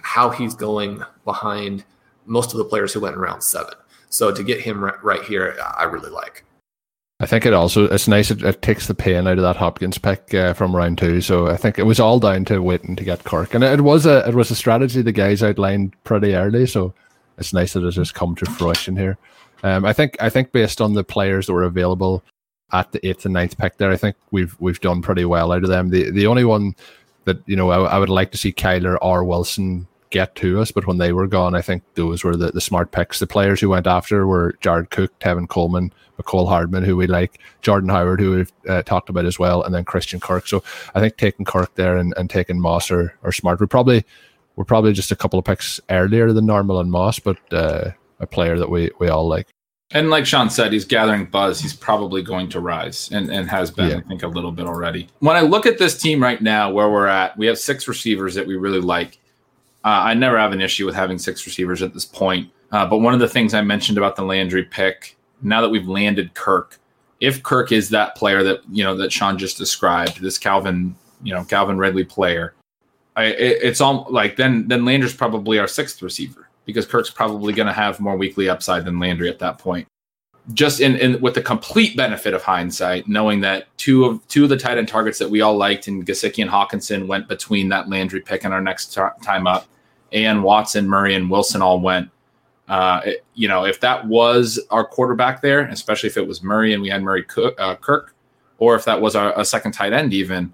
how 0.06 0.30
he's 0.30 0.54
going 0.54 1.02
behind 1.24 1.84
most 2.26 2.52
of 2.52 2.60
the 2.60 2.64
players 2.64 2.94
who 2.94 3.00
went 3.00 3.16
in 3.16 3.20
round 3.20 3.44
seven. 3.44 3.74
So 4.10 4.32
to 4.32 4.44
get 4.44 4.62
him 4.62 4.84
right, 4.84 5.24
here, 5.24 5.58
I 5.76 5.86
really 5.86 6.12
like. 6.12 6.46
I 7.20 7.26
think 7.26 7.46
it 7.46 7.54
also 7.54 7.86
it's 7.86 8.08
nice. 8.08 8.30
It, 8.30 8.44
it 8.44 8.62
takes 8.62 8.86
the 8.86 8.94
pain 8.94 9.26
out 9.28 9.40
of 9.40 9.44
that 9.44 9.56
Hopkins 9.56 9.98
pick 9.98 10.32
uh, 10.34 10.54
from 10.54 10.76
round 10.76 11.00
two. 11.00 11.22
So 11.22 11.48
I 11.48 11.58
think 11.58 11.80
it 11.80 11.84
was 11.84 12.00
all 12.00 12.20
down 12.20 12.46
to 12.46 12.60
waiting 12.60 12.96
to 12.96 13.04
get 13.04 13.24
Kirk, 13.24 13.56
and 13.56 13.64
it, 13.64 13.82
was 13.82 14.06
a 14.06 14.28
it 14.28 14.36
was 14.36 14.52
a 14.52 14.56
strategy 14.56 15.02
the 15.02 15.12
guys 15.12 15.42
outlined 15.42 15.96
pretty 16.04 16.36
early. 16.36 16.68
So 16.68 16.94
it's 17.40 17.54
nice 17.54 17.74
that 17.74 17.84
it's 17.84 17.96
just 17.96 18.14
come 18.14 18.36
to 18.36 18.46
fruition 18.46 18.96
here. 18.96 19.18
Um, 19.64 19.86
I 19.86 19.94
think 19.94 20.18
I 20.22 20.30
think 20.30 20.52
based 20.52 20.82
on 20.82 20.94
the 20.94 21.04
players 21.04 21.48
that 21.48 21.54
were 21.54 21.64
available 21.64 22.24
at 22.74 22.92
the 22.92 23.06
eighth 23.08 23.26
and 23.26 23.34
ninth 23.34 23.58
pick 23.58 23.78
there, 23.78 23.92
I 23.92 23.98
think 23.98 24.18
we've 24.30 24.56
we've 24.60 24.82
done 24.82 25.02
pretty 25.02 25.26
well 25.26 25.52
out 25.52 25.64
of 25.64 25.70
them. 25.70 25.90
The 25.90 26.12
the 26.12 26.28
only 26.28 26.46
one 26.46 26.76
that 27.24 27.42
you 27.48 27.56
know 27.56 27.72
I, 27.72 27.96
I 27.96 27.98
would 27.98 28.10
like 28.10 28.32
to 28.34 28.38
see 28.38 28.54
Kyler 28.54 28.98
or 29.02 29.24
Wilson 29.24 29.88
get 30.16 30.34
to 30.36 30.62
us, 30.62 30.72
but 30.72 30.88
when 30.88 30.98
they 30.98 31.12
were 31.12 31.28
gone, 31.28 31.56
I 31.56 31.62
think 31.62 31.84
those 31.96 32.24
were 32.24 32.38
the, 32.38 32.50
the 32.50 32.62
smart 32.62 32.94
picks. 32.94 33.20
The 33.20 33.28
players 33.28 33.60
who 33.60 33.68
went 33.68 33.86
after 33.86 34.26
were 34.26 34.56
Jared 34.62 34.90
Cook, 34.90 35.12
Tevin 35.20 35.50
Coleman, 35.50 35.92
Mecole 36.18 36.48
Hardman, 36.48 36.86
who 36.86 36.96
we 36.96 37.06
like, 37.06 37.38
Jordan 37.62 37.90
Howard, 37.90 38.22
who 38.22 38.32
we've 38.32 38.54
uh, 38.70 38.82
talked 38.84 39.10
about 39.10 39.26
as 39.26 39.38
well, 39.38 39.62
and 39.62 39.76
then 39.76 39.84
Christian 39.84 40.22
Kirk. 40.22 40.48
So 40.48 40.64
I 40.96 41.02
think 41.02 41.18
taking 41.18 41.46
Kirk 41.46 41.76
there 41.76 41.98
and, 41.98 42.14
and 42.16 42.30
taking 42.30 42.62
Moss 42.62 42.90
are, 42.92 43.14
are 43.24 43.34
smart. 43.34 43.60
We 43.60 43.68
probably 43.68 44.06
we're 44.56 44.64
probably 44.64 44.94
just 44.94 45.12
a 45.12 45.18
couple 45.18 45.38
of 45.38 45.44
picks 45.44 45.82
earlier 45.90 46.32
than 46.32 46.46
normal 46.46 46.78
on 46.78 46.90
Moss, 46.90 47.20
but 47.20 47.38
uh, 47.52 47.92
a 48.22 48.26
player 48.26 48.58
that 48.58 48.70
we, 48.70 48.90
we 49.00 49.10
all 49.10 49.28
like. 49.28 49.48
And 49.92 50.10
like 50.10 50.26
Sean 50.26 50.50
said, 50.50 50.72
he's 50.72 50.86
gathering 50.86 51.26
buzz. 51.26 51.60
He's 51.60 51.74
probably 51.74 52.24
going 52.24 52.48
to 52.50 52.62
rise 52.62 53.10
and, 53.12 53.30
and 53.30 53.50
has 53.50 53.70
been, 53.70 53.90
yeah. 53.90 53.98
I 53.98 54.02
think, 54.02 54.24
a 54.24 54.30
little 54.30 54.54
bit 54.54 54.66
already. 54.66 55.10
When 55.20 55.36
I 55.36 55.42
look 55.42 55.66
at 55.66 55.78
this 55.78 56.02
team 56.02 56.24
right 56.24 56.42
now, 56.42 56.72
where 56.72 56.90
we're 56.90 57.08
at, 57.08 57.38
we 57.38 57.48
have 57.48 57.60
six 57.60 57.88
receivers 57.88 58.34
that 58.36 58.48
we 58.48 58.56
really 58.56 58.80
like. 58.80 59.20
Uh, 59.86 60.02
I 60.02 60.16
never 60.16 60.40
have 60.40 60.52
an 60.52 60.62
issue 60.62 60.88
with 60.88 60.96
having 60.96 61.20
six 61.20 61.46
receivers 61.46 61.84
at 61.84 61.94
this 61.94 62.06
point. 62.06 62.50
Uh, 62.72 62.88
but 62.88 62.98
one 62.98 63.14
of 63.14 63.20
the 63.20 63.30
things 63.30 63.54
I 63.54 63.62
mentioned 63.62 64.00
about 64.00 64.16
the 64.16 64.24
Landry 64.24 64.64
pick, 64.64 65.16
now 65.44 65.62
that 65.62 65.70
we've 65.70 65.88
landed 65.88 66.34
Kirk, 66.34 66.80
if 67.20 67.44
Kirk 67.44 67.72
is 67.72 67.90
that 67.90 68.16
player 68.16 68.42
that 68.44 68.62
you 68.72 68.84
know 68.84 68.98
that 68.98 69.14
Sean 69.14 69.38
just 69.38 69.60
described, 69.60 70.22
this 70.22 70.40
Calvin, 70.40 70.96
you 71.22 71.34
know, 71.34 71.44
Calvin 71.44 71.78
Ridley 71.78 72.04
player, 72.04 72.56
I, 73.16 73.26
it, 73.26 73.60
it's 73.62 73.80
all 73.80 74.08
like 74.10 74.38
then 74.38 74.68
then 74.68 74.86
Landry's 74.86 75.14
probably 75.14 75.60
our 75.60 75.68
sixth 75.68 76.02
receiver 76.02 76.50
because 76.66 76.88
Kirk's 76.88 77.12
probably 77.12 77.54
going 77.54 77.68
to 77.68 77.74
have 77.74 78.00
more 78.00 78.18
weekly 78.18 78.50
upside 78.50 78.86
than 78.86 79.00
Landry 79.00 79.30
at 79.30 79.38
that 79.40 79.60
point. 79.60 79.88
Just 80.54 80.80
in, 80.80 80.96
in 80.96 81.22
with 81.22 81.36
the 81.36 81.42
complete 81.42 81.96
benefit 81.96 82.34
of 82.34 82.42
hindsight, 82.42 83.08
knowing 83.08 83.42
that 83.42 83.68
two 83.78 84.06
of 84.06 84.28
two 84.28 84.44
of 84.44 84.50
the 84.50 84.58
tight 84.58 84.80
end 84.80 84.88
targets 84.88 85.20
that 85.20 85.30
we 85.30 85.42
all 85.42 85.56
liked 85.56 85.88
in 85.88 86.04
Gesicki 86.04 86.42
and 86.42 86.50
Hockenson 86.50 87.06
went 87.06 87.28
between 87.28 87.70
that 87.70 87.88
Landry 87.88 88.22
pick 88.22 88.44
and 88.44 88.54
our 88.54 88.62
next 88.62 88.94
t- 88.94 89.02
time 89.24 89.46
up 89.46 89.68
and 90.12 90.44
Watson, 90.44 90.88
Murray, 90.88 91.16
and 91.16 91.30
Wilson 91.30 91.62
all 91.62 91.80
went. 91.80 92.10
Uh, 92.68 93.02
it, 93.06 93.26
you 93.36 93.48
know, 93.48 93.66
if 93.66 93.80
that 93.82 94.08
was 94.08 94.60
our 94.72 94.86
quarterback 94.86 95.42
there, 95.42 95.62
especially 95.68 96.08
if 96.08 96.18
it 96.18 96.28
was 96.28 96.42
Murray 96.42 96.74
and 96.74 96.82
we 96.82 96.90
had 96.90 97.04
Murray 97.04 97.24
Cook, 97.24 97.56
uh, 97.60 97.76
Kirk, 97.76 98.16
or 98.58 98.76
if 98.76 98.86
that 98.86 99.00
was 99.00 99.16
our, 99.16 99.38
a 99.40 99.46
second 99.46 99.74
tight 99.74 99.94
end, 99.94 100.14
even 100.14 100.54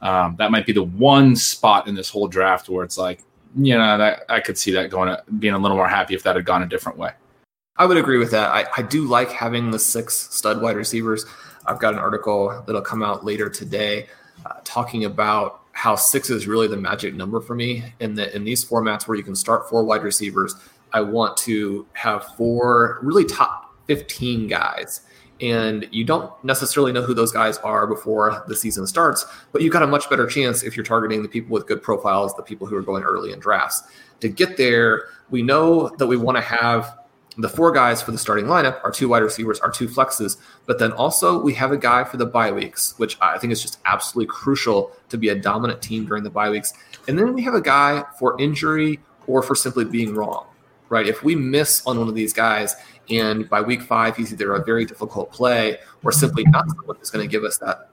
um, 0.00 0.36
that 0.38 0.50
might 0.50 0.66
be 0.66 0.72
the 0.72 0.82
one 0.82 1.34
spot 1.34 1.88
in 1.88 1.94
this 1.94 2.08
whole 2.08 2.28
draft 2.28 2.68
where 2.68 2.84
it's 2.84 2.98
like, 2.98 3.22
you 3.56 3.76
know, 3.76 3.98
that 3.98 4.24
I 4.28 4.40
could 4.40 4.56
see 4.56 4.70
that 4.72 4.90
going, 4.90 5.16
being 5.38 5.54
a 5.54 5.58
little 5.58 5.76
more 5.76 5.88
happy 5.88 6.14
if 6.14 6.22
that 6.22 6.36
had 6.36 6.44
gone 6.44 6.62
a 6.62 6.66
different 6.66 6.98
way. 6.98 7.12
I 7.76 7.86
would 7.86 7.96
agree 7.96 8.18
with 8.18 8.30
that. 8.32 8.50
I, 8.50 8.66
I 8.76 8.82
do 8.82 9.04
like 9.04 9.30
having 9.30 9.70
the 9.70 9.78
six 9.78 10.14
stud 10.14 10.60
wide 10.60 10.76
receivers. 10.76 11.26
I've 11.66 11.78
got 11.78 11.94
an 11.94 12.00
article 12.00 12.62
that'll 12.66 12.82
come 12.82 13.02
out 13.02 13.24
later 13.24 13.48
today 13.48 14.06
uh, 14.46 14.54
talking 14.64 15.04
about 15.04 15.62
how 15.78 15.94
six 15.94 16.28
is 16.28 16.48
really 16.48 16.66
the 16.66 16.76
magic 16.76 17.14
number 17.14 17.40
for 17.40 17.54
me 17.54 17.84
in 18.00 18.16
the 18.16 18.34
in 18.34 18.42
these 18.42 18.64
formats 18.64 19.06
where 19.06 19.16
you 19.16 19.22
can 19.22 19.36
start 19.36 19.70
four 19.70 19.84
wide 19.84 20.02
receivers. 20.02 20.56
I 20.92 21.02
want 21.02 21.36
to 21.36 21.86
have 21.92 22.24
four 22.36 22.98
really 23.00 23.24
top 23.24 23.72
15 23.86 24.48
guys. 24.48 25.02
And 25.40 25.86
you 25.92 26.02
don't 26.02 26.32
necessarily 26.42 26.90
know 26.90 27.02
who 27.02 27.14
those 27.14 27.30
guys 27.30 27.58
are 27.58 27.86
before 27.86 28.42
the 28.48 28.56
season 28.56 28.88
starts, 28.88 29.24
but 29.52 29.62
you've 29.62 29.72
got 29.72 29.84
a 29.84 29.86
much 29.86 30.10
better 30.10 30.26
chance 30.26 30.64
if 30.64 30.76
you're 30.76 30.84
targeting 30.84 31.22
the 31.22 31.28
people 31.28 31.52
with 31.52 31.68
good 31.68 31.80
profiles, 31.80 32.34
the 32.34 32.42
people 32.42 32.66
who 32.66 32.74
are 32.74 32.82
going 32.82 33.04
early 33.04 33.30
in 33.30 33.38
drafts. 33.38 33.84
To 34.18 34.28
get 34.28 34.56
there, 34.56 35.04
we 35.30 35.42
know 35.42 35.94
that 35.98 36.08
we 36.08 36.16
want 36.16 36.38
to 36.38 36.42
have 36.42 36.97
the 37.38 37.48
four 37.48 37.70
guys 37.70 38.02
for 38.02 38.10
the 38.10 38.18
starting 38.18 38.46
lineup 38.46 38.82
are 38.82 38.90
two 38.90 39.08
wide 39.08 39.22
receivers, 39.22 39.60
are 39.60 39.70
two 39.70 39.86
flexes, 39.86 40.38
but 40.66 40.80
then 40.80 40.90
also 40.92 41.40
we 41.40 41.54
have 41.54 41.70
a 41.70 41.76
guy 41.76 42.02
for 42.02 42.16
the 42.16 42.26
bye 42.26 42.50
weeks, 42.50 42.98
which 42.98 43.16
I 43.20 43.38
think 43.38 43.52
is 43.52 43.62
just 43.62 43.78
absolutely 43.84 44.26
crucial 44.26 44.90
to 45.08 45.16
be 45.16 45.28
a 45.28 45.36
dominant 45.36 45.80
team 45.80 46.04
during 46.04 46.24
the 46.24 46.30
bye 46.30 46.50
weeks. 46.50 46.72
And 47.06 47.16
then 47.16 47.32
we 47.32 47.42
have 47.42 47.54
a 47.54 47.60
guy 47.60 48.04
for 48.18 48.38
injury 48.40 48.98
or 49.28 49.42
for 49.42 49.54
simply 49.54 49.84
being 49.84 50.14
wrong, 50.14 50.46
right? 50.88 51.06
If 51.06 51.22
we 51.22 51.36
miss 51.36 51.86
on 51.86 51.96
one 51.98 52.08
of 52.08 52.16
these 52.16 52.32
guys 52.32 52.74
and 53.08 53.48
by 53.48 53.60
week 53.60 53.82
five 53.82 54.16
he's 54.16 54.32
either 54.32 54.54
a 54.54 54.64
very 54.64 54.84
difficult 54.84 55.30
play 55.30 55.78
or 56.02 56.10
simply 56.10 56.42
not 56.48 56.68
someone 56.68 56.96
who's 56.96 57.10
going 57.10 57.26
to 57.26 57.30
give 57.30 57.44
us 57.44 57.56
that 57.58 57.90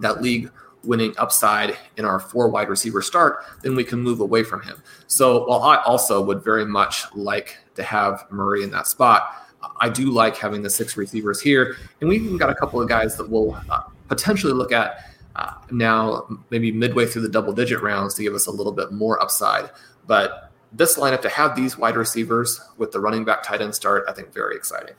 that 0.00 0.20
league 0.20 0.50
winning 0.82 1.14
upside 1.16 1.76
in 1.96 2.04
our 2.04 2.20
four 2.20 2.50
wide 2.50 2.68
receiver 2.68 3.00
start, 3.00 3.44
then 3.62 3.74
we 3.74 3.82
can 3.82 3.98
move 3.98 4.20
away 4.20 4.42
from 4.42 4.60
him. 4.60 4.82
So 5.06 5.46
while 5.46 5.62
I 5.62 5.76
also 5.84 6.22
would 6.22 6.44
very 6.44 6.66
much 6.66 7.04
like 7.14 7.56
to 7.76 7.82
have 7.82 8.24
Murray 8.30 8.62
in 8.62 8.70
that 8.70 8.86
spot, 8.86 9.44
I 9.80 9.88
do 9.88 10.10
like 10.10 10.36
having 10.36 10.62
the 10.62 10.70
six 10.70 10.96
receivers 10.96 11.40
here. 11.40 11.76
And 12.00 12.08
we've 12.08 12.22
even 12.22 12.36
got 12.36 12.50
a 12.50 12.54
couple 12.54 12.80
of 12.80 12.88
guys 12.88 13.16
that 13.16 13.28
we'll 13.28 13.54
uh, 13.70 13.82
potentially 14.08 14.52
look 14.52 14.72
at 14.72 15.10
uh, 15.36 15.52
now, 15.70 16.26
maybe 16.50 16.70
midway 16.70 17.06
through 17.06 17.22
the 17.22 17.28
double 17.28 17.52
digit 17.52 17.82
rounds 17.82 18.14
to 18.14 18.22
give 18.22 18.34
us 18.34 18.46
a 18.46 18.50
little 18.50 18.72
bit 18.72 18.92
more 18.92 19.20
upside. 19.20 19.70
But 20.06 20.52
this 20.72 20.98
lineup 20.98 21.22
to 21.22 21.28
have 21.28 21.56
these 21.56 21.76
wide 21.76 21.96
receivers 21.96 22.60
with 22.78 22.92
the 22.92 23.00
running 23.00 23.24
back 23.24 23.42
tight 23.42 23.60
end 23.60 23.74
start, 23.74 24.04
I 24.08 24.12
think 24.12 24.32
very 24.32 24.54
exciting. 24.56 24.94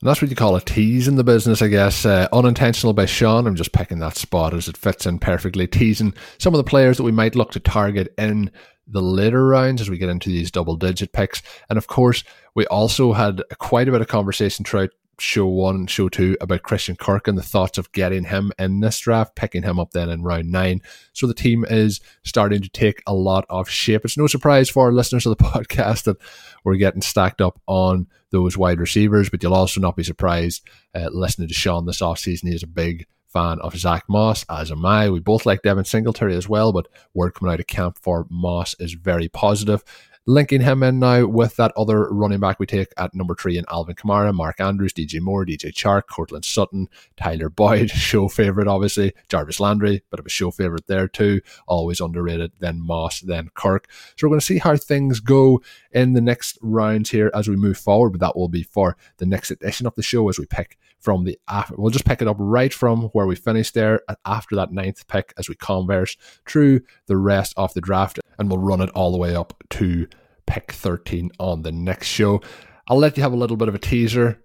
And 0.00 0.08
that's 0.08 0.22
what 0.22 0.30
you 0.30 0.36
call 0.36 0.54
a 0.54 0.60
tease 0.60 1.08
in 1.08 1.16
the 1.16 1.24
business, 1.24 1.60
I 1.60 1.68
guess. 1.68 2.04
Uh, 2.04 2.28
unintentional 2.32 2.92
by 2.92 3.06
Sean. 3.06 3.46
I'm 3.46 3.56
just 3.56 3.72
picking 3.72 3.98
that 3.98 4.16
spot 4.16 4.54
as 4.54 4.68
it 4.68 4.76
fits 4.76 5.06
in 5.06 5.18
perfectly, 5.18 5.66
teasing 5.66 6.14
some 6.38 6.54
of 6.54 6.58
the 6.58 6.64
players 6.64 6.98
that 6.98 7.02
we 7.02 7.10
might 7.10 7.34
look 7.34 7.50
to 7.52 7.60
target 7.60 8.14
in 8.16 8.50
the 8.88 9.02
later 9.02 9.46
rounds 9.46 9.80
as 9.80 9.90
we 9.90 9.98
get 9.98 10.08
into 10.08 10.30
these 10.30 10.50
double 10.50 10.76
digit 10.76 11.12
picks. 11.12 11.42
And 11.68 11.76
of 11.76 11.86
course, 11.86 12.24
we 12.54 12.66
also 12.66 13.12
had 13.12 13.42
quite 13.58 13.88
a 13.88 13.92
bit 13.92 14.00
of 14.00 14.08
conversation 14.08 14.64
throughout 14.64 14.90
show 15.20 15.46
one, 15.46 15.74
and 15.74 15.90
show 15.90 16.08
two 16.08 16.36
about 16.40 16.62
Christian 16.62 16.96
Kirk 16.96 17.28
and 17.28 17.36
the 17.36 17.42
thoughts 17.42 17.78
of 17.78 17.90
getting 17.92 18.24
him 18.24 18.52
in 18.58 18.80
this 18.80 18.98
draft, 19.00 19.34
picking 19.34 19.62
him 19.62 19.78
up 19.78 19.90
then 19.90 20.08
in 20.08 20.22
round 20.22 20.50
nine. 20.50 20.80
So 21.12 21.26
the 21.26 21.34
team 21.34 21.64
is 21.68 22.00
starting 22.24 22.62
to 22.62 22.68
take 22.68 23.02
a 23.06 23.14
lot 23.14 23.44
of 23.48 23.68
shape. 23.68 24.04
It's 24.04 24.16
no 24.16 24.26
surprise 24.26 24.68
for 24.68 24.86
our 24.86 24.92
listeners 24.92 25.26
of 25.26 25.36
the 25.36 25.44
podcast 25.44 26.04
that 26.04 26.18
we're 26.64 26.76
getting 26.76 27.02
stacked 27.02 27.40
up 27.40 27.60
on 27.66 28.06
those 28.30 28.56
wide 28.56 28.80
receivers, 28.80 29.28
but 29.28 29.42
you'll 29.42 29.54
also 29.54 29.80
not 29.80 29.96
be 29.96 30.04
surprised 30.04 30.68
uh, 30.94 31.08
listening 31.10 31.48
to 31.48 31.54
Sean 31.54 31.86
this 31.86 32.00
offseason. 32.00 32.48
He 32.48 32.54
is 32.54 32.62
a 32.62 32.68
big 32.68 33.06
fan 33.28 33.58
of 33.60 33.76
Zach 33.76 34.04
Moss, 34.08 34.44
as 34.48 34.70
am 34.70 34.84
I. 34.84 35.10
We 35.10 35.20
both 35.20 35.46
like 35.46 35.62
Devin 35.62 35.84
Singletary 35.84 36.34
as 36.34 36.48
well, 36.48 36.72
but 36.72 36.88
word 37.14 37.34
coming 37.34 37.52
out 37.52 37.60
of 37.60 37.66
camp 37.66 37.98
for 38.00 38.26
Moss 38.30 38.74
is 38.78 38.94
very 38.94 39.28
positive 39.28 39.84
linking 40.28 40.60
him 40.60 40.82
in 40.82 40.98
now 40.98 41.24
with 41.24 41.56
that 41.56 41.72
other 41.74 42.06
running 42.12 42.38
back 42.38 42.60
we 42.60 42.66
take 42.66 42.92
at 42.98 43.14
number 43.14 43.34
three 43.34 43.56
in 43.56 43.64
Alvin 43.70 43.94
Kamara, 43.94 44.34
Mark 44.34 44.60
Andrews, 44.60 44.92
DJ 44.92 45.22
Moore, 45.22 45.46
DJ 45.46 45.72
Chark, 45.72 46.02
Courtland 46.06 46.44
Sutton, 46.44 46.86
Tyler 47.16 47.48
Boyd, 47.48 47.88
show 47.90 48.28
favourite, 48.28 48.68
obviously, 48.68 49.14
Jarvis 49.30 49.58
Landry, 49.58 50.02
bit 50.10 50.20
of 50.20 50.26
a 50.26 50.28
show 50.28 50.50
favourite 50.50 50.86
there 50.86 51.08
too, 51.08 51.40
always 51.66 51.98
underrated, 51.98 52.52
then 52.58 52.78
Moss, 52.78 53.20
then 53.20 53.48
Kirk. 53.54 53.88
So 54.16 54.26
we're 54.26 54.32
going 54.32 54.40
to 54.40 54.46
see 54.46 54.58
how 54.58 54.76
things 54.76 55.20
go 55.20 55.62
in 55.92 56.12
the 56.12 56.20
next 56.20 56.58
rounds 56.60 57.08
here 57.08 57.30
as 57.32 57.48
we 57.48 57.56
move 57.56 57.78
forward, 57.78 58.10
but 58.10 58.20
that 58.20 58.36
will 58.36 58.48
be 58.48 58.64
for 58.64 58.98
the 59.16 59.26
next 59.26 59.50
edition 59.50 59.86
of 59.86 59.94
the 59.94 60.02
show 60.02 60.28
as 60.28 60.38
we 60.38 60.44
pick 60.44 60.76
from 61.00 61.24
the 61.24 61.38
after. 61.48 61.74
We'll 61.78 61.90
just 61.90 62.04
pick 62.04 62.20
it 62.20 62.28
up 62.28 62.36
right 62.38 62.74
from 62.74 63.04
where 63.14 63.26
we 63.26 63.34
finished 63.34 63.72
there 63.72 64.02
after 64.26 64.56
that 64.56 64.72
ninth 64.72 65.08
pick 65.08 65.32
as 65.38 65.48
we 65.48 65.54
converse 65.54 66.18
through 66.46 66.82
the 67.06 67.16
rest 67.16 67.54
of 67.56 67.72
the 67.72 67.80
draft 67.80 68.18
and 68.38 68.50
we'll 68.50 68.58
run 68.58 68.80
it 68.80 68.90
all 68.90 69.10
the 69.10 69.18
way 69.18 69.34
up 69.34 69.54
to 69.70 70.06
pick 70.48 70.72
13 70.72 71.30
on 71.38 71.62
the 71.62 71.70
next 71.70 72.06
show. 72.06 72.40
I'll 72.88 72.98
let 72.98 73.16
you 73.16 73.22
have 73.22 73.34
a 73.34 73.36
little 73.36 73.56
bit 73.56 73.68
of 73.68 73.74
a 73.74 73.78
teaser 73.78 74.42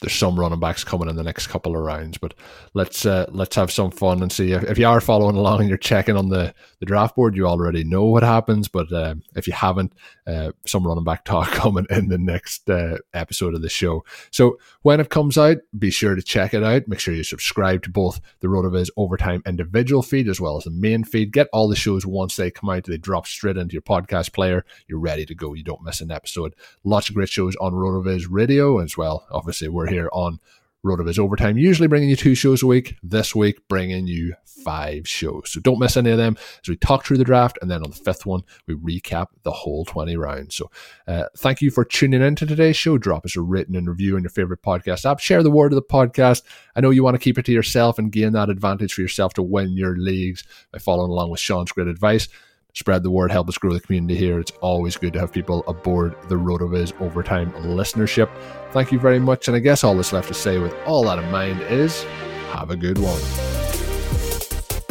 there's 0.00 0.14
some 0.14 0.38
running 0.38 0.60
backs 0.60 0.84
coming 0.84 1.08
in 1.08 1.16
the 1.16 1.22
next 1.22 1.46
couple 1.46 1.74
of 1.74 1.82
rounds. 1.82 2.18
But 2.18 2.34
let's 2.74 3.06
uh, 3.06 3.26
let's 3.30 3.56
have 3.56 3.70
some 3.70 3.90
fun 3.90 4.22
and 4.22 4.30
see 4.30 4.52
if, 4.52 4.64
if 4.64 4.78
you 4.78 4.86
are 4.86 5.00
following 5.00 5.36
along 5.36 5.60
and 5.60 5.68
you're 5.68 5.78
checking 5.78 6.16
on 6.16 6.28
the, 6.28 6.54
the 6.80 6.86
draft 6.86 7.16
board, 7.16 7.34
you 7.34 7.46
already 7.46 7.82
know 7.82 8.04
what 8.04 8.22
happens. 8.22 8.68
But 8.68 8.92
uh, 8.92 9.14
if 9.34 9.46
you 9.46 9.54
haven't, 9.54 9.94
uh, 10.26 10.52
some 10.66 10.86
running 10.86 11.04
back 11.04 11.24
talk 11.24 11.48
coming 11.52 11.86
in 11.88 12.08
the 12.08 12.18
next 12.18 12.68
uh, 12.68 12.98
episode 13.14 13.54
of 13.54 13.62
the 13.62 13.68
show. 13.68 14.04
So 14.30 14.58
when 14.82 15.00
it 15.00 15.08
comes 15.08 15.38
out, 15.38 15.58
be 15.78 15.90
sure 15.90 16.14
to 16.14 16.22
check 16.22 16.52
it 16.52 16.62
out. 16.62 16.88
Make 16.88 17.00
sure 17.00 17.14
you 17.14 17.24
subscribe 17.24 17.82
to 17.84 17.90
both 17.90 18.20
the 18.40 18.48
RotoViz 18.48 18.90
Overtime 18.96 19.42
individual 19.46 20.02
feed 20.02 20.28
as 20.28 20.40
well 20.40 20.58
as 20.58 20.64
the 20.64 20.70
main 20.70 21.04
feed. 21.04 21.32
Get 21.32 21.48
all 21.52 21.68
the 21.68 21.76
shows 21.76 22.04
once 22.04 22.36
they 22.36 22.50
come 22.50 22.68
out; 22.68 22.84
they 22.84 22.98
drop 22.98 23.26
straight 23.26 23.56
into 23.56 23.72
your 23.72 23.82
podcast 23.82 24.32
player. 24.32 24.64
You're 24.88 24.98
ready 24.98 25.24
to 25.24 25.34
go. 25.34 25.54
You 25.54 25.62
don't 25.62 25.82
miss 25.82 26.00
an 26.00 26.10
episode. 26.10 26.54
Lots 26.84 27.08
of 27.08 27.14
great 27.14 27.30
shows 27.30 27.56
on 27.56 27.72
RotoViz 27.72 28.26
Radio 28.28 28.78
as 28.78 28.96
well. 28.96 29.26
Obviously, 29.30 29.68
we're 29.68 29.85
here 29.86 30.08
on 30.12 30.38
Rotoviz 30.84 31.18
Overtime, 31.18 31.58
usually 31.58 31.88
bringing 31.88 32.08
you 32.08 32.16
two 32.16 32.34
shows 32.34 32.62
a 32.62 32.66
week. 32.66 32.96
This 33.02 33.34
week, 33.34 33.66
bringing 33.68 34.06
you 34.06 34.34
five 34.44 35.08
shows. 35.08 35.52
So 35.52 35.60
don't 35.60 35.78
miss 35.78 35.96
any 35.96 36.10
of 36.10 36.18
them 36.18 36.36
as 36.62 36.68
we 36.68 36.76
talk 36.76 37.04
through 37.04 37.18
the 37.18 37.24
draft. 37.24 37.58
And 37.60 37.70
then 37.70 37.82
on 37.82 37.90
the 37.90 37.96
fifth 37.96 38.26
one, 38.26 38.42
we 38.66 38.74
recap 38.74 39.28
the 39.42 39.50
whole 39.50 39.84
20 39.84 40.16
rounds. 40.16 40.56
So 40.56 40.70
uh, 41.06 41.24
thank 41.36 41.60
you 41.60 41.70
for 41.70 41.84
tuning 41.84 42.22
in 42.22 42.34
to 42.36 42.46
today's 42.46 42.76
show. 42.76 42.98
Drop 42.98 43.24
us 43.24 43.36
a 43.36 43.40
written 43.40 43.76
and 43.76 43.88
review 43.88 44.16
on 44.16 44.22
your 44.22 44.30
favorite 44.30 44.62
podcast 44.62 45.08
app. 45.08 45.20
Share 45.20 45.42
the 45.42 45.50
word 45.50 45.72
of 45.72 45.76
the 45.76 45.82
podcast. 45.82 46.42
I 46.74 46.80
know 46.80 46.90
you 46.90 47.04
want 47.04 47.14
to 47.14 47.22
keep 47.22 47.38
it 47.38 47.44
to 47.46 47.52
yourself 47.52 47.98
and 47.98 48.10
gain 48.10 48.32
that 48.32 48.50
advantage 48.50 48.94
for 48.94 49.02
yourself 49.02 49.34
to 49.34 49.42
win 49.42 49.76
your 49.76 49.96
leagues 49.96 50.44
by 50.72 50.78
following 50.78 51.10
along 51.10 51.30
with 51.30 51.40
Sean's 51.40 51.72
great 51.72 51.88
advice 51.88 52.28
spread 52.76 53.02
the 53.02 53.10
word, 53.10 53.32
help 53.32 53.48
us 53.48 53.58
grow 53.58 53.72
the 53.72 53.80
community 53.80 54.16
here. 54.16 54.38
It's 54.38 54.52
always 54.60 54.96
good 54.96 55.14
to 55.14 55.20
have 55.20 55.32
people 55.32 55.64
aboard 55.66 56.14
the 56.28 56.36
RotoViz 56.36 57.00
overtime 57.00 57.50
listenership. 57.52 58.30
Thank 58.72 58.92
you 58.92 58.98
very 58.98 59.18
much. 59.18 59.48
And 59.48 59.56
I 59.56 59.60
guess 59.60 59.82
all 59.82 59.96
that's 59.96 60.12
left 60.12 60.28
to 60.28 60.34
say 60.34 60.58
with 60.58 60.74
all 60.86 61.04
that 61.04 61.18
in 61.18 61.30
mind 61.30 61.60
is 61.62 62.04
have 62.52 62.70
a 62.70 62.76
good 62.76 62.98
one. 62.98 63.20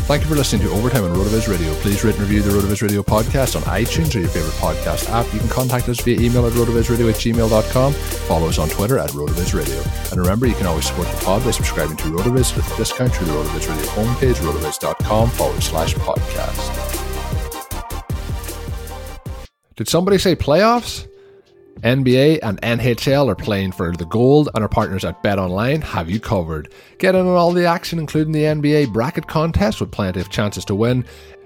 Thank 0.06 0.22
you 0.22 0.30
for 0.30 0.36
listening 0.36 0.68
to 0.68 0.74
Overtime 0.74 1.04
on 1.04 1.16
RotoViz 1.16 1.50
Radio. 1.50 1.74
Please 1.76 2.04
rate 2.04 2.14
and 2.14 2.22
review 2.22 2.44
the 2.44 2.52
RotoViz 2.52 2.84
Radio 2.84 3.02
podcast 3.02 3.56
on 3.56 3.64
iTunes 3.64 4.16
or 4.16 4.20
your 4.20 4.30
favorite 4.30 4.54
podcast 4.54 5.10
app. 5.10 5.32
You 5.34 5.40
can 5.40 5.50
contact 5.50 5.90
us 5.90 6.00
via 6.02 6.20
email 6.20 6.46
at 6.46 6.54
rotovizradio 6.54 7.10
at 7.10 7.16
gmail.com. 7.16 7.94
Follow 7.94 8.48
us 8.48 8.60
on 8.60 8.70
Twitter 8.70 9.00
at 9.00 9.10
RotoViz 9.10 9.56
Radio. 9.56 9.82
And 10.12 10.20
remember, 10.20 10.46
you 10.46 10.54
can 10.54 10.68
always 10.68 10.86
support 10.86 11.08
the 11.08 11.26
pod 11.26 11.44
by 11.44 11.50
subscribing 11.50 11.98
to 11.98 12.04
RotoViz 12.04 12.56
with 12.56 12.72
a 12.72 12.78
discount 12.78 13.14
through 13.16 13.28
the 13.28 13.34
RotoViz 13.34 13.68
Radio 13.68 13.86
homepage, 13.94 14.36
rotoviz.com 14.36 15.30
forward 15.32 15.64
slash 15.64 15.96
podcast. 15.96 17.05
Did 19.76 19.90
somebody 19.90 20.18
say 20.18 20.38
playoffs? 20.38 21.06
NBA 21.82 22.40
and 22.44 22.62
NHL 22.62 23.28
are 23.28 23.36
playing 23.36 23.74
for 23.74 23.92
the 23.92 24.06
gold, 24.06 24.48
and 24.56 24.64
our 24.64 24.70
partners 24.70 25.04
at 25.04 25.22
Bet 25.22 25.38
Online 25.38 25.82
have 25.82 26.10
you 26.10 26.22
covered. 26.22 26.72
Get 26.98 27.14
in 27.14 27.28
on 27.28 27.36
all 27.36 27.52
the 27.52 27.66
action, 27.66 28.00
including 28.00 28.32
the 28.32 28.44
NBA 28.44 28.94
bracket 28.94 29.28
contest 29.28 29.82
with 29.82 29.92
plenty 29.92 30.22
of 30.22 30.30
chances 30.30 30.64
to 30.66 30.76
win. 30.76 31.04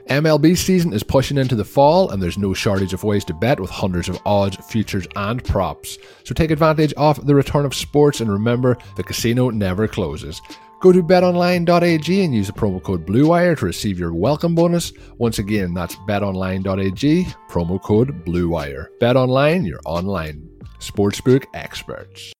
MLB 0.10 0.56
season 0.56 0.94
is 0.94 1.02
pushing 1.02 1.40
into 1.40 1.56
the 1.56 1.66
fall, 1.66 2.12
and 2.12 2.22
there's 2.22 2.38
no 2.38 2.54
shortage 2.54 2.94
of 2.94 3.04
ways 3.04 3.26
to 3.26 3.34
bet 3.34 3.60
with 3.60 3.72
hundreds 3.72 4.10
of 4.10 4.20
odds, 4.28 4.58
futures, 4.58 5.08
and 5.16 5.44
props. 5.44 5.98
So 6.24 6.36
take 6.36 6.52
advantage 6.52 6.94
of 6.94 7.26
the 7.26 7.34
return 7.34 7.66
of 7.66 7.74
sports, 7.74 8.22
and 8.22 8.32
remember, 8.32 8.78
the 8.96 9.04
casino 9.04 9.50
never 9.50 9.88
closes. 9.88 10.40
Go 10.80 10.94
to 10.94 11.04
betonline.ag 11.04 12.24
and 12.24 12.34
use 12.34 12.48
the 12.48 12.54
promo 12.54 12.82
code 12.82 13.06
BLUEWIRE 13.06 13.58
to 13.60 13.66
receive 13.66 14.00
your 14.00 14.14
welcome 14.14 14.56
bonus. 14.56 14.94
Once 15.18 15.38
again, 15.38 15.74
that's 15.74 15.96
betonline.ag, 16.08 17.26
promo 17.50 17.82
code 17.82 18.24
BLUEWIRE. 18.26 18.88
BetOnline, 19.02 19.68
your 19.68 19.82
online 19.86 20.50
sportsbook 20.80 21.46
experts. 21.54 22.32